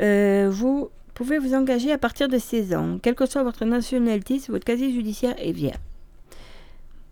[0.00, 4.38] Euh, vous pouvez vous engager à partir de 16 ans, quelle que soit votre nationalité,
[4.38, 5.80] si votre casier judiciaire est vierge.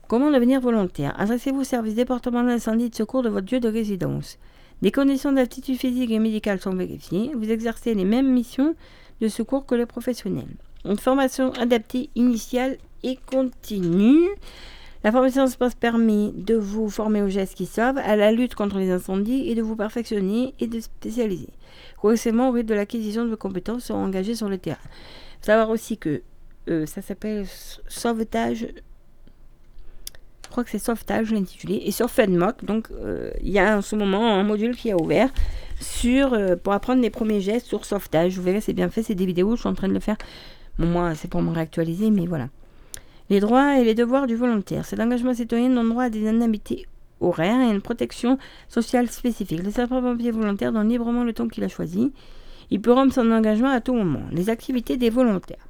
[0.07, 1.13] Comment devenir volontaire?
[1.19, 4.39] Adressez-vous au service départemental d'incendie et de secours de votre lieu de résidence.
[4.81, 7.33] Des conditions d'aptitude physique et médicale sont vérifiées.
[7.35, 8.77] Vous exercez les mêmes missions
[9.21, 10.55] de secours que les professionnels.
[10.85, 14.29] Une formation adaptée initiale et continue.
[15.03, 18.55] La formation se passe permet de vous former aux gestes qui sauvent, à la lutte
[18.55, 21.49] contre les incendies et de vous perfectionner et de spécialiser.
[21.97, 24.79] Progressivement, au rythme de l'acquisition de compétences, seront engagés sur le terrain.
[25.41, 26.23] Savoir aussi que
[26.69, 27.47] euh, ça s'appelle
[27.89, 28.69] sauvetage.
[30.45, 31.83] Je crois que c'est sauvetage l'intitulé.
[31.85, 34.97] Et sur FedMock, donc euh, il y a en ce moment un module qui a
[34.97, 35.31] ouvert
[35.81, 38.37] sur, euh, pour apprendre les premiers gestes sur sauvetage.
[38.37, 40.17] Vous verrez, c'est bien fait, c'est des vidéos, je suis en train de le faire.
[40.79, 42.49] Moi, c'est pour me réactualiser, mais voilà.
[43.31, 44.85] Les droits et les devoirs du volontaire.
[44.85, 46.87] Cet engagement citoyen donne droit à des indemnités
[47.21, 48.39] horaire et une protection
[48.69, 49.63] sociale spécifique.
[49.63, 52.13] Le sapeur-pompier volontaire donne librement le temps qu'il a choisi.
[52.71, 54.23] Il peut rompre son engagement à tout moment.
[54.33, 55.67] Les activités des volontaires.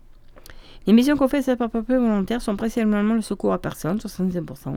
[0.87, 4.77] Les missions qu'on fait sapeur-pompier volontaire sont principalement le secours à personne, 65%,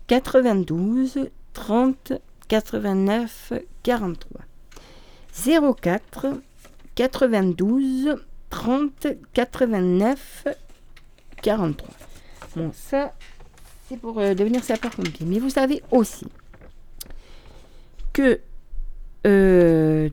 [0.06, 2.12] 92 30
[2.48, 3.52] 89
[3.82, 4.40] 43.
[5.32, 6.26] 04
[6.94, 8.16] 92
[8.50, 10.46] 30 89
[11.42, 11.88] 43.
[12.56, 13.14] Bon, ça,
[13.88, 15.26] c'est pour euh, devenir sapeur-pompier.
[15.26, 16.26] Mais vous savez aussi
[18.12, 18.40] que.
[19.26, 20.08] Euh,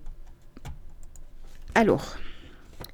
[1.76, 2.16] alors,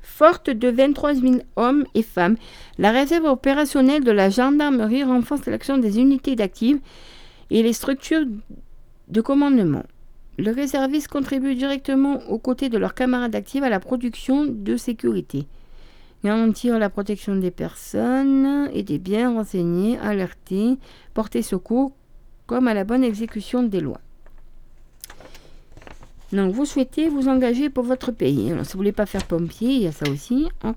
[0.02, 2.36] forte de 23 000 hommes et femmes,
[2.78, 6.78] la réserve opérationnelle de la gendarmerie renforce l'action des unités d'actifs
[7.50, 8.26] et les structures
[9.12, 9.84] de commandement.
[10.38, 15.46] Le réserviste contribue directement aux côtés de leurs camarades actifs à la production de sécurité.
[16.24, 20.78] Garantir la protection des personnes et des biens renseignés, alertés,
[21.14, 21.92] porter secours,
[22.48, 24.02] comme à la bonne exécution des lois.
[26.32, 28.48] Donc vous souhaitez vous engager pour votre pays.
[28.48, 30.74] Si vous ne voulez pas faire pompier, il y a ça aussi, en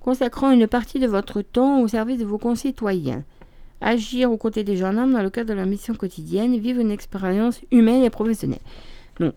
[0.00, 3.24] consacrant une partie de votre temps au service de vos concitoyens
[3.80, 7.60] agir aux côtés des gendarmes dans le cadre de leur mission quotidienne, vivre une expérience
[7.70, 8.60] humaine et professionnelle.
[9.20, 9.34] Donc,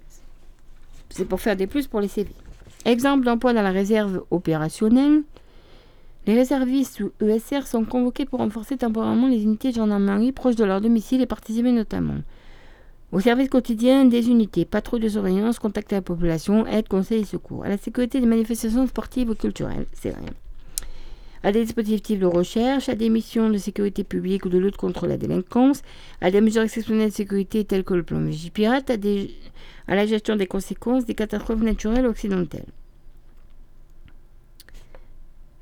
[1.10, 2.32] c'est pour faire des plus pour les CV.
[2.86, 5.24] Exemple d'emploi dans la réserve opérationnelle.
[6.28, 10.64] Les réservistes ou ESR sont convoqués pour renforcer temporairement les unités de gendarmerie proches de
[10.64, 12.18] leur domicile et participer notamment
[13.12, 17.26] au service quotidien des unités, patrouille de surveillance, contact avec la population, aide, conseil et
[17.26, 20.30] secours, à la sécurité des manifestations sportives ou culturelles, c'est rien
[21.44, 25.08] à des dispositifs de recherche, à des missions de sécurité publique ou de lutte contre
[25.08, 25.82] la délinquance,
[26.22, 28.96] à des mesures exceptionnelles de sécurité telles que le plan Vigipirate, à,
[29.88, 32.66] à la gestion des conséquences des catastrophes naturelles occidentales.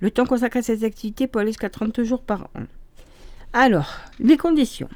[0.01, 2.63] Le temps consacré à ces activités peut aller jusqu'à 30 jours par an.
[3.53, 4.89] Alors, les conditions.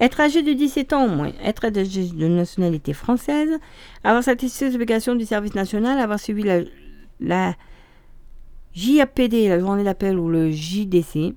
[0.00, 3.58] Être âgé de 17 ans au moins, être âgé de nationalité française,
[4.02, 6.42] avoir satisfait aux obligations du service national, avoir suivi
[7.20, 7.54] la
[8.74, 11.34] JAPD, la journée d'appel ou le JDC,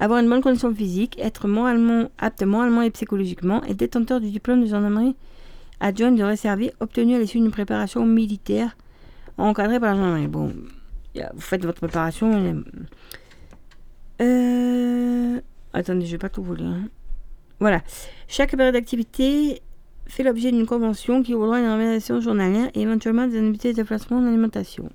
[0.00, 4.62] avoir une bonne condition physique, être moralement apte moralement et psychologiquement, et détenteur du diplôme
[4.62, 5.16] de gendarmerie
[5.80, 8.76] adjoint de réservé obtenu à l'issue d'une préparation militaire
[9.38, 10.28] encadrée par la gendarmerie.
[10.28, 10.52] Bon,
[11.14, 12.62] vous faites votre préparation.
[14.20, 15.40] Euh...
[15.72, 16.66] Attendez, je vais pas tout vous lire.
[16.68, 16.88] hein.
[17.60, 17.82] Voilà.
[18.28, 19.60] Chaque période d'activité
[20.06, 24.20] fait l'objet d'une convention qui ouvre une rémunération journalière et éventuellement des indemnités de déplacement
[24.20, 24.88] d'alimentation.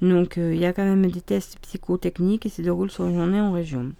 [0.00, 3.16] Donc, euh, il y a quand même des tests psychotechniques et se déroulent sur une
[3.16, 3.92] journée en région.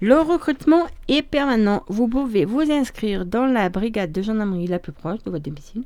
[0.00, 1.82] Le recrutement est permanent.
[1.88, 5.84] Vous pouvez vous inscrire dans la brigade de gendarmerie la plus proche de votre domicile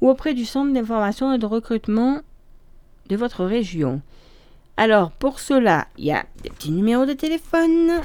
[0.00, 2.20] ou auprès du centre d'information et de recrutement
[3.08, 4.00] de votre région.
[4.78, 8.00] Alors, pour cela, il y a des petits numéros de téléphone.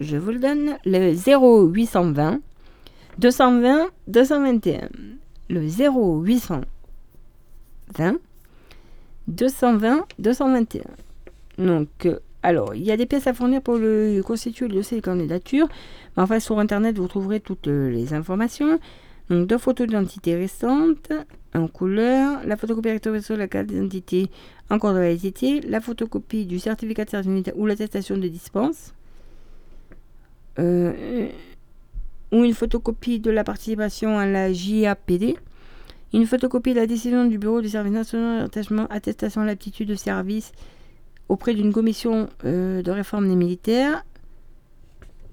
[0.00, 0.76] Je vous le donne.
[0.84, 2.38] Le 0820
[3.18, 4.88] 220 221.
[5.48, 8.20] Le 0820
[9.30, 10.82] 220 221.
[11.58, 14.98] Donc, euh, alors, il y a des pièces à fournir pour le constituer le dossier
[14.98, 15.68] de candidature.
[16.16, 18.78] Mais enfin, sur Internet, vous trouverez toutes euh, les informations.
[19.28, 21.12] Donc, deux photos d'identité récentes
[21.54, 24.30] en couleur, la photocopie recto-verso de la carte d'identité
[24.70, 28.94] en cours de validité, la photocopie du certificat de service ou l'attestation de dispense,
[30.58, 31.28] euh,
[32.32, 35.36] ou une photocopie de la participation à la JAPD,
[36.12, 40.52] une photocopie de la décision du Bureau du service national d'attachement, attestation d'aptitude de service
[41.28, 44.04] auprès d'une commission euh, de réforme des militaires,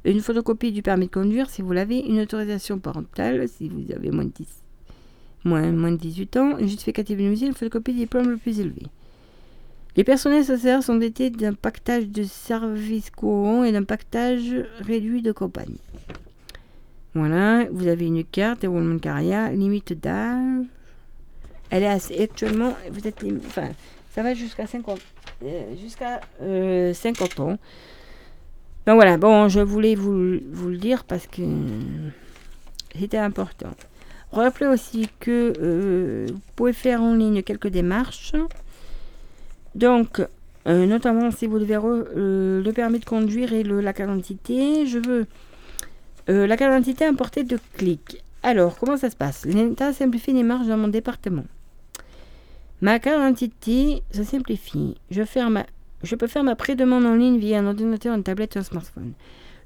[0.06, 4.12] une photocopie du permis de conduire si vous l'avez, une autorisation parentale si vous avez
[4.12, 4.48] moins de 10,
[5.44, 8.60] moins, moins de 18 ans, une justificative de domicile, une photocopie du diplôme le plus
[8.60, 8.84] élevé.
[9.96, 15.32] Les personnels sociaux sont dotés d'un pactage de service courant et d'un pactage réduit de
[15.32, 15.80] compagnie.
[17.14, 20.66] Voilà, vous avez une carte, déroulement de carrière, limite d'âge.
[21.70, 23.70] Elle est assez, actuellement, vous êtes, enfin,
[24.14, 25.00] ça va jusqu'à 50,
[25.44, 27.58] euh, jusqu'à euh, 50 ans.
[28.86, 31.42] Donc voilà, bon, je voulais vous, vous le dire parce que
[32.98, 33.72] c'était important.
[34.32, 38.34] Rappelez aussi que euh, vous pouvez faire en ligne quelques démarches.
[39.76, 40.22] Donc,
[40.68, 45.00] euh, notamment si vous devez euh, le permis de conduire et la carte d'identité, je
[45.00, 45.28] veux
[46.30, 48.24] euh, la carte d'identité importée de clic.
[48.44, 49.46] Alors, comment ça se passe?
[49.46, 51.46] L'État simplifie les marches dans mon département.
[52.82, 54.96] Ma carte d'identité se simplifie.
[55.10, 55.24] Je,
[56.04, 59.14] je peux faire ma pré-demande en ligne via un ordinateur, une tablette ou un smartphone.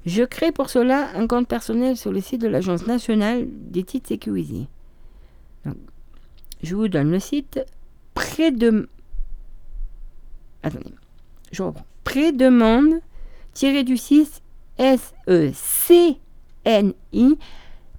[0.06, 4.08] Je crée pour cela un compte personnel sur le site de l'Agence nationale des titres
[4.08, 4.66] sécurisés.
[6.62, 7.60] Je vous donne le site
[8.14, 8.88] pré de
[10.62, 10.94] Attendez,
[11.50, 11.86] je reprends.
[12.04, 13.00] Pré-demande
[13.52, 13.84] tiré
[16.64, 17.36] du 6 S E C N I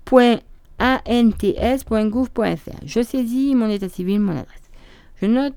[0.06, 0.40] point
[0.80, 2.80] ants.gouv.fr.
[2.86, 4.70] Je saisis mon état civil, mon adresse.
[5.22, 5.54] Je note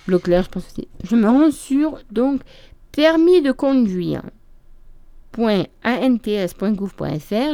[0.08, 0.88] Leclerc, je pense aussi.
[1.04, 2.42] Je me rends sur, donc,
[2.92, 4.24] permis de conduire.
[5.38, 6.26] .ants.gouv.fr,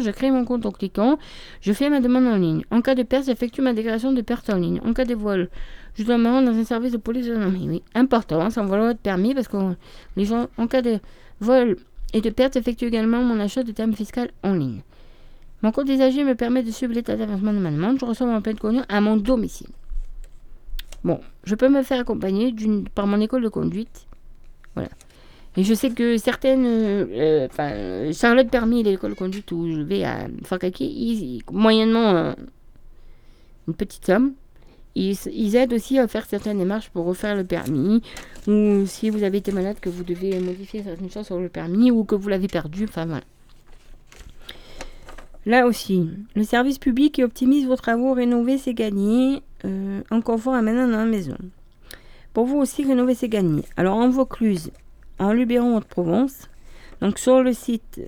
[0.02, 1.20] je crée mon compte en cliquant,
[1.62, 2.64] je fais ma demande en ligne.
[2.72, 4.80] En cas de perte, j'effectue ma déclaration de perte en ligne.
[4.86, 5.50] En cas de vol,
[5.96, 7.68] je dois me rendre dans un service de police gendarmerie.
[7.68, 9.58] Oui, important, hein, sans vouloir être permis, parce que
[10.16, 11.00] les gens, en cas de
[11.42, 11.76] vol
[12.16, 14.82] et de perte, j'effectue également mon achat de termes fiscal en ligne.
[15.62, 18.00] Mon compte des AG me permet de suivre l'état d'avancement de ma demande.
[18.00, 19.68] Je reçois mon permis de à mon domicile.
[21.04, 22.56] Bon, je peux me faire accompagner
[22.96, 24.08] par mon école de conduite.
[24.76, 24.88] Voilà.
[25.58, 30.06] Et je sais que certaines, euh, euh, Charlotte Permis, l'école de conduite où je vais
[30.06, 32.34] à Fakaki, moyennement euh,
[33.68, 34.36] une petite somme,
[34.96, 38.02] ils, aident aussi à faire certaines démarches pour refaire le permis,
[38.48, 41.92] ou si vous avez été malade, que vous devez modifier certaines choses sur le permis,
[41.92, 43.24] ou que vous l'avez perdu, enfin voilà.
[45.46, 49.44] Là aussi, le service public qui optimise vos travaux, rénover, c'est gagné.
[49.64, 51.38] Euh, en confort à maintenant dans la maison.
[52.34, 53.64] Pour vous aussi, rénover, c'est gagné.
[53.78, 54.72] Alors, en Vaucluse,
[55.18, 56.50] en Luberon, Haute-Provence,
[57.02, 58.02] donc sur le site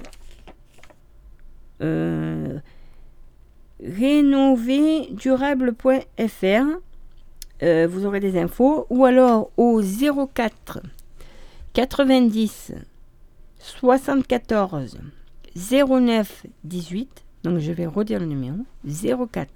[1.81, 2.59] euh,
[3.83, 6.79] rénoverdurable.fr,
[7.63, 10.81] euh, vous aurez des infos, ou alors au 04
[11.73, 12.73] 90
[13.59, 14.99] 74
[15.55, 17.23] 09 18.
[17.43, 19.47] Donc je vais redire le numéro 04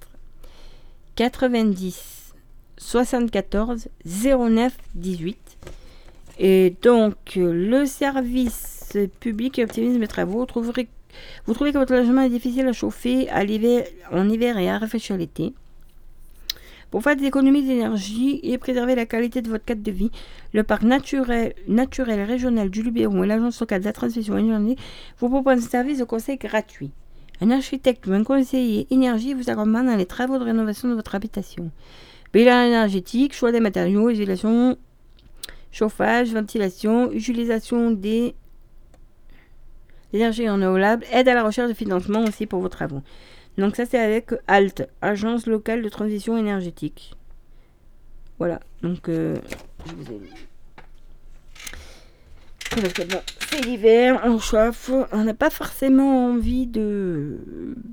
[1.15, 2.33] 90
[2.77, 5.37] 74 09 18.
[6.39, 10.87] Et donc le service public et optimisme des travaux, trouverez
[11.45, 13.43] vous trouvez que votre logement est difficile à chauffer à
[14.11, 15.53] en hiver et à réfléchir l'été.
[16.91, 20.11] Pour faire des économies d'énergie et préserver la qualité de votre cadre de vie,
[20.53, 24.79] le parc naturel, naturel régional du Luberon et l'agence locale de la transmission énergétique
[25.17, 26.91] vous proposent un service de conseil gratuit.
[27.39, 31.15] Un architecte ou un conseiller énergie vous accompagne dans les travaux de rénovation de votre
[31.15, 31.71] habitation.
[32.33, 34.77] Bilan énergétique, choix des matériaux, isolation,
[35.71, 38.35] chauffage, ventilation, utilisation des
[40.13, 43.01] énergies renouvelables, aide à la recherche de financement aussi pour vos travaux.
[43.57, 47.13] Donc ça c'est avec ALT, Agence locale de transition énergétique.
[48.39, 49.37] Voilà, donc euh,
[49.85, 50.19] je vous ai
[53.05, 53.19] bon,
[53.49, 57.37] c'est l'hiver, on chauffe, on n'a pas forcément envie de,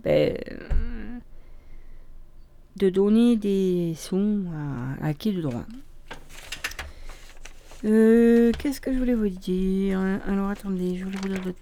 [0.05, 0.37] ben,
[2.77, 4.45] de donner des sons
[5.03, 5.65] à, à qui de droit.
[7.85, 10.01] Euh, Qu'est-ce que je voulais vous dire?
[10.27, 11.59] Alors attendez, je voulais vous dire d'autres-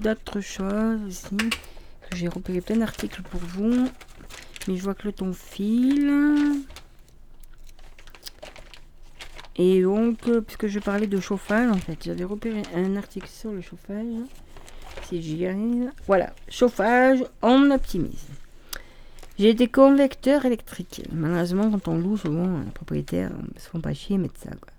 [0.00, 1.36] d'autres choses aussi.
[2.14, 3.88] J'ai repéré plein d'articles pour vous.
[4.68, 6.64] Mais je vois que le temps file.
[9.56, 13.52] Et donc, euh, puisque je parlais de chauffage, en fait, j'avais repéré un article sur
[13.52, 14.06] le chauffage.
[15.04, 15.90] Si j'y arrive.
[16.06, 18.26] Voilà, chauffage, on optimise.
[19.38, 21.02] J'ai des convecteurs électriques.
[21.12, 24.50] Malheureusement, quand on loue, souvent, les propriétaires ne se font pas chier mettre ça.
[24.50, 24.72] Quoi.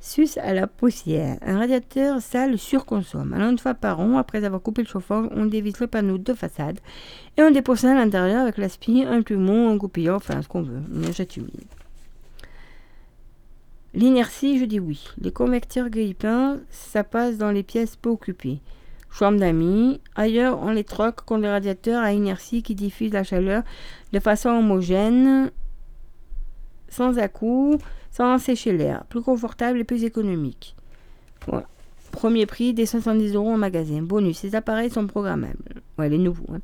[0.00, 1.38] Suce à la poussière.
[1.42, 3.32] Un radiateur sale surconsomme.
[3.32, 6.34] Alors, une fois par an, après avoir coupé le chauffage, on dévisse le panneau de
[6.34, 6.78] façade
[7.36, 10.62] et on dépose ça à l'intérieur avec l'aspi, un plumeau, un goupillon, enfin ce qu'on
[10.62, 10.82] veut.
[10.92, 11.02] Une
[11.36, 11.66] humide.
[13.92, 15.04] L'inertie, je dis oui.
[15.20, 18.60] Les convecteurs grippins, ça passe dans les pièces peu occupées.
[19.10, 20.00] Chambre d'amis.
[20.14, 23.64] Ailleurs, on les troque contre des radiateurs à inertie qui diffusent la chaleur
[24.12, 25.50] de façon homogène,
[26.88, 27.82] sans à-coups,
[28.18, 29.04] sans sécher l'air.
[29.04, 30.74] Plus confortable et plus économique.
[32.10, 34.02] Premier prix, des 70 euros en magasin.
[34.02, 35.82] Bonus, ces appareils sont programmables.
[35.98, 36.52] Ouais, les nouveaux.
[36.52, 36.60] hein.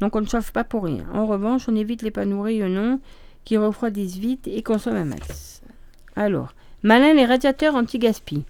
[0.00, 1.06] Donc on ne chauffe pas pour rien.
[1.14, 2.98] En revanche, on évite les panneaux rayonnants
[3.44, 5.62] qui refroidissent vite et consomment un max.
[6.16, 6.52] Alors,
[6.82, 8.42] malin les radiateurs anti-gaspi.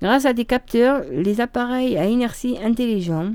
[0.00, 3.32] Grâce à des capteurs, les appareils à inertie intelligent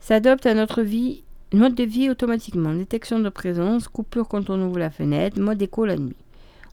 [0.00, 1.22] s'adaptent à notre vie,
[1.54, 2.74] mode de vie automatiquement.
[2.74, 6.14] Détection de présence, coupure quand on ouvre la fenêtre, mode écho la nuit.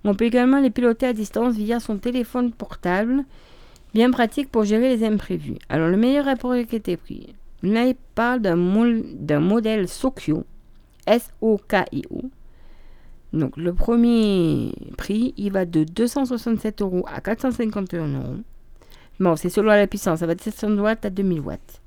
[0.05, 3.23] On peut également les piloter à distance via son téléphone portable,
[3.93, 5.57] bien pratique pour gérer les imprévus.
[5.69, 7.33] Alors le meilleur rapport qui a été pris.
[7.63, 8.55] Il parle d'un
[9.39, 10.43] modèle Sokyo,
[11.07, 12.21] S-O-K-I-O.
[13.31, 18.35] Donc le premier prix, il va de 267 euros à 451 euros.
[19.19, 21.81] Bon, c'est selon la puissance, ça va de 700 watts à 2000 watts.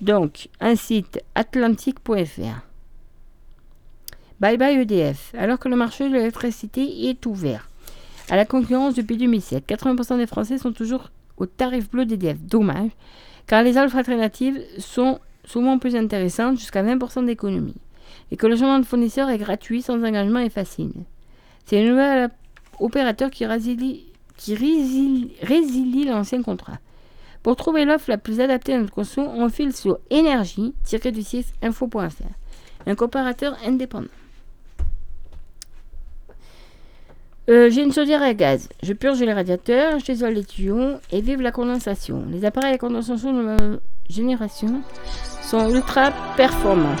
[0.00, 2.62] Donc, un site atlantique.fr.
[4.40, 5.34] Bye bye EDF.
[5.36, 7.68] Alors que le marché de l'électricité est ouvert
[8.28, 12.38] à la concurrence depuis 2007, 80% des Français sont toujours au tarif bleu d'EDF.
[12.40, 12.90] Dommage,
[13.46, 17.76] car les offres alternatives sont souvent plus intéressantes, jusqu'à 20% d'économie.
[18.32, 20.90] Et que le changement de fournisseur est gratuit, sans engagement et facile.
[21.66, 22.30] C'est le nouvel
[22.80, 24.06] opérateur qui résilie,
[24.36, 24.56] qui
[26.06, 26.80] l'ancien contrat.
[27.42, 32.24] Pour trouver l'offre la plus adaptée à notre conso, on file sur énergie-du-6info.fr,
[32.86, 34.08] un comparateur indépendant.
[37.48, 38.68] Euh, J'ai une chaudière à gaz.
[38.82, 42.24] Je purge les radiateurs, je désole les tuyaux et vive la condensation.
[42.28, 43.56] Les appareils à condensation de ma
[44.08, 44.82] génération
[45.42, 46.96] sont ultra performants.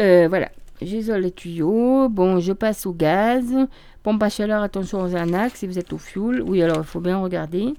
[0.00, 0.48] Euh, voilà,
[0.80, 2.08] j'isole les tuyaux.
[2.08, 3.54] Bon, je passe au gaz.
[4.02, 6.40] Pompe à chaleur, attention aux arnaques si vous êtes au fuel.
[6.40, 7.74] Oui, alors il faut bien regarder.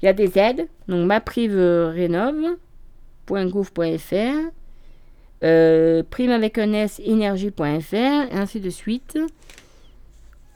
[0.00, 0.68] Il y a des aides.
[0.86, 1.58] Donc, ma prive
[3.28, 4.52] rénove.gouv.fr.
[5.44, 9.18] Euh, prime avec un S, énergie.fr, et ainsi de suite.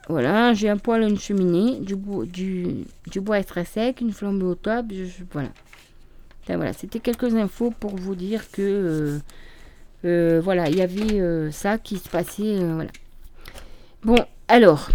[0.09, 4.55] Voilà, j'ai un poêle, une cheminée, du, du, du bois extra sec, une flambée au
[4.55, 4.87] top.
[5.33, 5.49] voilà.
[6.47, 9.19] Voilà, c'était quelques infos pour vous dire que euh,
[10.05, 12.57] euh, voilà, il y avait ça qui se passait.
[12.61, 12.91] voilà.
[14.05, 14.89] Bon, alors,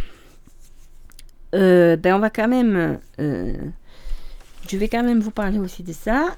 [1.51, 2.99] ben on va quand même.
[3.19, 6.37] je vais quand même vous parler aussi de ça.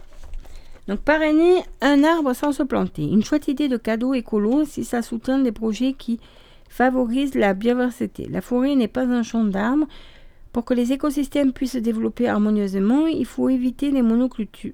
[0.88, 3.04] Donc, parrainer un arbre sans se planter.
[3.04, 6.20] Une chouette idée de cadeau écolo si ça soutient des projets qui
[6.70, 8.28] favorisent la biodiversité.
[8.30, 9.88] La forêt n'est pas un champ d'arbres.
[10.52, 14.74] Pour que les écosystèmes puissent se développer harmonieusement, il faut éviter les monocultures.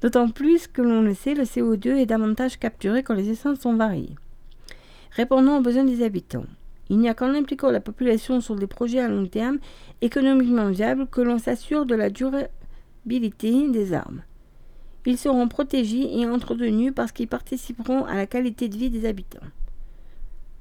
[0.00, 3.74] D'autant plus que l'on le sait, le CO2 est davantage capturé quand les essences sont
[3.74, 4.14] variées.
[5.10, 6.46] Répondant aux besoins des habitants.
[6.90, 9.58] Il n'y a qu'en impliquant la population sur des projets à long terme
[10.00, 14.22] économiquement viables que l'on s'assure de la durabilité des arbres.
[15.08, 19.40] Ils seront protégés et entretenus parce qu'ils participeront à la qualité de vie des habitants.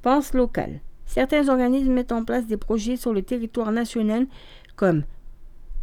[0.01, 0.79] Pense locale.
[1.05, 4.25] Certains organismes mettent en place des projets sur le territoire national
[4.77, 5.03] comme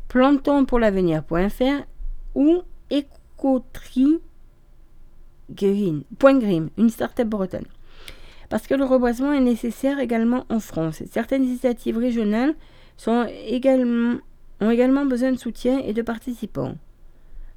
[0.09, 1.85] Plantons pour l'avenir.fr
[2.35, 2.63] ou
[5.51, 7.67] Green, une start-up bretonne.
[8.49, 11.03] Parce que le reboisement est nécessaire également en France.
[11.11, 12.55] Certaines initiatives régionales
[13.07, 16.77] ont également besoin de soutien et de participants.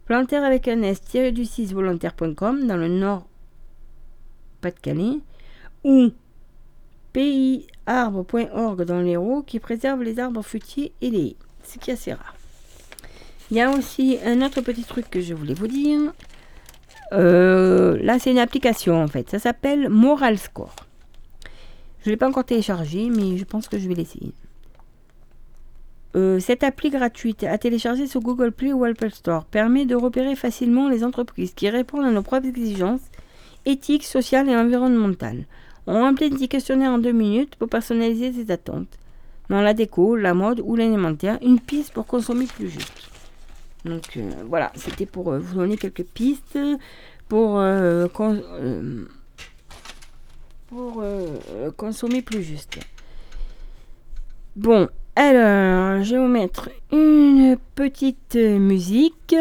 [0.08, 1.02] Planter avec un S
[1.34, 3.28] du 6 volontaire.com dans le nord
[4.62, 5.20] Pas-de-Calais
[5.84, 6.12] ou
[7.12, 12.14] pays-arbre.org dans l'Hérault qui préserve les arbres fruitiers et les haies, ce qui est assez
[12.14, 12.36] rare.
[13.52, 16.14] Il y a aussi un autre petit truc que je voulais vous dire.
[17.12, 19.30] Euh, là, c'est une application en fait.
[19.30, 20.76] Ça s'appelle Moral Score.
[22.00, 24.32] Je ne l'ai pas encore téléchargé, mais je pense que je vais l'essayer.
[26.18, 30.36] Euh, cette appli gratuite à télécharger sur Google Play ou Apple Store permet de repérer
[30.36, 33.02] facilement les entreprises qui répondent à nos propres exigences
[33.66, 35.46] éthiques, sociales et environnementales.
[35.86, 38.98] On remplit des questionnaires en deux minutes pour personnaliser ses attentes.
[39.50, 43.10] Dans la déco, la mode ou l'alimentaire, une piste pour consommer plus juste.
[43.86, 46.60] Donc euh, voilà, c'était pour euh, vous donner quelques pistes
[47.30, 48.08] pour, euh,
[50.68, 51.04] pour
[51.78, 52.80] consommer plus juste.
[54.56, 54.90] Bon,
[55.20, 59.36] alors, je vais vous mettre une petite euh, musique.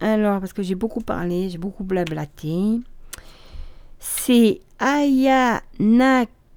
[0.00, 2.80] Alors, parce que j'ai beaucoup parlé, j'ai beaucoup blablaté.
[3.98, 6.56] C'est Aya Nakamura,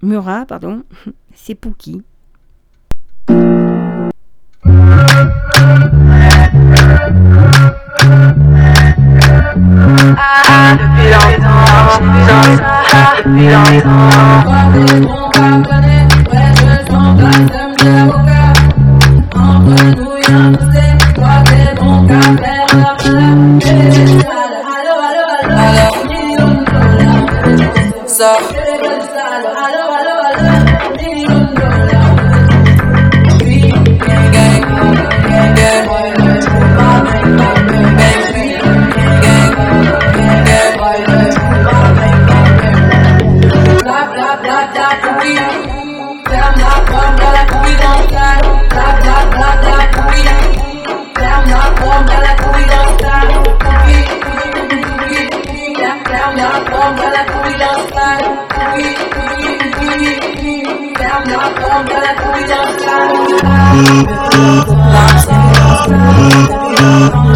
[0.00, 0.82] Mura, pardon.
[1.34, 1.54] C'est
[10.78, 11.10] depuis
[15.02, 15.23] longtemps.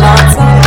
[0.01, 0.58] Lots of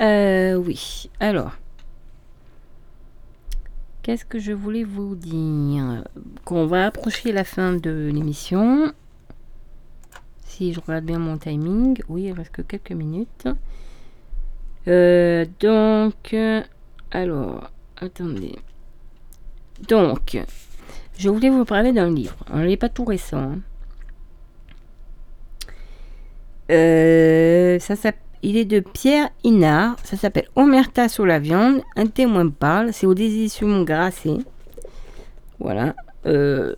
[0.00, 1.10] Euh, oui.
[1.20, 1.52] Alors.
[4.02, 6.04] Qu'est-ce que je voulais vous dire?
[6.44, 8.92] Qu'on va approcher la fin de l'émission.
[10.44, 12.00] Si je regarde bien mon timing.
[12.08, 13.46] Oui, il reste que quelques minutes.
[14.88, 16.34] Euh, donc,
[17.10, 18.56] alors, attendez.
[19.88, 20.38] Donc,
[21.18, 22.36] je voulais vous parler d'un livre.
[22.54, 23.52] Il n'est pas tout récent.
[23.52, 23.58] hein.
[26.70, 29.96] Euh, ça s'app- il est de Pierre Inard.
[30.04, 31.82] Ça s'appelle Omerta sur la viande.
[31.96, 32.92] Un témoin parle.
[32.92, 34.38] C'est aux éditions Grasset.
[35.58, 35.94] Voilà.
[36.26, 36.74] Euh,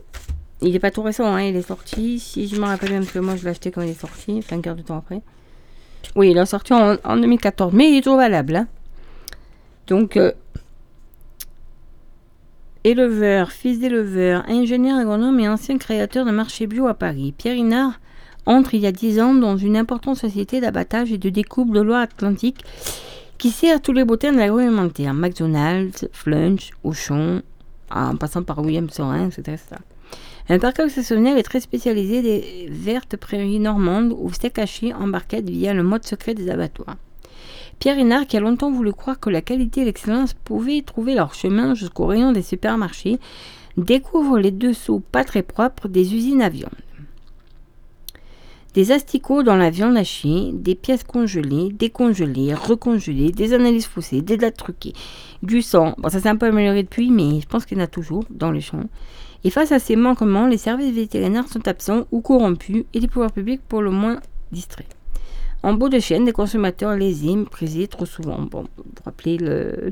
[0.60, 1.26] il n'est pas tout récent.
[1.26, 2.18] hein, Il est sorti.
[2.18, 4.44] Si je me rappelle bien, parce que moi je l'ai acheté quand il est sorti.
[4.50, 5.22] Un quart de temps après.
[6.16, 8.56] Oui, il est sorti en, en 2014, mais il est toujours valable.
[8.56, 8.68] hein.
[9.86, 10.32] Donc, euh,
[12.84, 18.00] éleveur, fils d'éleveur, ingénieur agronome et ancien créateur d'un marché bio à Paris, Pierre Inard
[18.46, 21.80] entre il y a 10 ans dans une importante société d'abattage et de découpe de
[21.80, 22.64] Loire-Atlantique
[23.38, 27.40] qui sert tous les de l'agroalimentaire, McDonald's, Flunch, Auchan,
[27.90, 29.56] en passant par William Sorin, etc.
[30.48, 35.10] Un parc exceptionnel est très spécialisé des vertes prairies normandes ou steak haché en
[35.44, 36.96] via le mode secret des abattoirs.
[37.78, 41.34] Pierre Hénard, qui a longtemps voulu croire que la qualité et l'excellence pouvaient trouver leur
[41.34, 43.18] chemin jusqu'au rayon des supermarchés,
[43.76, 46.70] découvre les dessous pas très propres des usines à viande.
[48.74, 54.38] Des asticots dans la viande hachée, des pièces congelées, décongelées, recongelées, des analyses faussées, des
[54.38, 54.94] dates truquées,
[55.42, 55.94] du sang.
[55.98, 58.24] Bon, ça s'est un peu amélioré depuis, mais je pense qu'il y en a toujours
[58.30, 58.88] dans les champs.
[59.44, 63.32] Et face à ces manquements, les services vétérinaires sont absents ou corrompus et les pouvoirs
[63.32, 64.20] publics pour le moins
[64.52, 64.86] distraits.
[65.62, 68.40] En bout de chaîne, des consommateurs lésés, méprisés trop souvent.
[68.40, 69.90] Bon, vous vous rappelez le-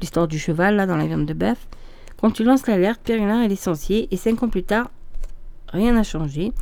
[0.00, 1.68] l'histoire du cheval là dans la viande de bœuf?
[2.20, 4.90] Quand tu lances l'alerte, Hénard est licencié et cinq ans plus tard,
[5.68, 6.52] rien n'a changé.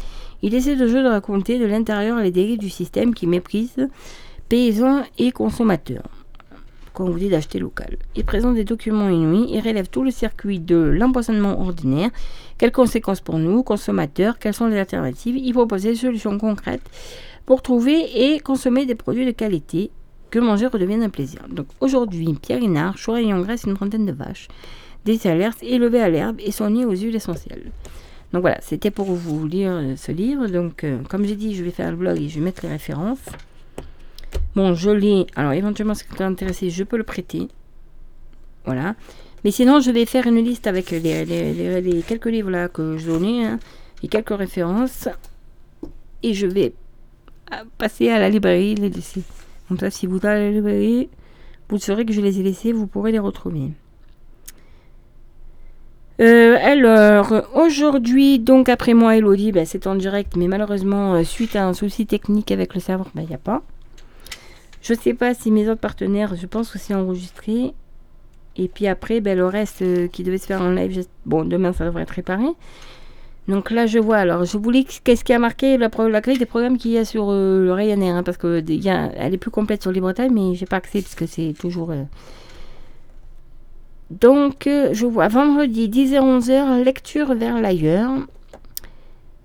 [0.43, 3.89] Il essaie de jeu de raconter de l'intérieur les dérives du système qui méprise
[4.49, 6.27] paysans et consommateurs
[6.97, 7.99] quand on vous dit d'acheter local.
[8.17, 12.09] Il présente des documents inouïs et relève tout le circuit de l'empoisonnement ordinaire.
[12.57, 14.39] Quelles conséquences pour nous, consommateurs?
[14.39, 15.37] Quelles sont les alternatives?
[15.37, 16.89] Il propose des solutions concrètes
[17.45, 19.91] pour trouver et consommer des produits de qualité
[20.31, 21.43] que manger redevienne un plaisir.
[21.51, 24.49] Donc aujourd'hui, Pierre Hénard choisit en graisse une trentaine de vaches,
[25.05, 27.71] des alertes élevées à l'herbe et soignées aux huiles essentielles.
[28.37, 30.47] Donc voilà, c'était pour vous lire euh, ce livre.
[30.49, 32.69] Donc, euh, comme j'ai dit, je vais faire le blog et je vais mettre les
[32.69, 33.25] références.
[34.55, 35.27] Bon, je l'ai.
[35.37, 37.49] Alors, éventuellement, si quelqu'un est intéressé, je peux le prêter.
[38.67, 38.95] Voilà.
[39.43, 43.59] Mais sinon, je vais faire une liste avec les, quelques livres que je donnais, hein,
[44.03, 45.09] et quelques références.
[46.23, 46.75] Et je vais
[47.55, 49.23] euh, passer à la librairie les laisser.
[49.67, 51.09] Comme si vous allez à la librairie,
[51.71, 53.71] vous saurez que je les ai laissés, vous pourrez les retrouver.
[56.21, 61.57] Euh, alors, aujourd'hui, donc après moi, Elodie, ben, c'est en direct, mais malheureusement, euh, suite
[61.57, 63.63] à un souci technique avec le serveur, il n'y a pas.
[64.81, 67.75] Je sais pas si mes autres partenaires, je pense que c'est enregistré.
[68.57, 71.75] Et puis après, ben, le reste euh, qui devait se faire en live, bon, demain
[71.75, 72.47] ça devrait être réparé.
[73.49, 74.17] Donc là, je vois.
[74.17, 77.05] Alors, je voulais qu'est-ce qui a marqué la, la grille des programmes qu'il y a
[77.05, 80.55] sur le Ryanair, hein, parce que y a- elle est plus complète sur LibreTime, mais
[80.55, 81.93] j'ai pas accès parce que c'est toujours.
[84.11, 88.13] Donc, euh, je vois vendredi 10h-11h, lecture vers l'ailleurs.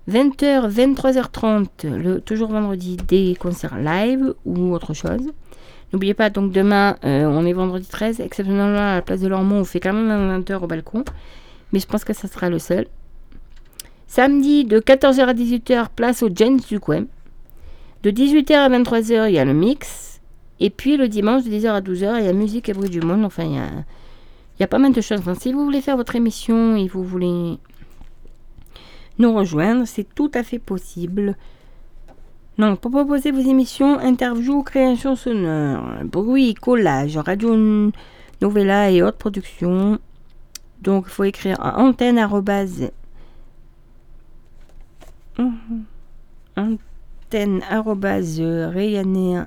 [0.08, 5.30] 20h, 23h30, le, toujours vendredi, des concerts live ou autre chose.
[5.92, 9.60] N'oubliez pas, donc demain, euh, on est vendredi 13, exceptionnellement à la place de Lormont,
[9.60, 11.04] on fait quand même un 20h au balcon.
[11.72, 12.86] Mais je pense que ça sera le seul.
[14.06, 17.04] Samedi, de 14h à 18h, place au Jens du coin.
[18.02, 20.20] De 18h à 23h, il y a le mix.
[20.60, 23.00] Et puis le dimanche, de 10h à 12h, il y a musique et bruit du
[23.00, 23.24] monde.
[23.24, 23.68] Enfin, il y a,
[24.58, 25.20] il y a pas mal de choses.
[25.20, 27.58] Enfin, si vous voulez faire votre émission et vous voulez
[29.18, 31.36] nous rejoindre, c'est tout à fait possible.
[32.58, 37.56] Donc, pour proposer vos émissions, interviews, créations sonores, bruit, collage, radio
[38.40, 39.98] novella et autres productions.
[40.82, 42.90] Donc, il faut écrire à antenne arrobase-
[46.56, 49.46] antenne arrobase ryanair.com.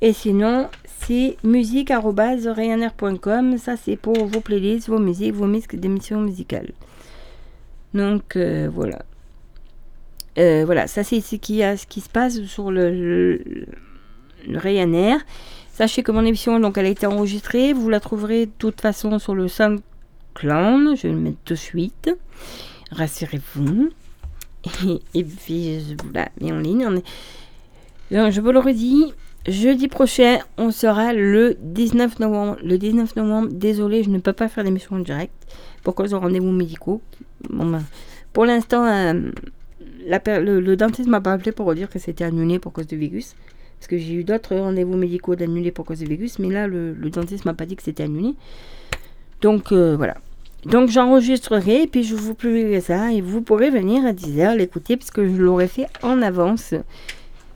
[0.00, 0.68] Et sinon,
[1.06, 3.58] c'est musique arrobase ryanair.com.
[3.58, 6.72] Ça, c'est pour vos playlists, vos musiques, vos mix d'émissions musicales.
[7.94, 9.02] Donc, euh, voilà.
[10.38, 12.90] Euh, voilà, ça c'est ce qui, a, ce qui se passe sur le,
[14.46, 15.20] le, Ryanair.
[15.72, 17.72] Sachez que mon émission, donc, elle a été enregistrée.
[17.72, 20.96] Vous la trouverez de toute façon sur le SoundCloud.
[20.96, 22.10] Je vais le mettre de suite.
[22.92, 23.90] Rassurez-vous.
[24.84, 26.84] Et, et puis, je vous la mets en ligne.
[28.10, 29.12] Donc, je vous le redis,
[29.46, 32.56] jeudi prochain, on sera le 19 novembre.
[32.62, 35.32] Le 19 novembre, désolé, je ne peux pas faire d'émission en direct
[35.82, 37.00] pour cause de rendez-vous médicaux.
[37.50, 37.82] Ben,
[38.32, 39.30] pour l'instant, euh,
[40.06, 43.34] le, dentiste m'a pas appelé pour dire que c'était annulé pour cause de Végus.
[43.78, 46.94] Parce que j'ai eu d'autres rendez-vous médicaux d'annulés pour cause de Végus, mais là, le,
[46.94, 48.34] le dentiste m'a pas dit que c'était annulé.
[49.40, 50.16] Donc, euh, voilà.
[50.64, 55.12] Donc, j'enregistrerai, puis je vous publierai ça, et vous pourrez venir à 10h l'écouter, parce
[55.12, 56.74] que je l'aurais fait en avance.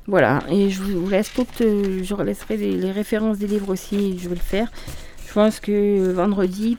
[0.09, 4.29] Voilà, et je vous laisse toutes, je laisserai les, les références des livres aussi, je
[4.29, 4.70] vais le faire.
[5.29, 6.77] Je pense que euh, vendredi,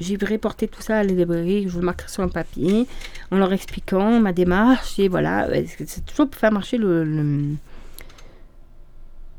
[0.00, 2.88] j'irai porter tout ça à la librairie, je vous le marquerai sur un papier,
[3.30, 7.54] en leur expliquant ma démarche, et voilà, euh, c'est toujours pour faire marcher le...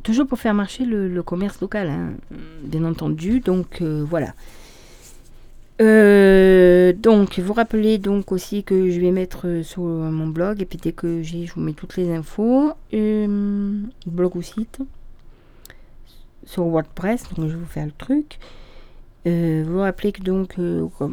[0.02, 2.14] toujours pour faire marcher le commerce local, hein,
[2.64, 4.34] bien entendu, donc euh, voilà.
[5.82, 10.66] Euh, donc, vous rappelez donc aussi que je vais mettre euh, sur mon blog et
[10.66, 14.80] puis dès que j'ai, je vous mets toutes les infos, euh, blog ou site,
[16.46, 18.40] sur WordPress, donc je vais vous faire le truc.
[19.28, 21.08] Euh, vous rappelez que donc, euh, euh,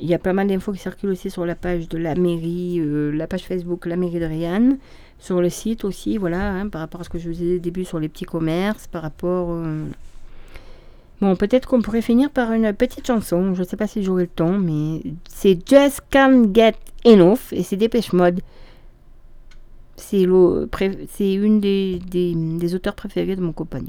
[0.00, 2.78] il y a pas mal d'infos qui circulent aussi sur la page de la mairie,
[2.78, 4.78] euh, la page Facebook La mairie de Rianne,
[5.18, 7.60] sur le site aussi, voilà, hein, par rapport à ce que je vous disais au
[7.60, 9.48] début sur les petits commerces, par rapport.
[11.20, 13.54] Bon, peut-être qu'on pourrait finir par une petite chanson.
[13.54, 17.76] Je sais pas si j'aurai le temps, mais c'est Just Can't Get Enough et c'est
[17.76, 18.40] Dépêche Mode.
[19.96, 23.88] C'est une des, des, des auteurs préférés de mon compagnon.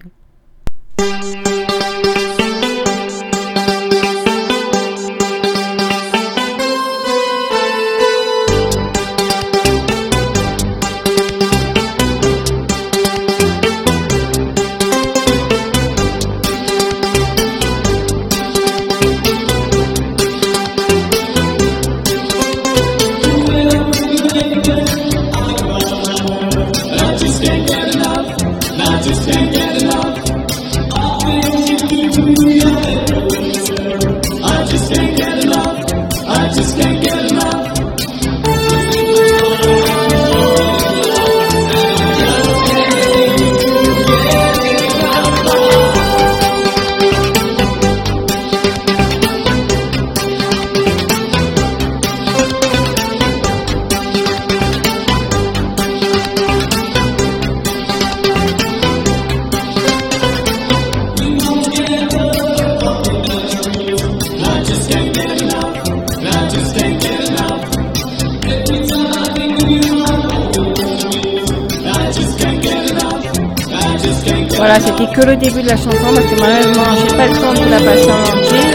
[74.60, 77.54] Voilà, c'était que le début de la chanson parce que malheureusement, j'ai pas le temps
[77.54, 78.66] de la passer en entier.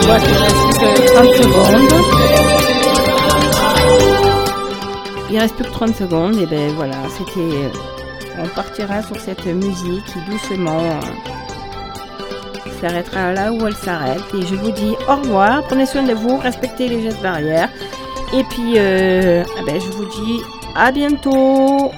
[0.00, 1.88] Je vois qu'il reste plus que 30 secondes.
[5.30, 7.40] Il reste plus que 30 secondes et ben voilà, c'était.
[7.40, 7.68] euh,
[8.44, 11.00] On partira sur cette musique qui doucement euh,
[12.80, 14.22] s'arrêtera là où elle s'arrête.
[14.40, 17.68] Et je vous dis au revoir, prenez soin de vous, respectez les gestes barrières.
[18.32, 20.40] Et puis, euh, ah ben, je vous dis
[20.76, 21.90] à bientôt.